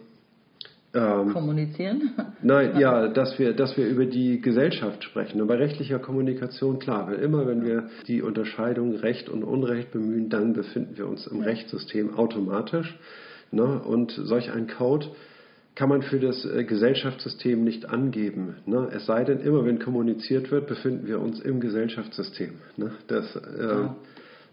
ähm, 0.95 1.33
Kommunizieren? 1.33 2.13
Nein, 2.43 2.73
ja, 2.79 3.09
dass 3.09 3.37
wir, 3.39 3.53
dass 3.53 3.77
wir 3.77 3.89
über 3.89 4.07
die 4.07 4.41
Gesellschaft 4.41 5.03
sprechen. 5.03 5.41
Und 5.41 5.49
bei 5.49 5.57
rechtlicher 5.57 5.99
Kommunikation, 5.99 6.79
klar, 6.79 7.09
weil 7.09 7.17
immer 7.17 7.49
wenn 7.49 7.65
wir 7.65 7.91
die 8.07 8.23
Unterscheidung 8.23 8.95
Recht 8.95 9.29
und 9.29 9.43
Unrecht 9.43 9.91
bemühen, 9.91 10.29
dann 10.29 10.53
befinden 10.53 10.97
wir 10.97 11.09
uns 11.09 11.27
im 11.27 11.41
Rechtssystem 11.41 12.15
automatisch. 12.15 12.97
Ne? 13.51 13.81
Und 13.81 14.13
solch 14.13 14.53
ein 14.53 14.69
Code 14.69 15.07
kann 15.77 15.91
man 15.91 16.03
für 16.03 16.19
das 16.19 16.45
äh, 16.45 16.65
Gesellschaftssystem 16.65 17.63
nicht 17.63 17.89
angeben. 17.89 18.57
Ne? 18.65 18.89
Es 18.93 19.07
sei 19.07 19.25
denn, 19.25 19.41
immer 19.41 19.65
wenn 19.65 19.79
kommuniziert 19.79 20.51
wird, 20.51 20.67
befinden 20.67 21.07
wir 21.07 21.21
uns 21.21 21.39
im 21.41 21.61
Gesellschaftssystem. 21.61 22.55
Ne? 22.77 22.93
Das, 23.07 23.37
äh, 23.37 23.87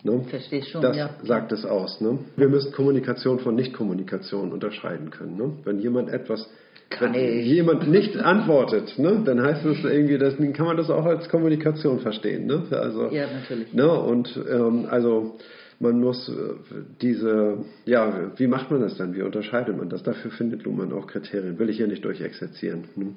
ne? 0.04 0.22
Schon, 0.70 0.82
das 0.82 0.98
ja. 0.98 1.12
sagt 1.24 1.54
es 1.54 1.66
aus. 1.66 2.02
Ne? 2.02 2.20
Wir 2.36 2.50
müssen 2.50 2.74
Kommunikation 2.74 3.40
von 3.40 3.56
Nichtkommunikation 3.56 4.52
unterscheiden 4.52 5.12
können. 5.12 5.38
Ne? 5.38 5.54
Wenn 5.64 5.80
jemand 5.80 6.10
etwas 6.10 6.50
Kann 6.90 7.14
wenn 7.14 7.40
ich. 7.40 7.46
jemand 7.46 7.90
nicht 7.90 8.18
antwortet, 8.18 9.00
ne, 9.00 9.22
dann 9.24 9.42
heißt 9.42 9.66
es 9.66 9.84
irgendwie, 9.86 10.18
das, 10.18 10.36
dann 10.36 10.52
kann 10.52 10.66
man 10.66 10.76
das 10.76 10.90
auch 10.90 11.06
als 11.06 11.30
Kommunikation 11.30 12.02
verstehen. 12.02 12.48
Ne? 12.48 12.64
Also, 12.72 13.08
Ja, 13.12 13.28
natürlich. 13.32 13.74
Ne, 13.74 13.90
und 13.90 14.38
ähm, 14.50 14.88
also 14.90 15.38
man 15.80 16.00
muss 16.00 16.30
äh, 16.30 16.34
diese, 17.02 17.58
ja, 17.86 18.32
wie 18.38 18.48
macht 18.48 18.72
man 18.72 18.82
das 18.82 18.98
dann? 18.98 19.16
Wie 19.16 19.22
unterscheidet 19.22 19.78
man 19.78 19.90
das? 19.90 20.04
Dafür 20.04 20.32
findet 20.32 20.64
Luhmann 20.64 20.94
auch 20.94 21.08
Kriterien. 21.08 21.60
Will 21.60 21.70
ich 21.70 21.78
hier 21.78 21.88
nicht 21.88 22.06
durchexerzieren. 22.06 22.86
Ne? 22.96 23.14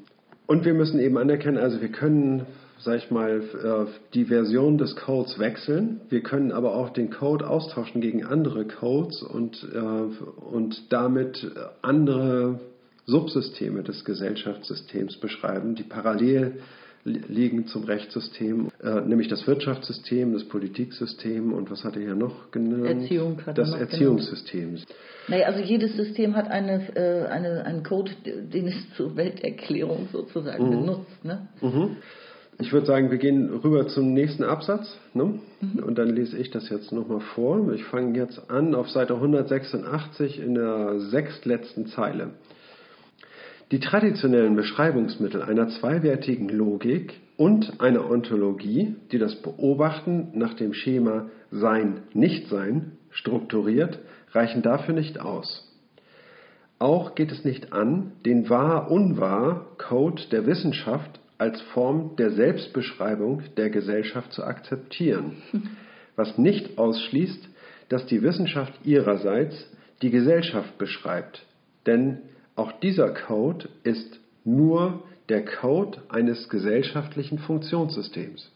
Und 0.47 0.65
wir 0.65 0.75
müssen 0.75 1.01
eben 1.01 1.19
anerkennen, 1.19 1.59
also 1.59 1.81
wir 1.81 1.89
können, 1.89 2.47
sag 2.79 2.99
ich 2.99 3.11
mal, 3.11 3.41
äh, 3.41 3.91
die 4.15 4.27
Version 4.27 4.79
des 4.79 4.95
Codes 4.97 5.39
wechseln. 5.39 6.01
Wir 6.09 6.23
können 6.23 6.53
aber 6.53 6.75
auch 6.75 6.91
den 6.91 7.11
Code 7.11 7.49
austauschen 7.49 8.01
gegen 8.01 8.25
andere 8.25 8.65
Codes 8.65 9.23
und, 9.23 9.67
äh, 9.75 9.79
und 9.79 10.93
damit 10.93 11.51
andere 11.83 12.61
Subsysteme 13.07 13.83
des 13.83 14.05
Gesellschaftssystems 14.05 15.19
beschreiben, 15.19 15.75
die 15.75 15.85
parallel 15.85 16.59
liegen 17.07 17.67
zum 17.67 17.85
Rechtssystem, 17.85 18.69
äh, 18.83 19.01
nämlich 19.03 19.29
das 19.29 19.47
Wirtschaftssystem, 19.47 20.33
das 20.33 20.45
Politiksystem 20.45 21.53
und 21.53 21.71
was 21.71 21.85
hatte 21.85 22.01
er 22.01 22.15
noch 22.15 22.51
genannt? 22.51 23.03
Erziehung 23.03 23.41
hat 23.47 23.57
Das 23.57 23.73
Erziehungssystem. 23.73 24.79
Naja, 25.29 25.47
also 25.47 25.61
jedes 25.61 25.97
System 25.97 26.35
hat 26.37 26.51
eine, 26.51 26.97
äh, 26.97 27.27
eine, 27.27 27.65
einen 27.65 27.83
Code, 27.83 28.11
den 28.25 28.67
es 28.67 28.75
zur 28.97 29.17
Welterklärung 29.17 30.09
sozusagen 30.13 30.71
benutzt. 30.71 31.25
Ne? 31.25 31.49
Ich 32.59 32.73
würde 32.73 32.87
sagen, 32.87 33.11
wir 33.11 33.19
gehen 33.19 33.51
rüber 33.51 33.87
zum 33.87 34.15
nächsten 34.15 34.43
Absatz. 34.43 34.97
Ne? 35.13 35.41
Und 35.85 35.99
dann 35.99 36.09
lese 36.09 36.39
ich 36.39 36.51
das 36.51 36.71
jetzt 36.71 36.91
nochmal 36.91 37.21
vor. 37.21 37.73
Ich 37.73 37.85
fange 37.85 38.19
jetzt 38.19 38.51
an 38.51 38.75
auf 38.75 38.89
Seite 38.89 39.15
186 39.15 40.41
in 40.41 40.55
der 40.55 41.01
sechstletzten 41.01 41.87
Zeile. 41.89 42.31
Die 43.73 43.81
traditionellen 43.81 44.55
Beschreibungsmittel 44.55 45.43
einer 45.43 45.69
zweiwertigen 45.69 46.49
Logik 46.49 47.15
und 47.37 47.81
einer 47.81 48.09
Ontologie, 48.09 48.95
die 49.11 49.19
das 49.19 49.43
Beobachten 49.43 50.31
nach 50.35 50.55
dem 50.55 50.73
Schema 50.73 51.31
Sein-Nichtsein 51.51 52.93
strukturiert, 53.11 53.99
reichen 54.31 54.63
dafür 54.63 54.95
nicht 54.95 55.21
aus. 55.21 55.67
Auch 56.79 57.17
geht 57.17 57.33
es 57.33 57.45
nicht 57.45 57.73
an, 57.73 58.13
den 58.25 58.49
Wahr-Unwahr-Code 58.49 60.23
der 60.31 60.47
Wissenschaft 60.47 61.19
als 61.37 61.61
Form 61.73 62.15
der 62.17 62.31
Selbstbeschreibung 62.31 63.43
der 63.57 63.71
Gesellschaft 63.71 64.33
zu 64.33 64.45
akzeptieren, 64.45 65.39
was 66.15 66.39
nicht 66.39 66.79
ausschließt, 66.79 67.49
dass 67.89 68.07
die 68.07 68.23
Wissenschaft 68.23 68.73
ihrerseits 68.85 69.69
die 70.03 70.11
Gesellschaft 70.11 70.79
beschreibt. 70.79 71.45
Denn 71.87 72.19
auch 72.57 72.73
dieser 72.73 73.11
Code 73.11 73.69
ist 73.85 74.19
nur 74.45 75.03
der 75.29 75.45
Code 75.45 75.99
eines 76.09 76.49
gesellschaftlichen 76.49 77.39
Funktionssystems. 77.39 78.51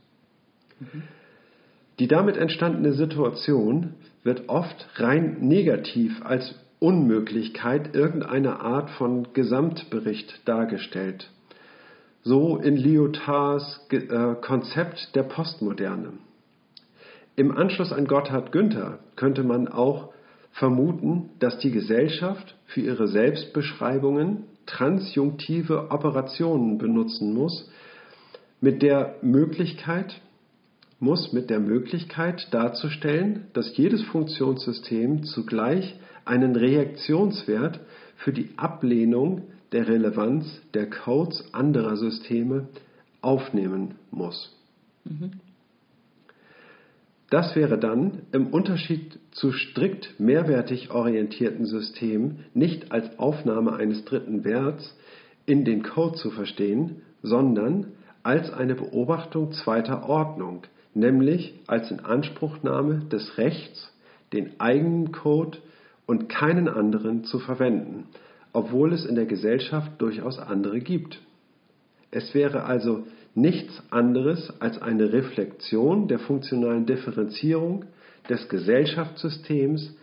Die 1.98 2.08
damit 2.08 2.36
entstandene 2.36 2.94
Situation 2.94 3.94
wird 4.22 4.48
oft 4.48 4.88
rein 4.96 5.36
negativ 5.40 6.24
als 6.24 6.54
Unmöglichkeit 6.78 7.94
irgendeiner 7.94 8.60
Art 8.60 8.90
von 8.90 9.34
Gesamtbericht 9.34 10.40
dargestellt. 10.46 11.30
So 12.22 12.56
in 12.56 12.76
Lyotards 12.76 13.86
äh, 13.90 14.34
Konzept 14.40 15.14
der 15.14 15.24
Postmoderne. 15.24 16.12
Im 17.36 17.56
Anschluss 17.56 17.92
an 17.92 18.06
Gotthard 18.06 18.52
Günther 18.52 18.98
könnte 19.16 19.42
man 19.42 19.68
auch 19.68 20.12
vermuten, 20.52 21.30
dass 21.38 21.58
die 21.58 21.70
Gesellschaft 21.70 22.56
für 22.66 22.80
ihre 22.80 23.08
Selbstbeschreibungen 23.08 24.44
transjunktive 24.66 25.90
Operationen 25.90 26.78
benutzen 26.78 27.34
muss, 27.34 27.70
mit 28.60 28.82
der 28.82 29.16
Möglichkeit, 29.22 30.20
muss 30.98 31.32
mit 31.32 31.48
der 31.48 31.60
Möglichkeit 31.60 32.48
darzustellen, 32.52 33.46
dass 33.54 33.76
jedes 33.76 34.02
Funktionssystem 34.02 35.24
zugleich 35.24 35.98
einen 36.26 36.54
Reaktionswert 36.54 37.80
für 38.16 38.32
die 38.32 38.50
Ablehnung 38.56 39.44
der 39.72 39.88
Relevanz 39.88 40.60
der 40.74 40.90
Codes 40.90 41.42
anderer 41.52 41.96
Systeme 41.96 42.68
aufnehmen 43.22 43.94
muss. 44.10 44.54
Mhm. 45.04 45.32
Das 47.30 47.54
wäre 47.54 47.78
dann 47.78 48.22
im 48.32 48.48
Unterschied 48.48 49.20
zu 49.30 49.52
strikt 49.52 50.18
mehrwertig 50.18 50.90
orientierten 50.90 51.64
Systemen 51.64 52.44
nicht 52.54 52.90
als 52.90 53.18
Aufnahme 53.20 53.74
eines 53.74 54.04
dritten 54.04 54.44
Werts 54.44 54.96
in 55.46 55.64
den 55.64 55.84
Code 55.84 56.16
zu 56.16 56.30
verstehen, 56.30 57.02
sondern 57.22 57.92
als 58.24 58.52
eine 58.52 58.74
Beobachtung 58.74 59.52
zweiter 59.52 60.08
Ordnung, 60.08 60.62
nämlich 60.92 61.54
als 61.68 61.90
Inanspruchnahme 61.92 63.04
des 63.04 63.38
Rechts, 63.38 63.92
den 64.32 64.58
eigenen 64.58 65.12
Code 65.12 65.58
und 66.06 66.28
keinen 66.28 66.68
anderen 66.68 67.22
zu 67.22 67.38
verwenden, 67.38 68.08
obwohl 68.52 68.92
es 68.92 69.04
in 69.04 69.14
der 69.14 69.26
Gesellschaft 69.26 69.92
durchaus 69.98 70.40
andere 70.40 70.80
gibt. 70.80 71.20
Es 72.10 72.34
wäre 72.34 72.64
also 72.64 73.04
nichts 73.34 73.82
anderes 73.90 74.52
als 74.60 74.80
eine 74.80 75.12
Reflexion 75.12 76.08
der 76.08 76.18
funktionalen 76.18 76.86
Differenzierung 76.86 77.84
des 78.28 78.48
Gesellschaftssystems 78.48 79.94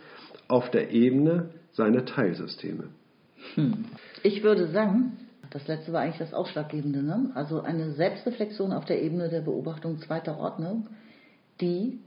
auf 0.47 0.71
der 0.71 0.91
Ebene 0.91 1.49
seiner 1.73 2.05
Teilsysteme. 2.05 2.86
Hm. 3.55 3.86
Ich 4.23 4.43
würde 4.43 4.67
sagen, 4.67 5.17
das 5.51 5.67
letzte 5.67 5.93
war 5.93 6.01
eigentlich 6.01 6.17
das 6.17 6.34
Ausschlaggebende, 6.34 7.03
ne? 7.03 7.32
also 7.36 7.61
eine 7.61 7.91
Selbstreflexion 7.91 8.73
auf 8.73 8.86
der 8.86 9.01
Ebene 9.01 9.30
der 9.30 9.41
Beobachtung 9.41 9.99
zweiter 9.99 10.38
Ordnung, 10.39 10.88
die 11.61 11.99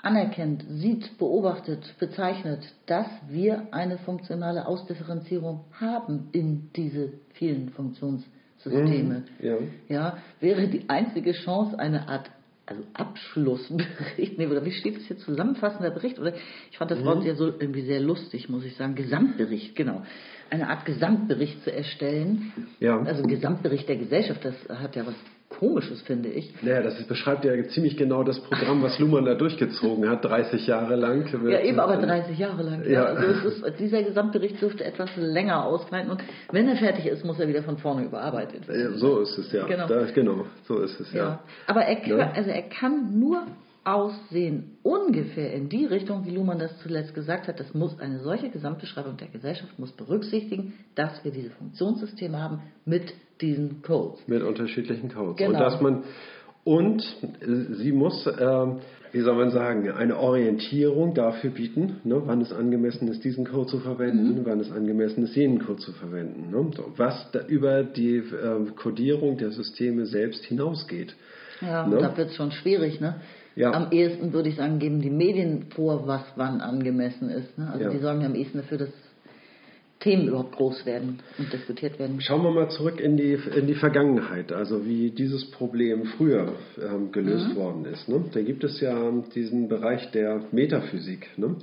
anerkennt, 0.00 0.64
sieht, 0.68 1.18
beobachtet, 1.18 1.94
bezeichnet, 1.98 2.72
dass 2.86 3.06
wir 3.28 3.68
eine 3.72 3.98
funktionale 3.98 4.66
Ausdifferenzierung 4.66 5.64
haben 5.72 6.28
in 6.32 6.70
diese 6.76 7.14
vielen 7.32 7.70
Funktionssysteme. 7.70 8.37
Systeme. 8.68 9.24
Mhm, 9.40 9.46
ja. 9.46 9.56
ja, 9.88 10.18
wäre 10.40 10.68
die 10.68 10.88
einzige 10.88 11.32
Chance 11.32 11.78
eine 11.78 12.08
Art 12.08 12.30
also 12.66 12.82
Abschlussbericht, 12.92 14.38
nee, 14.38 14.46
oder 14.46 14.64
wie 14.64 14.72
steht 14.72 14.98
es 14.98 15.06
hier, 15.06 15.16
zusammenfassender 15.16 15.90
Bericht, 15.90 16.18
oder 16.18 16.34
ich 16.70 16.76
fand 16.76 16.90
das 16.90 17.02
Wort 17.02 17.20
mhm. 17.20 17.26
ja 17.26 17.34
so 17.34 17.46
irgendwie 17.46 17.82
sehr 17.82 18.00
lustig, 18.00 18.50
muss 18.50 18.64
ich 18.64 18.76
sagen, 18.76 18.94
Gesamtbericht, 18.94 19.74
genau. 19.74 20.02
Eine 20.50 20.68
Art 20.68 20.84
Gesamtbericht 20.84 21.62
zu 21.64 21.72
erstellen, 21.72 22.52
ja. 22.78 23.00
also 23.00 23.22
Gesamtbericht 23.22 23.88
der 23.88 23.96
Gesellschaft, 23.96 24.44
das 24.44 24.54
hat 24.68 24.96
ja 24.96 25.06
was 25.06 25.14
Komisches, 25.48 26.02
finde 26.02 26.28
ich. 26.28 26.52
Naja, 26.62 26.82
das 26.82 27.02
beschreibt 27.04 27.44
ja 27.44 27.52
ziemlich 27.68 27.96
genau 27.96 28.22
das 28.22 28.38
Programm, 28.40 28.82
was 28.82 28.98
Luhmann 28.98 29.24
da 29.24 29.34
durchgezogen 29.34 30.08
hat, 30.08 30.24
30 30.24 30.66
Jahre 30.66 30.94
lang. 30.94 31.26
Ja, 31.48 31.60
eben, 31.60 31.80
aber 31.80 31.96
30 31.96 32.38
Jahre 32.38 32.62
lang. 32.62 32.84
Ja. 32.84 32.90
ja. 32.90 33.04
Also 33.04 33.48
ist, 33.48 33.80
dieser 33.80 34.02
Gesamtbericht 34.02 34.60
dürfte 34.60 34.84
etwas 34.84 35.10
länger 35.16 35.64
ausfallen 35.64 36.10
und 36.10 36.22
wenn 36.52 36.68
er 36.68 36.76
fertig 36.76 37.06
ist, 37.06 37.24
muss 37.24 37.40
er 37.40 37.48
wieder 37.48 37.62
von 37.62 37.78
vorne 37.78 38.04
überarbeitet 38.04 38.68
werden. 38.68 38.92
Ja, 38.92 38.98
so 38.98 39.20
ist 39.20 39.38
es 39.38 39.50
ja. 39.50 39.66
Genau, 39.66 39.86
da, 39.86 40.04
genau 40.14 40.44
so 40.64 40.80
ist 40.80 41.00
es 41.00 41.12
ja. 41.12 41.24
ja. 41.24 41.40
Aber 41.66 41.82
er 41.82 41.96
kann, 41.96 42.20
also 42.20 42.50
er 42.50 42.62
kann 42.62 43.18
nur 43.18 43.46
aussehen, 43.84 44.76
ungefähr 44.82 45.52
in 45.52 45.68
die 45.68 45.86
Richtung, 45.86 46.24
wie 46.26 46.30
Luhmann 46.30 46.58
das 46.58 46.78
zuletzt 46.82 47.14
gesagt 47.14 47.48
hat. 47.48 47.58
Das 47.58 47.74
muss 47.74 47.98
eine 47.98 48.20
solche 48.20 48.50
Gesamtbeschreibung 48.50 49.16
der 49.16 49.28
Gesellschaft 49.28 49.78
muss 49.78 49.92
berücksichtigen, 49.92 50.74
dass 50.94 51.24
wir 51.24 51.32
diese 51.32 51.50
Funktionssysteme 51.50 52.38
haben 52.38 52.62
mit 52.84 53.14
diesen 53.40 53.82
Codes. 53.82 54.20
Mit 54.26 54.42
unterschiedlichen 54.42 55.12
Codes. 55.12 55.36
Genau. 55.36 55.52
Und 55.52 55.60
dass 55.60 55.80
man 55.80 56.04
und 56.68 57.02
sie 57.78 57.92
muss, 57.92 58.26
äh, 58.26 58.66
wie 59.12 59.20
soll 59.20 59.36
man 59.36 59.50
sagen, 59.50 59.90
eine 59.90 60.18
Orientierung 60.18 61.14
dafür 61.14 61.48
bieten, 61.48 62.00
ne, 62.04 62.20
wann 62.26 62.42
es 62.42 62.52
angemessen 62.52 63.08
ist, 63.08 63.24
diesen 63.24 63.46
Code 63.46 63.70
zu 63.70 63.78
verwenden, 63.78 64.40
mhm. 64.40 64.44
wann 64.44 64.60
es 64.60 64.70
angemessen 64.70 65.24
ist, 65.24 65.34
jenen 65.34 65.60
Code 65.60 65.78
zu 65.78 65.92
verwenden. 65.92 66.50
Ne, 66.50 66.70
was 66.96 67.26
über 67.48 67.84
die 67.84 68.16
äh, 68.16 68.66
Codierung 68.76 69.38
der 69.38 69.50
Systeme 69.50 70.04
selbst 70.04 70.44
hinausgeht. 70.44 71.16
Ja, 71.62 71.86
ne? 71.86 71.98
da 72.00 72.14
wird 72.16 72.28
es 72.30 72.36
schon 72.36 72.52
schwierig. 72.52 73.00
Ne? 73.00 73.14
Ja. 73.58 73.72
Am 73.72 73.90
ehesten 73.90 74.32
würde 74.32 74.50
ich 74.50 74.54
sagen, 74.54 74.78
geben 74.78 75.00
die 75.00 75.10
Medien 75.10 75.66
vor, 75.74 76.06
was 76.06 76.22
wann 76.36 76.60
angemessen 76.60 77.28
ist. 77.28 77.58
Ne? 77.58 77.68
Also 77.72 77.86
ja. 77.86 77.90
die 77.90 77.98
sorgen 77.98 78.20
ja 78.20 78.28
am 78.28 78.36
ehesten 78.36 78.58
dafür, 78.58 78.78
dass 78.78 78.90
Themen 79.98 80.28
überhaupt 80.28 80.52
groß 80.52 80.86
werden 80.86 81.18
und 81.38 81.52
diskutiert 81.52 81.98
werden. 81.98 82.20
Schauen 82.20 82.44
wir 82.44 82.52
mal 82.52 82.70
zurück 82.70 83.00
in 83.00 83.16
die, 83.16 83.36
in 83.56 83.66
die 83.66 83.74
Vergangenheit, 83.74 84.52
also 84.52 84.86
wie 84.86 85.10
dieses 85.10 85.50
Problem 85.50 86.04
früher 86.04 86.52
ähm, 86.80 87.10
gelöst 87.10 87.48
mhm. 87.48 87.56
worden 87.56 87.84
ist. 87.86 88.08
Ne? 88.08 88.26
Da 88.32 88.42
gibt 88.42 88.62
es 88.62 88.80
ja 88.80 89.10
diesen 89.34 89.66
Bereich 89.66 90.08
der 90.12 90.40
Metaphysik. 90.52 91.26
Ne? 91.36 91.56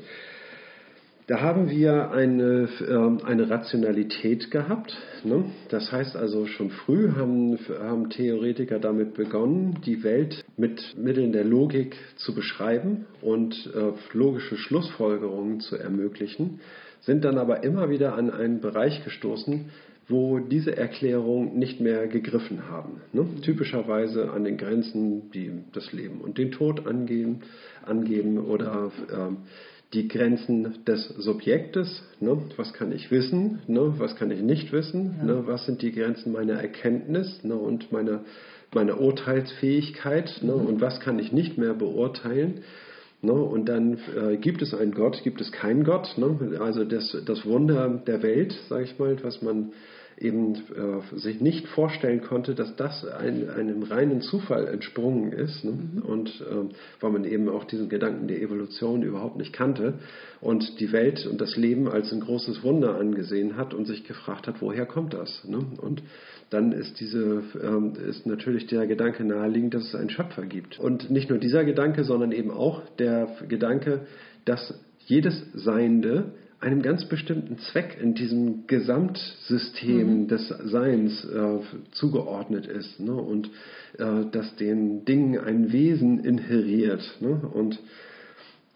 Da 1.27 1.39
haben 1.39 1.69
wir 1.69 2.11
eine, 2.11 2.67
äh, 2.81 3.25
eine 3.25 3.49
Rationalität 3.49 4.51
gehabt. 4.51 4.97
Ne? 5.25 5.45
Das 5.69 5.91
heißt 5.91 6.15
also, 6.15 6.45
schon 6.45 6.69
früh 6.69 7.09
haben, 7.11 7.57
haben 7.79 8.09
Theoretiker 8.09 8.79
damit 8.79 9.15
begonnen, 9.15 9.79
die 9.85 10.03
Welt 10.03 10.45
mit 10.55 10.95
Mitteln 10.97 11.31
der 11.31 11.43
Logik 11.43 11.95
zu 12.17 12.35
beschreiben 12.35 13.05
und 13.21 13.53
äh, 13.75 13.91
logische 14.13 14.55
Schlussfolgerungen 14.55 15.61
zu 15.61 15.77
ermöglichen, 15.77 16.59
sind 17.01 17.25
dann 17.25 17.39
aber 17.39 17.63
immer 17.63 17.89
wieder 17.89 18.15
an 18.15 18.29
einen 18.29 18.61
Bereich 18.61 19.03
gestoßen, 19.03 19.71
wo 20.07 20.37
diese 20.37 20.77
Erklärungen 20.77 21.57
nicht 21.57 21.79
mehr 21.79 22.07
gegriffen 22.07 22.69
haben. 22.69 23.01
Ne? 23.11 23.25
Typischerweise 23.41 24.31
an 24.31 24.43
den 24.43 24.57
Grenzen, 24.57 25.31
die 25.31 25.51
das 25.73 25.91
Leben 25.91 26.21
und 26.21 26.37
den 26.37 26.51
Tod 26.51 26.85
angeben, 26.85 27.41
angeben 27.83 28.37
oder 28.37 28.91
ähm, 29.11 29.37
die 29.93 30.07
Grenzen 30.07 30.83
des 30.85 31.07
Subjektes, 31.17 32.03
ne? 32.19 32.37
was 32.57 32.73
kann 32.73 32.91
ich 32.91 33.11
wissen, 33.11 33.59
ne? 33.67 33.93
was 33.97 34.15
kann 34.15 34.31
ich 34.31 34.41
nicht 34.41 34.71
wissen, 34.71 35.15
ja. 35.19 35.25
ne? 35.25 35.43
was 35.47 35.65
sind 35.65 35.81
die 35.81 35.91
Grenzen 35.91 36.31
meiner 36.31 36.55
Erkenntnis 36.55 37.43
ne? 37.43 37.55
und 37.55 37.91
meiner, 37.91 38.21
meiner 38.73 38.99
Urteilsfähigkeit 38.99 40.41
ne? 40.41 40.53
mhm. 40.53 40.65
und 40.65 40.81
was 40.81 40.99
kann 40.99 41.19
ich 41.19 41.31
nicht 41.31 41.57
mehr 41.57 41.73
beurteilen. 41.73 42.63
Ne? 43.21 43.33
Und 43.33 43.69
dann 43.69 43.97
äh, 44.15 44.37
gibt 44.37 44.61
es 44.61 44.73
einen 44.73 44.93
Gott, 44.93 45.21
gibt 45.23 45.39
es 45.39 45.51
keinen 45.51 45.83
Gott. 45.83 46.17
Ne? 46.17 46.59
Also 46.59 46.83
das, 46.83 47.15
das 47.25 47.45
Wunder 47.45 48.01
der 48.05 48.21
Welt, 48.21 48.55
sage 48.69 48.83
ich 48.83 48.99
mal, 48.99 49.17
was 49.23 49.41
man 49.41 49.71
eben 50.17 50.55
äh, 50.55 51.17
sich 51.17 51.41
nicht 51.41 51.67
vorstellen 51.67 52.21
konnte, 52.21 52.55
dass 52.55 52.75
das 52.75 53.05
ein, 53.05 53.49
einem 53.49 53.83
reinen 53.83 54.21
Zufall 54.21 54.67
entsprungen 54.67 55.33
ist 55.33 55.65
ne? 55.65 55.71
mhm. 55.71 56.01
und 56.03 56.29
äh, 56.41 56.73
weil 57.01 57.11
man 57.11 57.25
eben 57.25 57.49
auch 57.49 57.65
diesen 57.65 57.89
Gedanken 57.89 58.27
der 58.27 58.41
Evolution 58.41 59.03
überhaupt 59.03 59.37
nicht 59.37 59.51
kannte 59.51 59.95
und 60.39 60.79
die 60.79 60.91
Welt 60.93 61.25
und 61.25 61.41
das 61.41 61.57
Leben 61.57 61.89
als 61.89 62.13
ein 62.13 62.21
großes 62.21 62.63
Wunder 62.63 62.97
angesehen 62.97 63.57
hat 63.57 63.73
und 63.73 63.85
sich 63.85 64.05
gefragt 64.05 64.47
hat, 64.47 64.61
woher 64.61 64.85
kommt 64.85 65.13
das? 65.13 65.43
Ne? 65.45 65.59
Und 65.81 66.01
dann 66.49 66.71
ist 66.71 66.99
diese 66.99 67.43
ähm, 67.61 67.93
ist 68.07 68.25
natürlich 68.25 68.67
der 68.67 68.87
Gedanke 68.87 69.25
naheliegend, 69.25 69.73
dass 69.73 69.85
es 69.85 69.95
einen 69.95 70.09
Schöpfer 70.09 70.45
gibt. 70.45 70.79
Und 70.79 71.09
nicht 71.09 71.29
nur 71.29 71.39
dieser 71.39 71.65
Gedanke, 71.65 72.03
sondern 72.05 72.31
eben 72.31 72.51
auch 72.51 72.83
der 72.99 73.35
Gedanke, 73.49 74.05
dass 74.45 74.79
jedes 75.07 75.43
Seiende 75.53 76.31
einem 76.65 76.81
ganz 76.81 77.05
bestimmten 77.05 77.59
Zweck 77.59 77.97
in 78.01 78.15
diesem 78.15 78.65
Gesamtsystem 78.65 80.23
mhm. 80.23 80.27
des 80.27 80.47
Seins 80.47 81.23
äh, 81.25 81.59
zugeordnet 81.91 82.65
ist 82.65 82.99
ne? 82.99 83.13
und 83.13 83.51
äh, 83.97 84.25
dass 84.31 84.55
den 84.55 85.05
Dingen 85.05 85.39
ein 85.39 85.71
Wesen 85.71 86.25
inheriert. 86.25 87.17
Ne? 87.21 87.39
Und 87.53 87.79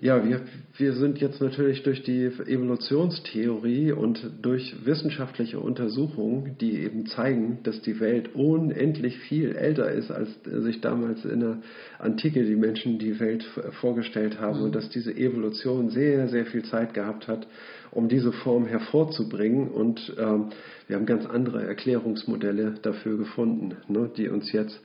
ja, 0.01 0.25
wir, 0.25 0.41
wir 0.77 0.93
sind 0.93 1.19
jetzt 1.19 1.41
natürlich 1.41 1.83
durch 1.83 2.03
die 2.03 2.23
Evolutionstheorie 2.23 3.91
und 3.91 4.31
durch 4.41 4.73
wissenschaftliche 4.85 5.59
Untersuchungen, 5.59 6.55
die 6.61 6.79
eben 6.79 7.05
zeigen, 7.07 7.59
dass 7.63 7.81
die 7.81 7.99
Welt 7.99 8.33
unendlich 8.33 9.17
viel 9.17 9.57
älter 9.57 9.91
ist, 9.91 10.09
als 10.09 10.29
sich 10.45 10.79
damals 10.79 11.25
in 11.25 11.41
der 11.41 11.57
Antike 11.97 12.45
die 12.45 12.55
Menschen 12.55 12.97
die 12.97 13.19
Welt 13.19 13.43
vorgestellt 13.81 14.39
haben 14.39 14.59
mhm. 14.59 14.65
und 14.65 14.75
dass 14.75 14.89
diese 14.89 15.11
Evolution 15.13 15.89
sehr, 15.89 16.29
sehr 16.29 16.45
viel 16.45 16.63
Zeit 16.63 16.93
gehabt 16.93 17.27
hat, 17.27 17.45
um 17.91 18.07
diese 18.07 18.31
Form 18.31 18.65
hervorzubringen. 18.65 19.69
Und 19.69 20.13
ähm, 20.17 20.49
wir 20.87 20.95
haben 20.95 21.05
ganz 21.05 21.25
andere 21.25 21.65
Erklärungsmodelle 21.65 22.75
dafür 22.81 23.17
gefunden, 23.17 23.77
ne, 23.87 24.09
die 24.15 24.29
uns 24.29 24.51
jetzt 24.51 24.79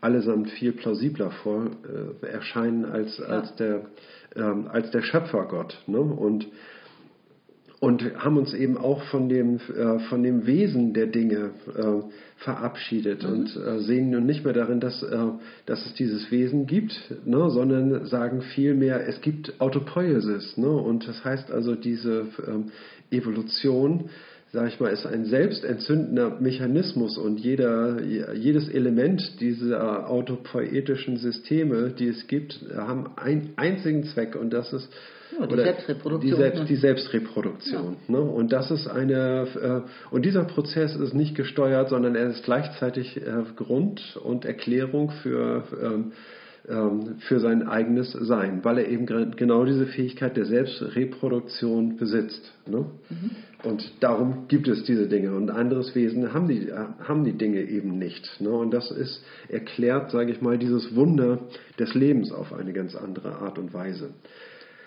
allesamt 0.00 0.50
viel 0.50 0.72
plausibler 0.72 1.30
vor 1.42 1.70
äh, 2.22 2.26
erscheinen 2.26 2.84
als, 2.84 3.18
ja. 3.18 3.24
als 3.24 3.54
der 3.56 3.82
ähm, 4.36 4.68
als 4.68 4.90
der 4.90 5.02
Schöpfergott. 5.02 5.82
Ne? 5.86 6.00
Und, 6.00 6.48
und 7.80 8.02
haben 8.16 8.36
uns 8.36 8.54
eben 8.54 8.76
auch 8.76 9.02
von 9.04 9.28
dem, 9.28 9.56
äh, 9.56 10.00
von 10.08 10.22
dem 10.22 10.46
Wesen 10.46 10.94
der 10.94 11.06
Dinge 11.06 11.50
äh, 11.76 12.02
verabschiedet 12.38 13.22
mhm. 13.22 13.30
und 13.30 13.56
äh, 13.56 13.78
sehen 13.80 14.10
nun 14.10 14.26
nicht 14.26 14.44
mehr 14.44 14.52
darin, 14.52 14.80
dass, 14.80 15.02
äh, 15.02 15.16
dass 15.66 15.86
es 15.86 15.94
dieses 15.94 16.30
Wesen 16.30 16.66
gibt, 16.66 16.92
ne? 17.24 17.50
sondern 17.50 18.06
sagen 18.06 18.42
vielmehr, 18.42 19.06
es 19.06 19.20
gibt 19.20 19.60
Autopoiesis. 19.60 20.56
Ne? 20.56 20.68
Und 20.68 21.06
das 21.06 21.24
heißt 21.24 21.50
also, 21.52 21.76
diese 21.76 22.26
ähm, 22.46 22.72
Evolution 23.10 24.10
sage 24.52 24.68
ich 24.68 24.80
mal, 24.80 24.88
ist 24.88 25.06
ein 25.06 25.26
selbstentzündender 25.26 26.38
Mechanismus 26.40 27.18
und 27.18 27.38
jeder, 27.38 28.02
jedes 28.02 28.68
Element 28.68 29.40
dieser 29.40 30.08
autopoetischen 30.08 31.18
Systeme, 31.18 31.90
die 31.90 32.08
es 32.08 32.26
gibt, 32.28 32.60
haben 32.74 33.10
einen 33.16 33.52
einzigen 33.56 34.04
Zweck 34.04 34.36
und 34.36 34.50
das 34.50 34.72
ist 34.72 34.88
ja, 35.38 35.46
die 35.46 35.56
Selbstreproduktion. 35.56 36.30
Die, 36.30 36.36
Selbst, 36.36 36.60
ne? 36.60 36.66
die 36.66 36.76
Selbstreproduktion. 36.76 37.96
Ja. 38.08 38.12
Ne? 38.14 38.20
Und 38.20 38.50
das 38.50 38.70
ist 38.70 38.86
eine 38.86 39.84
äh, 39.84 40.14
und 40.14 40.24
dieser 40.24 40.44
Prozess 40.44 40.96
ist 40.96 41.12
nicht 41.12 41.34
gesteuert, 41.34 41.90
sondern 41.90 42.14
er 42.14 42.30
ist 42.30 42.44
gleichzeitig 42.44 43.18
äh, 43.18 43.44
Grund 43.54 44.18
und 44.22 44.46
Erklärung 44.46 45.10
für 45.22 45.64
ähm, 45.82 46.12
ähm, 46.68 47.16
für 47.20 47.40
sein 47.40 47.68
eigenes 47.68 48.12
Sein, 48.12 48.64
weil 48.64 48.78
er 48.78 48.88
eben 48.88 49.06
genau 49.36 49.64
diese 49.64 49.86
Fähigkeit 49.86 50.36
der 50.36 50.44
Selbstreproduktion 50.44 51.96
besitzt. 51.96 52.52
Ne? 52.66 52.86
Mhm. 53.08 53.30
Und 53.64 53.90
darum 54.00 54.46
gibt 54.46 54.68
es 54.68 54.84
diese 54.84 55.08
Dinge. 55.08 55.34
Und 55.34 55.50
anderes 55.50 55.94
Wesen 55.94 56.32
haben 56.32 56.46
die, 56.46 56.72
haben 56.72 57.24
die 57.24 57.36
Dinge 57.36 57.60
eben 57.62 57.98
nicht. 57.98 58.40
Ne? 58.40 58.50
Und 58.50 58.72
das 58.72 58.90
ist 58.90 59.24
erklärt, 59.48 60.12
sage 60.12 60.30
ich 60.30 60.40
mal, 60.40 60.58
dieses 60.58 60.94
Wunder 60.94 61.40
des 61.78 61.94
Lebens 61.94 62.30
auf 62.30 62.52
eine 62.52 62.72
ganz 62.72 62.94
andere 62.94 63.36
Art 63.36 63.58
und 63.58 63.74
Weise. 63.74 64.10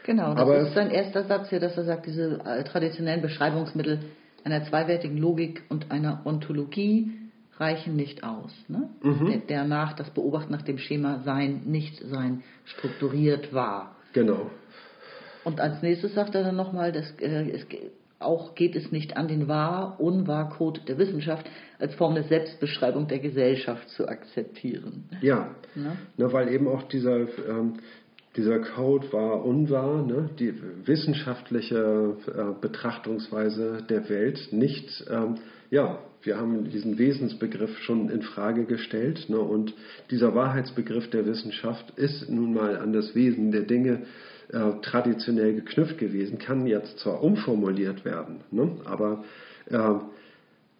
Genau, 0.05 0.33
das 0.33 0.39
Aber 0.39 0.57
ist 0.59 0.73
sein 0.73 0.89
erster 0.89 1.23
Satz 1.23 1.49
hier, 1.49 1.59
dass 1.59 1.77
er 1.77 1.83
sagt, 1.83 2.07
diese 2.07 2.39
äh, 2.45 2.63
traditionellen 2.63 3.21
Beschreibungsmittel 3.21 3.99
einer 4.43 4.63
zweiwertigen 4.63 5.17
Logik 5.17 5.63
und 5.69 5.91
einer 5.91 6.21
Ontologie 6.25 7.11
reichen 7.57 7.95
nicht 7.95 8.23
aus. 8.23 8.51
Ne? 8.67 8.89
Mhm. 9.03 9.27
Der, 9.27 9.37
der, 9.37 9.63
nach 9.65 9.93
das 9.93 10.09
Beobachten 10.11 10.51
nach 10.51 10.63
dem 10.63 10.77
Schema 10.77 11.21
Sein, 11.23 11.63
Nicht-Sein 11.65 12.43
strukturiert 12.65 13.53
war. 13.53 13.95
Genau. 14.13 14.49
Und 15.43 15.59
als 15.59 15.81
nächstes 15.81 16.13
sagt 16.15 16.35
er 16.35 16.43
dann 16.43 16.55
nochmal, 16.55 16.91
dass 16.91 17.11
äh, 17.19 17.51
es, 17.51 17.67
auch 18.23 18.55
geht 18.55 18.75
es 18.75 18.91
nicht 18.91 19.17
an, 19.17 19.27
den 19.27 19.47
Wahr-Unwahr-Code 19.47 20.81
der 20.87 20.97
Wissenschaft 20.97 21.45
als 21.79 21.95
Form 21.95 22.15
der 22.15 22.23
Selbstbeschreibung 22.23 23.07
der 23.07 23.19
Gesellschaft 23.19 23.89
zu 23.89 24.07
akzeptieren. 24.07 25.09
Ja, 25.21 25.55
ne? 25.75 25.97
Ne, 26.17 26.33
weil 26.33 26.49
eben 26.49 26.67
auch 26.67 26.83
dieser, 26.83 27.27
ähm, 27.49 27.73
dieser 28.35 28.59
Code 28.59 29.11
war 29.11 29.43
unwahr, 29.45 30.05
ne? 30.05 30.29
die 30.39 30.53
wissenschaftliche 30.85 32.15
äh, 32.27 32.61
Betrachtungsweise 32.61 33.83
der 33.89 34.07
Welt 34.09 34.49
nicht 34.51 35.05
ähm, 35.09 35.35
ja, 35.71 35.99
wir 36.21 36.37
haben 36.37 36.69
diesen 36.69 36.99
Wesensbegriff 36.99 37.75
schon 37.79 38.09
in 38.09 38.21
Frage 38.21 38.65
gestellt 38.65 39.25
ne, 39.29 39.39
und 39.39 39.73
dieser 40.11 40.35
Wahrheitsbegriff 40.35 41.09
der 41.09 41.25
Wissenschaft 41.25 41.97
ist 41.97 42.29
nun 42.29 42.53
mal 42.53 42.77
an 42.77 42.93
das 42.93 43.15
Wesen 43.15 43.51
der 43.51 43.63
Dinge 43.63 44.03
äh, 44.49 44.73
traditionell 44.83 45.55
geknüpft 45.55 45.97
gewesen, 45.97 46.37
kann 46.37 46.67
jetzt 46.67 46.99
zwar 46.99 47.23
umformuliert 47.23 48.05
werden, 48.05 48.41
ne, 48.51 48.75
aber 48.85 49.23
äh, 49.69 49.95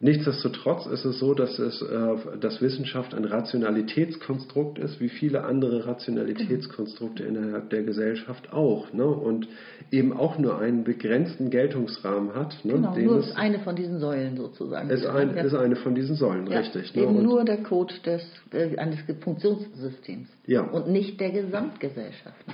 Nichtsdestotrotz 0.03 0.87
ist 0.87 1.05
es 1.05 1.19
so, 1.19 1.35
dass, 1.35 1.59
es, 1.59 1.79
äh, 1.83 2.37
dass 2.39 2.59
Wissenschaft 2.59 3.13
ein 3.13 3.23
Rationalitätskonstrukt 3.23 4.79
ist, 4.79 4.99
wie 4.99 5.09
viele 5.09 5.43
andere 5.43 5.85
Rationalitätskonstrukte 5.85 7.23
innerhalb 7.23 7.69
der 7.69 7.83
Gesellschaft 7.83 8.51
auch. 8.51 8.91
Ne? 8.93 9.05
Und 9.05 9.47
eben 9.91 10.11
auch 10.11 10.39
nur 10.39 10.57
einen 10.57 10.83
begrenzten 10.83 11.51
Geltungsrahmen 11.51 12.33
hat. 12.33 12.65
Ne? 12.65 12.73
Genau, 12.73 12.97
nur 12.97 13.19
ist 13.19 13.37
eine 13.37 13.59
von 13.59 13.75
diesen 13.75 13.99
Säulen 13.99 14.37
sozusagen. 14.37 14.89
Ist, 14.89 15.05
ein, 15.05 15.35
ist 15.37 15.53
eine 15.53 15.75
von 15.75 15.93
diesen 15.93 16.15
Säulen, 16.15 16.47
ja, 16.47 16.59
richtig. 16.59 16.95
Ne? 16.95 17.03
Eben 17.03 17.17
ne? 17.17 17.21
nur 17.21 17.45
der 17.45 17.61
Code 17.61 17.93
des, 18.03 18.23
äh, 18.53 18.75
eines 18.77 18.99
Funktionssystems 19.23 20.29
ja. 20.47 20.61
und 20.61 20.89
nicht 20.89 21.19
der 21.19 21.29
Gesamtgesellschaft. 21.29 22.45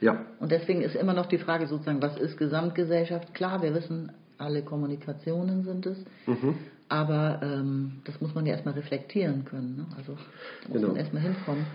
Ja. 0.00 0.26
Und 0.40 0.50
deswegen 0.50 0.82
ist 0.82 0.96
immer 0.96 1.14
noch 1.14 1.26
die 1.26 1.38
Frage 1.38 1.68
sozusagen, 1.68 2.02
was 2.02 2.18
ist 2.18 2.36
Gesamtgesellschaft? 2.38 3.34
Klar, 3.34 3.62
wir 3.62 3.72
wissen, 3.72 4.10
alle 4.36 4.62
Kommunikationen 4.62 5.62
sind 5.62 5.86
es. 5.86 5.98
Mhm. 6.26 6.54
Aber 6.88 7.40
ähm, 7.42 8.00
das 8.04 8.20
muss 8.20 8.34
man 8.34 8.46
ja 8.46 8.54
erstmal 8.54 8.74
reflektieren 8.74 9.44
können. 9.44 9.76
Ne? 9.76 9.86
Also 9.96 10.12
da 10.14 10.68
muss 10.68 10.76
genau. 10.78 10.88
man 10.88 10.96
erstmal 10.96 11.22
hinkommen. 11.22 11.66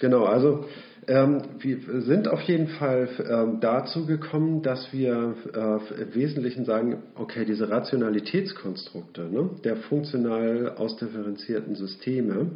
Genau, 0.00 0.24
also 0.24 0.64
ähm, 1.06 1.42
wir 1.58 1.78
sind 2.02 2.28
auf 2.28 2.40
jeden 2.42 2.68
Fall 2.68 3.08
ähm, 3.28 3.58
dazu 3.60 4.06
gekommen, 4.06 4.62
dass 4.62 4.92
wir 4.92 5.34
äh, 5.54 6.02
im 6.02 6.14
Wesentlichen 6.14 6.64
sagen, 6.64 7.02
okay, 7.14 7.44
diese 7.44 7.68
Rationalitätskonstrukte 7.68 9.22
ne, 9.22 9.50
der 9.64 9.76
funktional 9.76 10.74
ausdifferenzierten 10.76 11.74
Systeme 11.74 12.52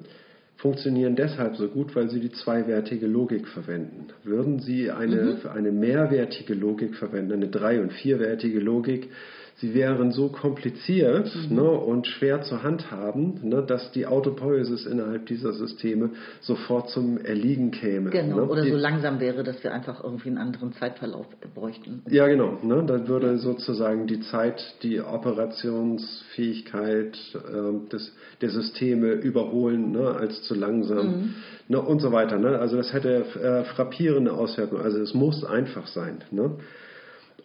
funktionieren 0.57 1.17
deshalb 1.17 1.57
so 1.57 1.69
gut, 1.69 1.95
weil 1.95 2.09
sie 2.09 2.21
die 2.21 2.33
zweiwertige 2.33 3.07
Logik 3.07 3.47
verwenden. 3.49 4.07
Würden 4.25 4.61
sie 4.61 4.91
eine, 4.91 5.39
mhm. 5.45 5.51
eine 5.53 5.73
mehrwertige 5.73 6.55
Logik 6.55 6.95
verwenden, 6.97 7.35
eine 7.35 7.49
drei- 7.49 7.81
und 7.81 7.93
vierwertige 7.93 8.61
Logik, 8.61 9.11
sie 9.57 9.75
wären 9.75 10.13
so 10.13 10.29
kompliziert 10.29 11.35
mhm. 11.35 11.57
ne, 11.57 11.63
und 11.63 12.07
schwer 12.07 12.43
zu 12.43 12.63
handhaben, 12.63 13.41
ne, 13.43 13.63
dass 13.63 13.91
die 13.93 14.07
Autopoiesis 14.07 14.85
innerhalb 14.85 15.25
dieser 15.27 15.55
Systeme 15.55 16.11
sofort 16.41 16.91
zum 16.91 17.17
Erliegen 17.19 17.71
käme. 17.71 18.11
Genau, 18.11 18.37
ne? 18.37 18.45
oder 18.45 18.61
die, 18.63 18.71
so 18.71 18.77
langsam 18.77 19.19
wäre, 19.19 19.43
dass 19.45 19.65
wir 19.65 19.73
einfach 19.73 20.05
irgendwie 20.05 20.29
einen 20.29 20.37
anderen 20.39 20.75
Zeitverlauf 20.75 21.27
bräuchten. 21.55 22.03
Ja, 22.09 22.27
genau. 22.27 22.59
Ne, 22.63 22.85
dann 22.87 23.09
würde 23.09 23.39
sozusagen 23.39 24.07
die 24.07 24.21
Zeit, 24.21 24.63
die 24.83 25.01
Operationsfähigkeit 25.01 27.17
äh, 27.35 27.89
des, 27.91 28.15
der 28.43 28.51
Systeme 28.51 29.13
überholen 29.13 29.93
ne, 29.93 30.11
als 30.11 30.43
zu 30.43 30.55
langsam 30.55 31.07
mhm. 31.07 31.35
ne, 31.69 31.81
und 31.81 32.01
so 32.01 32.13
weiter. 32.13 32.39
Ne? 32.39 32.59
Also 32.59 32.77
das 32.77 32.93
hätte 32.93 33.25
äh, 33.43 33.65
frappierende 33.65 34.35
Auswirkungen. 34.35 34.83
Also 34.83 35.01
es 35.01 35.15
muss 35.15 35.43
einfach 35.45 35.87
sein. 35.87 36.19
Ne? 36.31 36.57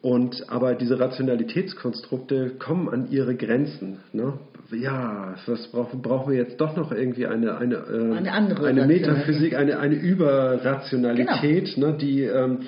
Und, 0.02 0.50
aber 0.50 0.74
diese 0.74 1.00
Rationalitätskonstrukte 1.00 2.54
kommen 2.58 2.90
an 2.90 3.12
ihre 3.12 3.36
Grenzen. 3.36 4.00
Ne? 4.14 4.34
Ja, 4.72 5.36
was 5.46 5.68
brauchen, 5.68 6.02
brauchen 6.02 6.32
wir 6.32 6.40
jetzt 6.40 6.60
doch 6.60 6.76
noch 6.76 6.92
irgendwie 6.92 7.28
eine, 7.28 7.58
eine, 7.58 7.76
äh, 7.76 8.18
eine, 8.18 8.32
andere 8.32 8.68
eine 8.68 8.88
Metaphysik, 8.88 9.56
eine, 9.56 9.78
eine 9.80 9.96
Überrationalität, 9.96 11.76
genau. 11.76 11.88
ne, 11.90 11.98
die, 11.98 12.24
ähm, 12.24 12.60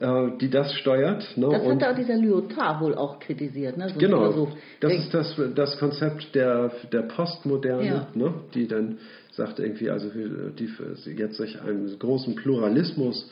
äh, 0.00 0.36
die 0.40 0.50
das 0.50 0.74
steuert. 0.74 1.24
Ne? 1.36 1.48
Das 1.48 1.64
hat 1.64 1.84
auch 1.84 1.94
dieser 1.96 2.16
Lyotard 2.16 2.80
wohl 2.80 2.94
auch 2.96 3.20
kritisiert. 3.20 3.76
Ne? 3.76 3.90
So 3.90 3.98
genau, 4.00 4.48
das 4.80 4.92
ist 4.94 5.14
das, 5.14 5.40
das 5.54 5.78
Konzept 5.78 6.34
der, 6.34 6.72
der 6.92 7.02
Postmoderne, 7.02 7.86
ja. 7.86 8.08
ne? 8.14 8.34
die 8.52 8.66
dann 8.66 8.98
sagt 9.30 9.60
irgendwie, 9.60 9.90
also 9.90 10.10
die 10.10 10.68
jetzt 11.16 11.36
sich 11.36 11.60
einem 11.60 11.96
großen 11.98 12.34
Pluralismus 12.34 13.30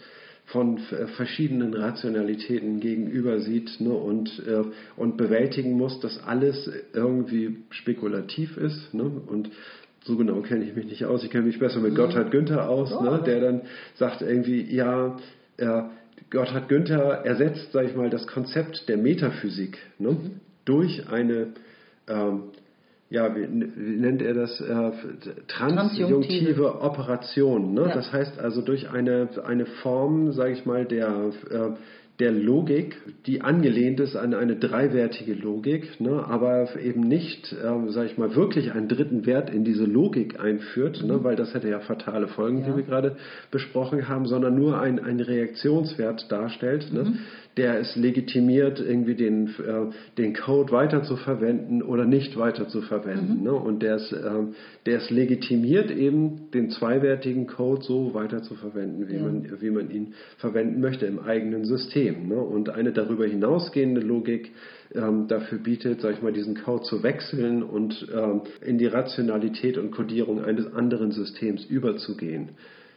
von 0.52 0.78
verschiedenen 1.16 1.72
Rationalitäten 1.74 2.78
gegenüber 2.80 3.40
sieht 3.40 3.80
ne, 3.80 3.90
und, 3.90 4.42
äh, 4.46 4.62
und 4.96 5.16
bewältigen 5.16 5.72
muss, 5.72 5.98
dass 6.00 6.22
alles 6.24 6.70
irgendwie 6.92 7.64
spekulativ 7.70 8.56
ist. 8.58 8.92
Ne, 8.92 9.04
und 9.04 9.50
so 10.04 10.16
genau 10.16 10.40
kenne 10.42 10.64
ich 10.64 10.76
mich 10.76 10.86
nicht 10.86 11.04
aus. 11.06 11.24
Ich 11.24 11.30
kenne 11.30 11.46
mich 11.46 11.58
besser 11.58 11.80
mit 11.80 11.92
mhm. 11.92 11.96
Gotthard 11.96 12.30
Günther 12.30 12.68
aus, 12.68 12.90
ne, 13.00 13.22
der 13.24 13.40
dann 13.40 13.62
sagt 13.94 14.20
irgendwie, 14.20 14.62
ja, 14.62 15.16
äh, 15.56 15.82
Gotthard 16.30 16.68
Günther 16.68 17.24
ersetzt, 17.24 17.72
sage 17.72 17.88
ich 17.88 17.96
mal, 17.96 18.10
das 18.10 18.26
Konzept 18.26 18.88
der 18.88 18.98
Metaphysik 18.98 19.78
ne, 19.98 20.10
mhm. 20.10 20.40
durch 20.64 21.08
eine 21.08 21.54
ähm, 22.08 22.42
ja, 23.12 23.36
wie, 23.36 23.46
wie, 23.76 24.00
nennt 24.00 24.22
er 24.22 24.32
das, 24.32 24.58
äh, 24.60 24.90
transjunktive 25.46 26.80
Operation. 26.80 27.74
Ne? 27.74 27.82
Ja. 27.82 27.94
Das 27.94 28.10
heißt 28.10 28.38
also 28.38 28.62
durch 28.62 28.90
eine, 28.90 29.28
eine 29.44 29.66
Form, 29.66 30.32
sage 30.32 30.52
ich 30.52 30.64
mal, 30.64 30.86
der, 30.86 31.30
äh, 31.50 31.70
der 32.18 32.32
Logik, 32.32 32.96
die 33.26 33.40
angelehnt 33.40 33.98
ist 33.98 34.16
an 34.16 34.32
eine 34.32 34.56
dreiwertige 34.56 35.34
Logik, 35.34 36.00
ne, 36.00 36.24
aber 36.26 36.68
eben 36.80 37.00
nicht, 37.00 37.54
ähm, 37.64 37.90
sage 37.90 38.06
ich 38.06 38.18
mal, 38.18 38.34
wirklich 38.36 38.72
einen 38.72 38.88
dritten 38.88 39.26
Wert 39.26 39.50
in 39.50 39.64
diese 39.64 39.84
Logik 39.84 40.38
einführt, 40.38 41.02
ne, 41.02 41.24
weil 41.24 41.36
das 41.36 41.52
hätte 41.52 41.68
ja 41.68 41.80
fatale 41.80 42.28
Folgen, 42.28 42.60
Ja. 42.60 42.66
die 42.66 42.76
wir 42.76 42.84
gerade 42.84 43.16
besprochen 43.50 44.08
haben, 44.08 44.26
sondern 44.26 44.54
nur 44.54 44.80
ein, 44.80 45.00
einen 45.00 45.20
Reaktionswert 45.20 46.30
darstellt, 46.30 46.92
ne, 46.92 47.14
der 47.56 47.78
es 47.80 47.96
legitimiert, 47.96 48.80
irgendwie 48.80 49.14
den, 49.14 49.48
äh, 49.48 49.92
den 50.16 50.34
Code 50.34 50.72
weiter 50.72 51.02
zu 51.02 51.16
verwenden 51.16 51.82
oder 51.82 52.04
nicht 52.04 52.36
weiter 52.38 52.68
zu 52.68 52.80
verwenden. 52.82 53.42
Ne, 53.42 53.52
und 53.52 53.82
der 53.82 53.96
es, 53.96 54.12
ähm, 54.12 54.54
der 54.86 54.98
es 54.98 55.10
legitimiert, 55.10 55.90
eben 55.90 56.50
den 56.52 56.70
zweiwertigen 56.70 57.46
Code 57.46 57.82
so 57.82 58.14
weiter 58.14 58.42
zu 58.42 58.54
verwenden, 58.54 59.08
wie, 59.08 59.16
Ja. 59.16 59.22
man, 59.22 59.60
wie 59.60 59.70
man 59.70 59.90
ihn 59.90 60.14
verwenden 60.38 60.80
möchte 60.80 61.06
im 61.06 61.18
eigenen 61.18 61.64
System. 61.64 62.28
Ne? 62.28 62.36
Und 62.36 62.70
eine 62.70 62.92
darüber 62.92 63.26
hinausgehende 63.26 64.00
Logik 64.00 64.52
ähm, 64.94 65.26
dafür 65.28 65.58
bietet, 65.58 66.00
sag 66.00 66.14
ich 66.14 66.22
mal, 66.22 66.32
diesen 66.32 66.54
Code 66.54 66.84
zu 66.84 67.02
wechseln 67.02 67.62
und 67.62 68.06
ähm, 68.14 68.42
in 68.64 68.78
die 68.78 68.86
Rationalität 68.86 69.78
und 69.78 69.90
Codierung 69.90 70.42
eines 70.44 70.72
anderen 70.74 71.12
Systems 71.12 71.64
überzugehen. 71.64 72.50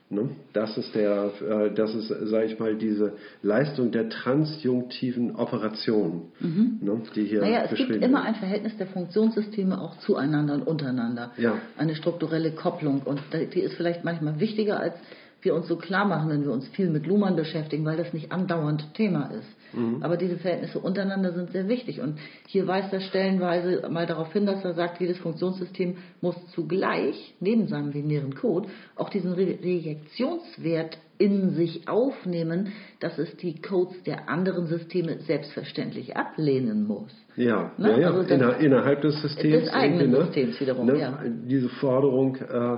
Ne? 0.08 0.30
Das 0.53 0.78
ist 0.78 0.93
der, 0.93 1.32
äh, 1.41 1.74
das 1.74 1.95
ist, 1.95 2.10
sage 2.10 2.45
ich 2.45 2.60
mal, 2.60 2.76
diese 2.76 3.14
Leistung 3.41 3.91
der 3.91 4.08
transjunktiven 4.10 5.36
Operation, 5.36 6.32
ne? 6.39 7.01
die 7.16 7.26
hier 7.26 7.41
Mhm. 7.41 7.47
Naja, 7.47 7.62
es 7.64 7.70
gibt 7.70 7.80
beschrieben 7.88 8.03
immer 8.03 8.20
wird. 8.20 8.28
ein 8.28 8.36
Verhältnis 8.36 8.78
der 8.78 8.86
Funktionssysteme 8.88 9.82
auch 9.82 9.97
zueinander 9.99 10.53
und 10.53 10.68
untereinander. 10.68 11.32
Ja. 11.38 11.58
Eine 11.78 11.95
strukturelle 11.95 12.51
Kopplung. 12.51 13.01
Und 13.03 13.20
die 13.34 13.60
ist 13.60 13.76
vielleicht 13.76 14.03
manchmal 14.03 14.39
wichtiger, 14.39 14.80
als 14.80 14.93
wir 15.41 15.56
uns 15.56 15.68
so 15.68 15.76
klar 15.76 16.06
machen, 16.06 16.30
wenn 16.30 16.43
wir 16.43 16.51
uns 16.51 16.68
viel 16.70 16.89
mit 16.89 17.08
Luhmann 17.08 17.36
beschäftigen, 17.36 17.84
weil 17.86 17.97
das 17.97 18.14
nicht 18.14 18.32
andauernd 18.32 18.93
Thema 18.93 19.32
ist. 19.32 19.47
Mhm. 19.76 20.03
Aber 20.03 20.17
diese 20.17 20.38
Verhältnisse 20.38 20.80
untereinander 20.80 21.34
sind 21.34 21.51
sehr 21.51 21.67
wichtig. 21.67 22.01
Und 22.01 22.17
hier 22.47 22.67
weist 22.67 22.93
er 22.93 23.01
stellenweise 23.01 23.88
mal 23.89 24.05
darauf 24.05 24.32
hin, 24.34 24.45
dass 24.45 24.63
er 24.63 24.73
sagt, 24.73 24.99
jedes 24.99 25.17
Funktionssystem 25.17 25.97
muss 26.21 26.36
zugleich, 26.51 27.36
neben 27.39 27.67
seinem 27.67 27.91
binären 27.91 28.36
Code, 28.36 28.69
auch 28.95 29.09
diesen 29.09 29.34
Re 29.34 29.57
Reaktionswert 29.61 30.97
in 31.17 31.51
sich 31.51 31.88
aufnehmen, 31.88 32.73
dass 32.99 33.17
es 33.17 33.36
die 33.38 33.61
Codes 33.61 34.03
der 34.03 34.28
anderen 34.30 34.67
Systeme 34.67 35.19
selbstverständlich 35.19 36.17
ablehnen 36.17 36.86
muss. 36.86 37.11
Ja, 37.36 37.71
Ne? 37.78 37.91
ja, 37.91 37.97
ja. 37.97 38.11
Also 38.11 38.34
Inner, 38.34 38.57
innerhalb 38.57 39.01
des 39.01 39.21
Systems. 39.21 39.65
Des 39.65 39.73
eigenen 39.73 40.11
ne? 40.11 40.26
Systems 40.26 40.59
wiederum, 40.59 40.88
ne? 40.88 40.99
ja. 40.99 41.19
Diese 41.26 41.69
Forderung 41.69 42.36
äh, 42.36 42.78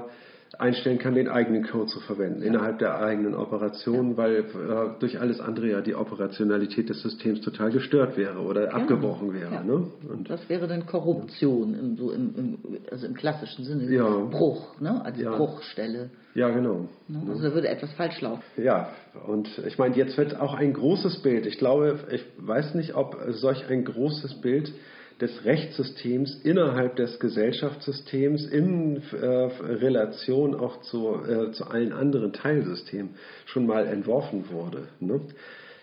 einstellen 0.59 0.97
kann, 0.97 1.13
den 1.13 1.27
eigenen 1.27 1.63
Code 1.63 1.87
zu 1.87 1.99
verwenden, 1.99 2.41
innerhalb 2.41 2.79
der 2.79 2.99
eigenen 2.99 3.35
Operation, 3.35 4.17
weil 4.17 4.37
äh, 4.37 4.99
durch 4.99 5.19
alles 5.19 5.39
andere 5.39 5.69
ja 5.69 5.81
die 5.81 5.95
Operationalität 5.95 6.89
des 6.89 7.01
Systems 7.01 7.41
total 7.41 7.71
gestört 7.71 8.17
wäre 8.17 8.39
oder 8.39 8.73
abgebrochen 8.73 9.33
wäre. 9.33 9.53
Ja. 9.53 9.63
Ne? 9.63 9.87
Das 10.27 10.49
wäre 10.49 10.67
dann 10.67 10.85
Korruption, 10.85 11.75
im, 11.75 11.97
so 11.97 12.11
im, 12.11 12.33
im, 12.35 12.57
also 12.91 13.05
im 13.05 13.13
klassischen 13.13 13.65
Sinne. 13.65 13.93
Ja. 13.93 14.09
Bruch, 14.09 14.79
ne? 14.79 15.03
als 15.05 15.19
Ja. 15.19 15.35
Bruchstelle. 15.35 16.09
ja, 16.33 16.49
genau. 16.49 16.87
Ne? 17.07 17.21
Also 17.29 17.43
da 17.43 17.53
würde 17.53 17.67
etwas 17.67 17.93
falsch 17.93 18.19
laufen. 18.21 18.43
Ja, 18.57 18.89
und 19.27 19.47
ich 19.67 19.77
meine, 19.77 19.95
jetzt 19.95 20.17
wird 20.17 20.39
auch 20.39 20.53
ein 20.53 20.73
großes 20.73 21.21
Bild. 21.21 21.45
Ich 21.45 21.57
glaube, 21.57 21.99
ich 22.11 22.25
weiß 22.39 22.73
nicht, 22.75 22.95
ob 22.95 23.17
solch 23.29 23.69
ein 23.69 23.85
großes 23.85 24.41
Bild 24.41 24.73
des 25.21 25.45
Rechtssystems 25.45 26.35
innerhalb 26.43 26.95
des 26.95 27.19
Gesellschaftssystems 27.19 28.45
in 28.45 29.01
äh, 29.13 29.25
Relation 29.25 30.55
auch 30.55 30.81
zu, 30.81 31.15
äh, 31.27 31.51
zu 31.51 31.65
allen 31.65 31.91
anderen 31.93 32.33
Teilsystemen 32.33 33.11
schon 33.45 33.65
mal 33.65 33.85
entworfen 33.87 34.49
wurde. 34.51 34.87
Ne? 34.99 35.21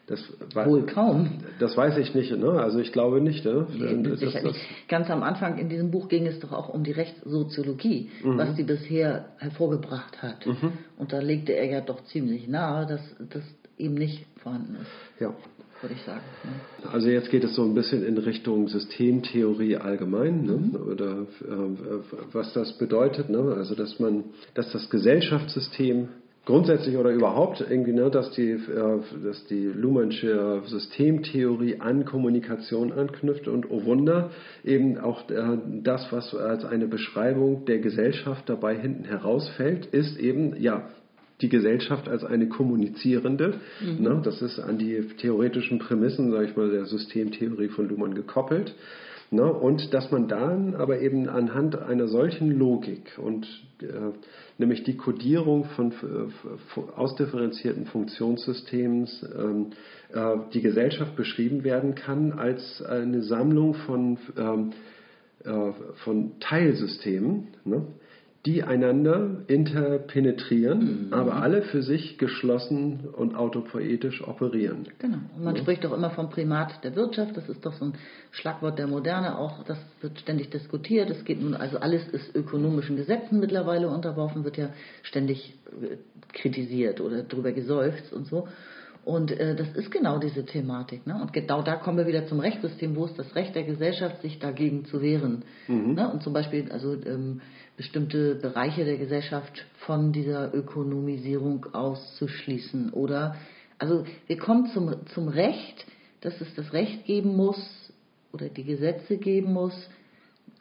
Das, 0.07 0.21
Wohl 0.67 0.85
kaum. 0.85 1.39
Das 1.61 1.79
weiß 1.79 1.97
ich 1.97 2.15
nicht. 2.15 2.31
Ne? 2.37 2.51
Also 2.61 2.79
ich 2.79 2.93
glaube 2.93 3.23
nicht. 3.23 3.43
Ne? 3.47 3.67
Nee, 3.73 4.03
Das- 4.11 4.21
sicher 4.21 4.43
nicht. 4.43 4.61
Ganz 4.87 5.09
am 5.09 5.23
Anfang 5.23 5.57
in 5.57 5.71
diesem 5.71 5.91
Buch 5.91 6.09
ging 6.09 6.27
es 6.27 6.39
doch 6.41 6.53
auch 6.53 6.69
um 6.69 6.85
die 6.85 6.93
Rechtssoziologie, 6.93 8.11
Mhm. 8.23 8.37
was 8.39 8.55
die 8.55 8.65
bisher 8.65 9.31
hervorgebracht 9.39 10.23
hat. 10.23 10.47
Und 10.99 11.13
da 11.13 11.21
legte 11.21 11.53
er 11.53 11.65
ja 11.65 11.81
doch 11.81 12.05
ziemlich 12.05 12.47
nahe, 12.49 12.87
dass 12.87 13.01
das 13.31 13.43
eben 13.79 13.95
nicht 13.95 14.27
vorhanden 14.43 14.77
ist, 14.77 15.21
ja. 15.21 15.33
Würde 15.85 15.95
ich 15.95 16.03
sagen. 16.03 16.23
Also 16.91 17.09
jetzt 17.09 17.31
geht 17.31 17.45
es 17.45 17.55
so 17.55 17.63
ein 17.63 17.75
bisschen 17.75 18.05
in 18.07 18.17
Richtung 18.17 18.69
Systemtheorie 18.69 19.77
allgemein, 19.77 20.43
ne? 20.43 20.79
oder 20.79 21.27
äh, 21.43 22.33
was 22.33 22.55
das 22.55 22.79
bedeutet, 22.79 23.29
ne? 23.29 23.55
also 23.55 23.75
dass 23.75 24.01
man, 24.01 24.25
dass 24.55 24.73
das 24.73 24.89
Gesellschaftssystem 24.89 26.09
grundsätzlich 26.47 26.97
oder 26.97 27.11
überhaupt 27.11 27.61
irgendwie, 27.69 27.93
ne, 27.93 28.11
dass 28.11 28.31
die, 28.33 28.51
äh, 28.51 28.99
dass 29.23 29.47
die 29.47 29.67
Luhmannsche 29.67 30.63
Systemtheorie 30.67 31.81
an 31.81 32.07
Kommunikation 32.07 32.93
anknüpft 32.93 33.47
und 33.47 33.71
oh 33.71 33.85
Wunder 33.85 34.31
eben 34.65 34.99
auch 34.99 35.29
äh, 35.31 35.59
das, 35.83 36.11
was 36.13 36.35
als 36.35 36.65
eine 36.65 36.87
Beschreibung 36.87 37.67
der 37.67 37.79
Gesellschaft 37.79 38.49
dabei 38.49 38.75
hinten 38.75 39.05
herausfällt, 39.05 39.87
ist 39.87 40.19
eben 40.19 40.57
ja 40.61 40.89
die 41.41 41.49
Gesellschaft 41.49 42.09
als 42.09 42.25
eine 42.25 42.49
kommunizierende. 42.49 43.61
Ne, 43.99 44.21
das 44.25 44.41
ist 44.43 44.59
an 44.59 44.79
die 44.79 45.03
theoretischen 45.19 45.79
Prämissen, 45.79 46.31
sage 46.31 46.47
ich 46.47 46.57
mal, 46.57 46.71
der 46.71 46.87
Systemtheorie 46.87 47.69
von 47.69 47.89
Luhmann 47.89 48.15
gekoppelt. 48.15 48.75
Ne, 49.31 49.53
und 49.53 49.93
dass 49.93 50.13
man 50.13 50.29
dann 50.29 50.77
aber 50.77 51.01
eben 51.01 51.29
anhand 51.29 51.77
einer 51.77 52.07
solchen 52.07 52.57
Logik 52.57 53.19
und 53.19 53.47
äh, 53.83 54.13
nämlich 54.59 54.85
die 54.85 54.97
Kodierung 54.97 55.65
von 55.77 55.91
äh, 55.91 56.81
ausdifferenzierten 56.95 57.87
Funktionssystems 57.87 59.27
ähm, 59.37 59.71
äh, 60.13 60.37
die 60.53 60.61
Gesellschaft 60.61 61.17
beschrieben 61.17 61.65
werden 61.65 61.97
kann 61.97 62.33
als 62.33 62.81
eine 62.83 63.23
Sammlung 63.23 63.75
von, 63.75 64.19
ähm, 64.37 64.73
äh, 65.43 65.73
von 66.05 66.39
Teilsystemen, 66.39 67.49
ne, 67.65 67.87
die 68.47 68.63
einander 68.63 69.43
interpenetrieren, 69.47 71.09
aber 71.13 71.37
alle 71.37 71.63
für 71.63 71.83
sich 71.83 72.19
geschlossen 72.19 73.09
und 73.11 73.37
autopoetisch 73.37 74.23
operieren. 74.27 74.87
Genau. 74.99 75.17
Und 75.35 75.45
man 75.45 75.57
spricht 75.57 75.83
doch 75.85 75.95
immer 75.95 76.11
vom 76.11 76.29
Primat 76.29 76.85
der 76.85 76.95
Wirtschaft. 76.95 77.37
Das 77.39 77.49
ist 77.49 77.65
doch 77.65 77.73
so 77.73 77.87
ein 77.87 77.95
Schlagwort 78.33 78.79
der 78.79 78.87
Moderne 78.87 79.39
auch. 79.39 79.65
Das 79.65 79.79
wird 80.03 80.19
ständig 80.19 80.51
diskutiert. 80.51 81.09
Es 81.09 81.25
geht 81.25 81.41
nun, 81.41 81.55
also 81.55 81.79
alles 81.79 82.07
ist 82.09 82.35
ökonomischen 82.37 82.97
Gesetzen 82.97 83.41
mittlerweile 83.41 83.89
unterworfen, 83.89 84.45
wird 84.45 84.59
ja 84.59 84.69
ständig 85.03 85.55
äh, 85.81 85.97
kritisiert 86.35 87.01
oder 87.01 87.23
drüber 87.23 87.53
geseufzt 87.53 88.13
und 88.13 88.27
so. 88.27 88.47
Und 89.05 89.33
äh, 89.33 89.55
das 89.55 89.69
ist 89.73 89.91
genau 89.91 90.19
diese 90.19 90.47
Thematik. 90.47 91.07
Ne? 91.07 91.21
Und 91.21 91.33
genau 91.33 91.63
da 91.63 91.77
kommen 91.77 91.99
wir 91.99 92.07
wieder 92.07 92.27
zum 92.27 92.41
Rechtssystem. 92.41 92.97
Wo 92.97 93.05
ist 93.05 93.19
das 93.19 93.35
Recht 93.35 93.55
der 93.55 93.65
Gesellschaft, 93.65 94.23
sich 94.23 94.39
dagegen 94.39 94.87
zu 94.87 95.03
wehren? 95.03 95.45
Ne? 95.95 96.11
Und 96.11 96.23
zum 96.23 96.33
Beispiel 96.33 96.73
also 96.73 96.95
ähm, 96.95 97.43
bestimmte 97.77 98.37
Bereiche 98.37 98.85
der 98.85 98.97
Gesellschaft 98.97 99.67
von 99.87 100.13
dieser 100.13 100.55
Ökonomisierung 100.55 101.67
auszuschließen. 101.75 102.93
Oder 102.93 103.37
also 103.79 104.05
wir 104.27 104.39
kommen 104.39 104.67
zum, 104.69 105.07
zum 105.09 105.29
Recht, 105.29 105.85
dass 106.23 106.41
es 106.41 106.55
das 106.55 106.73
Recht 106.73 107.05
geben 107.05 107.37
muss 107.37 107.93
oder 108.33 108.49
die 108.49 108.65
Gesetze 108.65 109.19
geben 109.19 109.53
muss, 109.53 109.75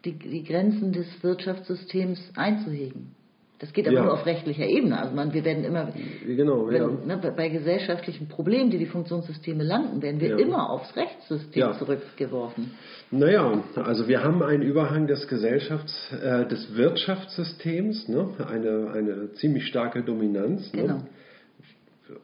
die, 0.03 0.19
die 0.19 0.43
Grenzen 0.43 0.91
des 0.91 1.07
Wirtschaftssystems 1.23 2.19
einzuhegen. 2.35 3.15
Das 3.64 3.72
geht 3.72 3.88
aber 3.88 3.95
Ja. 3.95 4.03
nur 4.03 4.14
auf 4.15 4.26
rechtlicher 4.26 4.65
Ebene. 4.65 4.99
Also 4.99 5.15
man, 5.15 5.34
wir 5.34 5.45
werden 5.45 5.64
immer, 5.64 5.88
Genau, 6.27 6.68
wenn, 6.68 6.81
ja. 7.07 7.15
ne, 7.15 7.34
bei- 7.34 7.48
gesellschaftlichen 7.48 8.27
Problemen, 8.27 8.69
die 8.72 8.77
die 8.77 8.85
Funktionssysteme 8.88 9.64
landen, 9.64 10.02
werden 10.02 10.19
wir 10.19 10.31
Ja. 10.31 10.38
immer 10.38 10.69
aufs 10.69 10.94
Rechtssystem 10.98 11.72
zurückgeworfen. 11.80 12.72
Naja, 13.10 13.64
also 13.76 14.10
wir 14.10 14.22
haben 14.22 14.44
einen 14.44 14.64
Überhang 14.64 15.07
des 15.07 15.30
Gesellschafts, 15.30 16.11
äh, 16.11 16.45
des 16.45 16.76
Wirtschaftssystems, 16.76 18.10
ne? 18.10 18.27
eine, 18.49 18.91
eine 18.91 19.31
ziemlich 19.35 19.65
starke 19.68 20.03
Dominanz. 20.03 20.69
Genau. 20.73 20.95
Ne? 20.95 21.03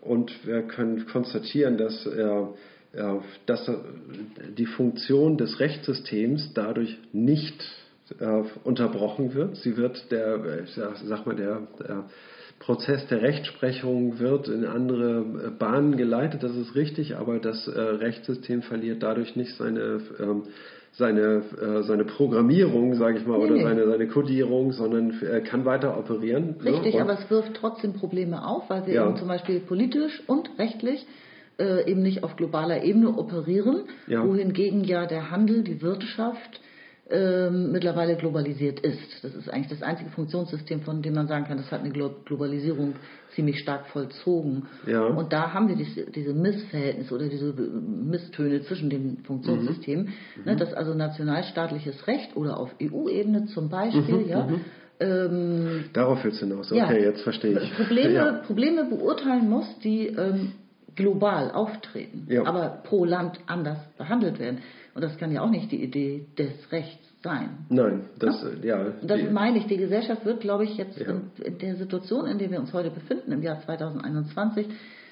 Und 0.01 0.45
wir 0.45 0.63
können 0.63 1.05
konstatieren, 1.07 1.77
dass, 1.77 2.05
äh, 2.05 2.27
dass 3.45 3.71
die 4.57 4.65
Funktion 4.65 5.37
des 5.37 5.61
Rechtssystems 5.61 6.53
dadurch 6.53 6.97
nicht 7.13 7.63
äh, 8.19 8.43
unterbrochen 8.63 9.33
wird. 9.33 9.57
Sie 9.57 9.77
wird 9.77 10.11
der, 10.11 10.63
ich 10.63 10.71
sag, 10.73 10.97
sag 11.05 11.25
mal, 11.25 11.35
der, 11.35 11.61
der 11.79 12.05
Prozess 12.59 13.07
der 13.07 13.21
Rechtsprechung 13.21 14.19
wird 14.19 14.47
in 14.49 14.65
andere 14.65 15.19
äh, 15.47 15.49
Bahnen 15.57 15.95
geleitet, 15.97 16.43
das 16.43 16.55
ist 16.55 16.75
richtig, 16.75 17.15
aber 17.15 17.39
das 17.39 17.67
äh, 17.67 17.79
Rechtssystem 17.79 18.61
verliert 18.63 19.01
dadurch 19.01 19.35
nicht 19.37 19.55
seine, 19.55 20.01
ähm, 20.19 20.43
seine, 20.91 21.41
äh, 21.61 21.83
seine 21.83 22.03
Programmierung, 22.03 22.95
sage 22.95 23.19
ich 23.19 23.25
mal, 23.25 23.37
Nee, 23.37 23.45
oder 23.45 23.53
nee. 23.55 23.63
seine, 23.63 23.87
seine 23.87 24.07
Kodierung, 24.07 24.73
sondern 24.73 25.11
äh, 25.21 25.39
kann 25.41 25.63
weiter 25.63 25.97
operieren. 25.97 26.55
ne? 26.61 26.71
Richtig, 26.73 26.95
Und- 26.95 27.01
aber 27.01 27.13
es 27.13 27.29
wirft 27.29 27.53
trotzdem 27.55 27.93
Probleme 27.93 28.45
auf, 28.45 28.69
weil 28.69 28.85
wir 28.87 28.93
Ja. 28.95 29.07
eben 29.07 29.15
zum 29.15 29.27
Beispiel 29.29 29.59
politisch 29.61 30.21
und 30.27 30.49
rechtlich 30.59 31.05
äh, 31.59 31.89
eben 31.91 32.01
nicht 32.01 32.23
auf 32.23 32.35
globaler 32.37 32.83
Ebene 32.83 33.09
operieren, 33.17 33.83
Ja. 34.07 34.25
wohingegen 34.25 34.83
ja 34.83 35.05
der 35.05 35.29
Handel, 35.31 35.61
die 35.63 35.81
Wirtschaft 35.81 36.59
ähm, 37.11 37.71
mittlerweile 37.71 38.15
globalisiert 38.15 38.79
ist. 38.81 39.23
Das 39.23 39.33
ist 39.33 39.49
eigentlich 39.49 39.69
das 39.69 39.81
einzige 39.81 40.09
Funktionssystem, 40.11 40.81
von 40.81 41.01
dem 41.01 41.13
man 41.15 41.27
sagen 41.27 41.45
kann, 41.45 41.57
das 41.57 41.71
hat 41.71 41.79
eine 41.81 41.89
Glo 41.89 42.11
Globalisierung 42.25 42.93
ziemlich 43.33 43.59
stark 43.59 43.87
vollzogen. 43.87 44.67
Ja. 44.85 45.05
Und 45.05 45.33
da 45.33 45.53
haben 45.53 45.67
wir 45.69 45.75
diese, 45.75 46.05
diese 46.11 46.33
Missverhältnisse 46.33 47.13
oder 47.13 47.27
diese 47.27 47.53
Misstöne 47.53 48.61
zwischen 48.63 48.89
den 48.89 49.17
Funktionssystemen, 49.23 50.05
Mhm. 50.35 50.43
ne, 50.45 50.55
dass 50.55 50.73
also 50.73 50.93
nationalstaatliches 50.93 52.05
Recht 52.07 52.35
oder 52.35 52.59
auf 52.59 52.69
EU-Ebene 52.81 53.45
zum 53.47 53.69
Beispiel, 53.69 54.17
Mhm, 54.17 54.27
ja, 54.29 54.47
ähm, 54.99 55.85
Darauf 55.93 56.23
willst 56.23 56.41
du 56.41 56.45
hinaus. 56.47 56.69
ja, 56.71 56.85
Okay, 56.85 57.03
jetzt 57.03 57.21
verstehe 57.21 57.59
ich. 57.59 57.73
Probleme, 57.75 58.13
Ja. 58.13 58.31
Probleme 58.45 58.85
beurteilen 58.85 59.49
muss, 59.49 59.65
die 59.83 60.07
ähm, 60.07 60.51
global 60.95 61.51
auftreten, 61.51 62.27
Ja. 62.29 62.45
aber 62.45 62.81
pro 62.83 63.05
Land 63.05 63.39
anders 63.47 63.77
behandelt 63.97 64.37
werden. 64.39 64.59
Und 64.99 65.05
das 65.05 65.17
kann 65.17 65.31
ja 65.31 65.41
auch 65.41 65.49
nicht 65.49 65.71
die 65.71 65.81
Idee 65.81 66.25
des 66.37 66.51
Rechts 66.73 66.99
sein. 67.23 67.65
Nein, 67.69 68.01
das, 68.19 68.45
ja. 68.61 68.81
Und 69.01 69.09
das 69.09 69.21
meine 69.31 69.57
ich, 69.59 69.67
die 69.67 69.77
Gesellschaft 69.77 70.25
wird, 70.25 70.41
glaube 70.41 70.65
ich, 70.65 70.75
jetzt 70.75 70.99
Ja. 70.99 71.11
in, 71.11 71.31
in 71.41 71.57
der 71.57 71.77
Situation, 71.77 72.25
in 72.25 72.37
der 72.37 72.51
wir 72.51 72.59
uns 72.59 72.73
heute 72.73 72.89
befinden, 72.91 73.31
im 73.31 73.41
Jahr 73.41 73.61
2021, 73.61 74.67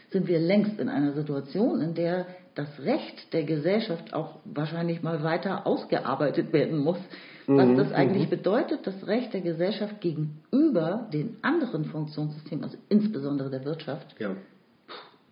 sind 0.09 0.27
wir 0.27 0.39
längst 0.39 0.77
in 0.77 0.89
einer 0.89 1.14
Situation, 1.14 1.80
in 1.80 1.93
der 1.93 2.26
das 2.53 2.68
Recht 2.84 3.31
der 3.31 3.43
Gesellschaft 3.45 4.14
auch 4.14 4.39
wahrscheinlich 4.43 5.03
mal 5.03 5.23
weiter 5.23 5.65
ausgearbeitet 5.65 6.51
werden 6.51 6.80
muss. 6.80 6.97
Was 7.45 7.65
Mhm, 7.65 7.77
das 7.77 7.93
eigentlich 7.93 8.30
bedeutet, 8.30 8.85
das 8.85 9.07
Recht 9.07 9.34
der 9.34 9.39
Gesellschaft 9.39 10.01
gegenüber 10.01 11.07
den 11.14 11.38
anderen 11.43 11.85
Funktionssystemen, 11.85 12.65
also 12.65 12.77
insbesondere 12.89 13.49
der 13.49 13.64
Wirtschaft, 13.64 14.19
ja. 14.19 14.31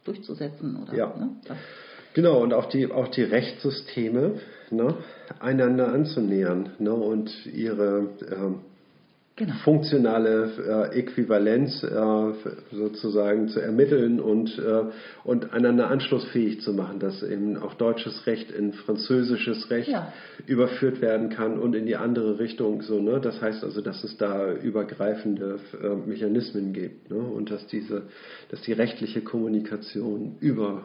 durchzusetzen 0.05 0.77
oder 0.81 0.95
Ja. 0.95 1.07
ne? 1.17 1.29
Genau, 2.15 2.41
und 2.41 2.53
auch 2.53 2.67
die, 2.69 2.89
auch 2.89 3.09
die 3.09 3.23
Rechtssysteme 3.23 4.39
ne, 4.71 4.95
einander 5.41 5.89
anzunähern 5.89 6.69
ne, 6.79 6.93
und 6.93 7.29
ihre 7.45 8.07
ähm, 8.31 8.59
genau. 9.35 9.53
funktionale 9.65 10.91
äh, 10.93 10.97
Äquivalenz 10.97 11.83
äh, 11.83 12.33
sozusagen 12.71 13.49
zu 13.49 13.59
ermitteln 13.59 14.21
und, 14.21 14.57
äh, 14.57 14.83
und 15.25 15.51
einander 15.51 15.89
anschlussfähig 15.89 16.61
zu 16.61 16.71
machen, 16.71 16.99
dass 16.99 17.21
eben 17.21 17.57
auch 17.57 17.73
deutsches 17.73 18.25
Recht 18.27 18.49
in 18.49 18.71
französisches 18.71 19.69
Recht 19.69 19.89
Ja. 19.89 20.13
überführt 20.47 21.01
werden 21.01 21.27
kann 21.27 21.59
und 21.59 21.75
in 21.75 21.85
die 21.85 21.97
andere 21.97 22.39
Richtung. 22.39 22.81
So, 22.81 23.01
ne? 23.01 23.19
Das 23.19 23.41
heißt 23.41 23.61
also, 23.61 23.81
dass 23.81 24.05
es 24.05 24.15
da 24.15 24.53
übergreifende 24.53 25.59
äh, 25.83 25.95
Mechanismen 26.07 26.71
gibt 26.71 27.11
ne? 27.11 27.17
und 27.17 27.51
dass, 27.51 27.67
diese, 27.67 28.03
dass 28.51 28.61
die 28.61 28.71
rechtliche 28.71 29.19
Kommunikation 29.19 30.37
über 30.39 30.83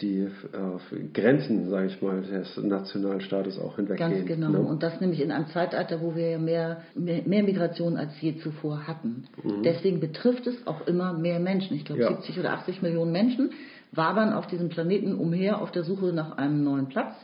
die 0.00 0.20
äh, 0.22 1.04
Grenzen, 1.12 1.70
sage 1.70 1.86
ich 1.86 2.02
mal, 2.02 2.20
des 2.22 2.56
Nationalstaates 2.56 3.58
auch 3.58 3.76
hinweggeht. 3.76 3.98
Ganz 3.98 4.26
genau. 4.26 4.48
Ne? 4.50 4.58
Und 4.60 4.82
das 4.82 5.00
nämlich 5.00 5.20
in 5.20 5.30
einem 5.30 5.46
Zeitalter, 5.48 6.00
wo 6.00 6.14
wir 6.16 6.30
ja 6.30 6.38
mehr, 6.38 6.78
mehr, 6.94 7.22
mehr 7.24 7.42
Migration 7.44 7.96
als 7.96 8.10
je 8.20 8.36
zuvor 8.38 8.86
hatten. 8.88 9.24
Deswegen 9.64 10.00
betrifft 10.00 10.46
es 10.46 10.66
auch 10.66 10.86
immer 10.86 11.12
mehr 11.12 11.38
Menschen. 11.38 11.76
Ich 11.76 11.84
glaube, 11.84 12.02
Mhm. 12.02 12.08
Ja. 12.10 12.16
70 12.16 12.38
oder 12.40 12.52
80 12.54 12.82
Millionen 12.82 13.12
Menschen 13.12 13.50
wabern 13.92 14.32
auf 14.32 14.46
diesem 14.48 14.68
Planeten 14.68 15.14
umher 15.14 15.60
auf 15.62 15.70
der 15.70 15.84
Suche 15.84 16.06
nach 16.06 16.36
einem 16.38 16.64
neuen 16.64 16.86
Platz, 16.88 17.14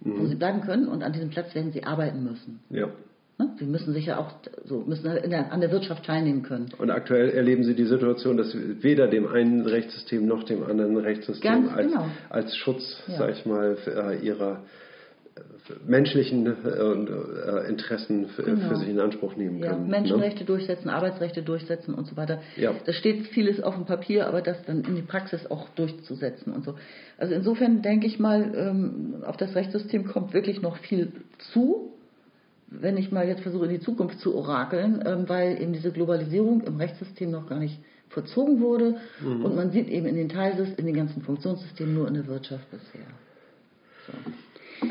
Mhm. 0.00 0.20
wo 0.20 0.26
sie 0.26 0.36
bleiben 0.36 0.60
können. 0.60 0.86
Und 0.86 1.02
an 1.02 1.12
diesem 1.12 1.30
Platz 1.30 1.54
werden 1.54 1.72
sie 1.72 1.84
arbeiten 1.84 2.22
müssen. 2.22 2.60
Ja. 2.70 2.88
Ne? 3.40 3.48
Sie 3.58 3.64
müssen 3.64 3.94
sich 3.94 4.04
ja 4.04 4.18
auch 4.18 4.32
so, 4.66 4.80
müssen 4.86 5.06
in 5.16 5.30
der, 5.30 5.50
an 5.50 5.60
der 5.62 5.70
Wirtschaft 5.72 6.04
teilnehmen 6.04 6.42
können. 6.42 6.66
Und 6.76 6.90
aktuell 6.90 7.30
erleben 7.30 7.64
Sie 7.64 7.74
die 7.74 7.86
Situation, 7.86 8.36
dass 8.36 8.54
weder 8.82 9.08
dem 9.08 9.26
einen 9.26 9.64
Rechtssystem 9.66 10.26
noch 10.26 10.44
dem 10.44 10.62
anderen 10.62 10.98
Rechtssystem 10.98 11.70
als, 11.74 11.90
genau. 11.90 12.04
als 12.28 12.54
Schutz, 12.56 13.02
Ja. 13.08 13.14
sag 13.16 13.30
ich 13.30 13.46
mal, 13.46 13.78
äh, 13.86 14.18
ihrer 14.26 14.62
äh, 15.36 15.40
menschlichen 15.86 16.44
äh, 16.46 16.68
äh, 16.68 17.68
Interessen 17.70 18.26
für, 18.28 18.42
Genau. 18.42 18.68
für 18.68 18.76
sich 18.76 18.88
in 18.90 19.00
Anspruch 19.00 19.36
nehmen 19.36 19.58
Ja, 19.62 19.70
können. 19.70 19.88
Menschenrechte 19.88 20.44
durchsetzen, 20.44 20.90
Arbeitsrechte 20.90 21.40
durchsetzen 21.42 21.94
und 21.94 22.06
so 22.06 22.18
weiter. 22.18 22.42
Ja. 22.56 22.74
Da 22.84 22.92
steht 22.92 23.28
vieles 23.28 23.62
auf 23.62 23.74
dem 23.74 23.86
Papier, 23.86 24.26
aber 24.26 24.42
das 24.42 24.62
dann 24.66 24.84
in 24.84 24.96
die 24.96 25.02
Praxis 25.02 25.46
auch 25.50 25.66
durchzusetzen 25.76 26.52
und 26.52 26.64
so. 26.66 26.74
Also 27.16 27.32
insofern 27.34 27.80
denke 27.80 28.06
ich 28.06 28.18
mal, 28.18 28.52
ähm, 28.54 29.22
auf 29.24 29.38
das 29.38 29.54
Rechtssystem 29.54 30.04
kommt 30.04 30.34
wirklich 30.34 30.60
noch 30.60 30.76
viel 30.76 31.12
zu, 31.52 31.94
wenn 32.70 32.96
ich 32.96 33.10
mal 33.10 33.26
jetzt 33.26 33.42
versuche, 33.42 33.66
in 33.66 33.72
die 33.72 33.80
Zukunft 33.80 34.20
zu 34.20 34.34
orakeln, 34.34 35.02
ähm, 35.04 35.28
weil 35.28 35.60
eben 35.60 35.72
diese 35.72 35.90
Globalisierung 35.90 36.62
im 36.62 36.76
Rechtssystem 36.76 37.30
noch 37.30 37.48
gar 37.48 37.58
nicht 37.58 37.78
vollzogen 38.08 38.60
wurde 38.60 38.96
Mhm. 39.22 39.44
und 39.44 39.56
man 39.56 39.70
sieht 39.70 39.88
eben 39.88 40.06
in 40.06 40.16
den 40.16 40.28
Teilsys, 40.28 40.68
in 40.76 40.86
den 40.86 40.94
ganzen 40.94 41.22
Funktionssystemen 41.22 41.94
nur 41.94 42.08
in 42.08 42.14
der 42.14 42.26
Wirtschaft 42.26 42.70
bisher. 42.70 43.06
So. 44.06 44.12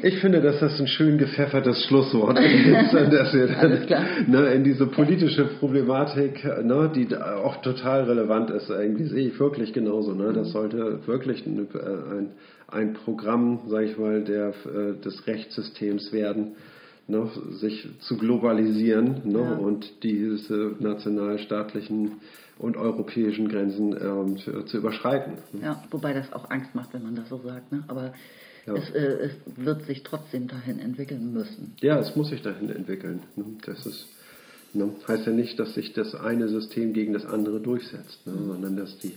Ich 0.03 0.19
finde, 0.19 0.39
dass 0.39 0.59
das 0.59 0.79
ein 0.79 0.87
schön 0.87 1.17
gepfeffertes 1.17 1.85
Schlusswort 1.85 2.37
ist, 2.39 2.93
dass 2.93 3.33
wir 3.33 3.47
dann 3.47 3.87
ne, 4.27 4.53
in 4.53 4.63
diese 4.63 4.85
politische 4.85 5.45
Problematik, 5.59 6.43
ne, 6.63 6.91
die 6.93 7.15
auch 7.15 7.57
total 7.61 8.03
relevant 8.03 8.51
ist, 8.51 8.69
irgendwie 8.69 9.05
sehe 9.05 9.29
ich 9.29 9.39
wirklich 9.39 9.73
genauso. 9.73 10.13
Ne? 10.13 10.31
Das 10.31 10.51
sollte 10.51 10.99
wirklich 11.07 11.45
ein, 11.47 11.67
äh, 11.73 12.17
ein, 12.17 12.29
ein 12.67 12.93
Programm, 12.93 13.61
sage 13.67 13.85
ich 13.85 13.97
mal, 13.97 14.23
der, 14.23 14.49
äh, 14.49 15.01
des 15.03 15.25
Rechtssystems 15.25 16.13
werden, 16.13 16.51
ne, 17.09 17.29
sich 17.59 17.87
zu 18.01 18.17
globalisieren 18.17 19.21
ne, 19.25 19.39
Ja. 19.39 19.53
und 19.55 20.03
diese 20.03 20.75
nationalstaatlichen 20.79 22.13
und 22.57 22.75
europäischen 22.77 23.47
Grenzen 23.47 23.95
ähm, 24.01 24.37
zu, 24.37 24.63
zu 24.63 24.77
überschreiten. 24.77 25.33
Ja, 25.61 25.83
wobei 25.91 26.13
das 26.13 26.31
auch 26.33 26.49
Angst 26.49 26.75
macht, 26.75 26.93
wenn 26.93 27.03
man 27.03 27.15
das 27.15 27.29
so 27.29 27.37
sagt. 27.39 27.71
Ne? 27.71 27.83
Aber 27.87 28.13
Ja. 28.67 28.75
es, 28.75 28.89
äh, 28.91 29.29
es 29.29 29.31
wird 29.55 29.85
sich 29.85 30.03
trotzdem 30.03 30.47
dahin 30.47 30.79
entwickeln 30.79 31.33
müssen. 31.33 31.73
Ja, 31.81 31.97
es 31.99 32.15
muss 32.15 32.29
sich 32.29 32.41
dahin 32.41 32.69
entwickeln. 32.69 33.21
ne. 33.37 33.45
Das 33.65 33.85
ist, 33.85 34.07
ne, 34.73 34.91
heißt 35.07 35.25
ja 35.25 35.31
nicht, 35.33 35.57
dass 35.59 35.73
sich 35.73 35.93
das 35.93 36.13
eine 36.15 36.49
System 36.49 36.91
gegen 36.93 37.13
das 37.13 37.25
andere 37.25 37.59
durchsetzt, 37.61 38.25
ne, 38.27 38.33
sondern 38.45 38.75
dass 38.75 38.97
die 38.99 39.13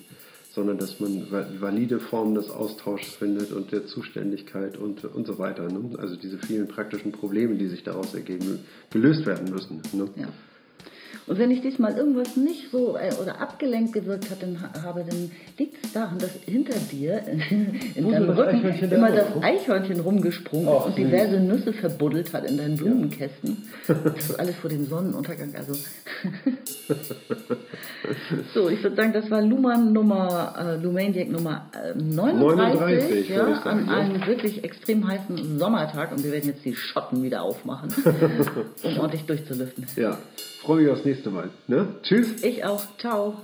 sondern 0.54 0.78
dass 0.78 1.00
man 1.00 1.30
va- 1.30 1.46
valide 1.60 1.98
Formen 2.00 2.34
des 2.34 2.50
Austauschs 2.50 3.14
findet 3.14 3.52
und 3.52 3.72
der 3.72 3.86
Zuständigkeit 3.86 4.76
und, 4.76 5.04
und 5.04 5.26
so 5.26 5.38
weiter. 5.38 5.68
Ne? 5.68 5.98
Also 5.98 6.16
diese 6.16 6.38
vielen 6.38 6.68
praktischen 6.68 7.10
Probleme, 7.12 7.54
die 7.56 7.68
sich 7.68 7.82
daraus 7.84 8.14
ergeben, 8.14 8.60
gelöst 8.90 9.24
werden 9.26 9.50
müssen. 9.50 9.80
Ne? 9.92 10.08
Ja. 10.16 10.28
Und 11.27 11.39
wenn 11.39 11.51
ich 11.51 11.61
diesmal 11.61 11.97
irgendwas 11.97 12.36
nicht 12.36 12.70
so 12.73 12.97
äh, 12.97 13.12
oder 13.23 13.40
abgelenkt 13.40 13.93
gewirkt 13.93 14.31
hat, 14.31 14.43
dann 14.43 14.61
ha- 14.61 14.82
habe, 14.82 15.05
dann 15.09 15.31
liegt 15.59 15.85
es 15.85 15.93
daran, 15.93 16.19
dass 16.19 16.31
hinter 16.44 16.74
dir 16.90 17.23
in 17.94 18.11
deinem 18.11 18.31
Rücken 18.31 18.65
immer 18.90 19.12
das? 19.12 19.27
Eichhörnchen 19.40 20.01
rumgesprungen 20.01 20.69
ist 20.69 20.86
und 20.86 20.99
diverse 20.99 21.39
Nüsse 21.39 21.73
verbuddelt 21.73 22.32
hat 22.32 22.49
in 22.51 22.57
deinen 22.59 22.77
Blumenkästen. 22.77 23.69
Das 23.86 24.31
ist 24.31 24.39
alles 24.39 24.57
vor 24.57 24.70
dem 24.70 24.86
Sonnenuntergang. 24.86 25.55
Also 25.55 25.74
so, 28.55 28.69
ich 28.69 28.82
würde 28.82 28.97
sagen, 28.97 29.12
das 29.12 29.31
war 29.31 29.43
Luhmann 29.43 29.93
Nummer, 29.93 30.55
äh, 30.59 30.77
Lumaniac 30.82 31.31
Nummer 31.31 31.70
äh, 31.73 31.94
39, 31.99 32.81
39, 32.81 33.28
ja, 33.28 33.55
sagen, 33.62 33.69
an 33.69 33.86
ja. 33.86 33.93
einem 33.94 34.27
wirklich 34.27 34.65
extrem 34.65 35.07
heißen 35.07 35.59
Sommertag 35.59 36.12
und 36.12 36.24
wir 36.24 36.32
werden 36.32 36.49
jetzt 36.49 36.65
die 36.65 36.74
Schotten 36.74 37.23
wieder 37.23 37.43
aufmachen, 37.43 37.93
um 38.82 38.99
ordentlich 38.99 39.24
durchzulüften. 39.27 39.86
Ja, 39.97 40.19
freue 40.62 40.82
mich 40.82 40.90
aufs 40.90 41.05
nächste 41.05 41.30
Mal. 41.30 41.51
Ne? 41.66 41.89
Tschüss. 42.02 42.43
Ich 42.43 42.64
auch. 42.64 42.82
Ciao. 42.98 43.36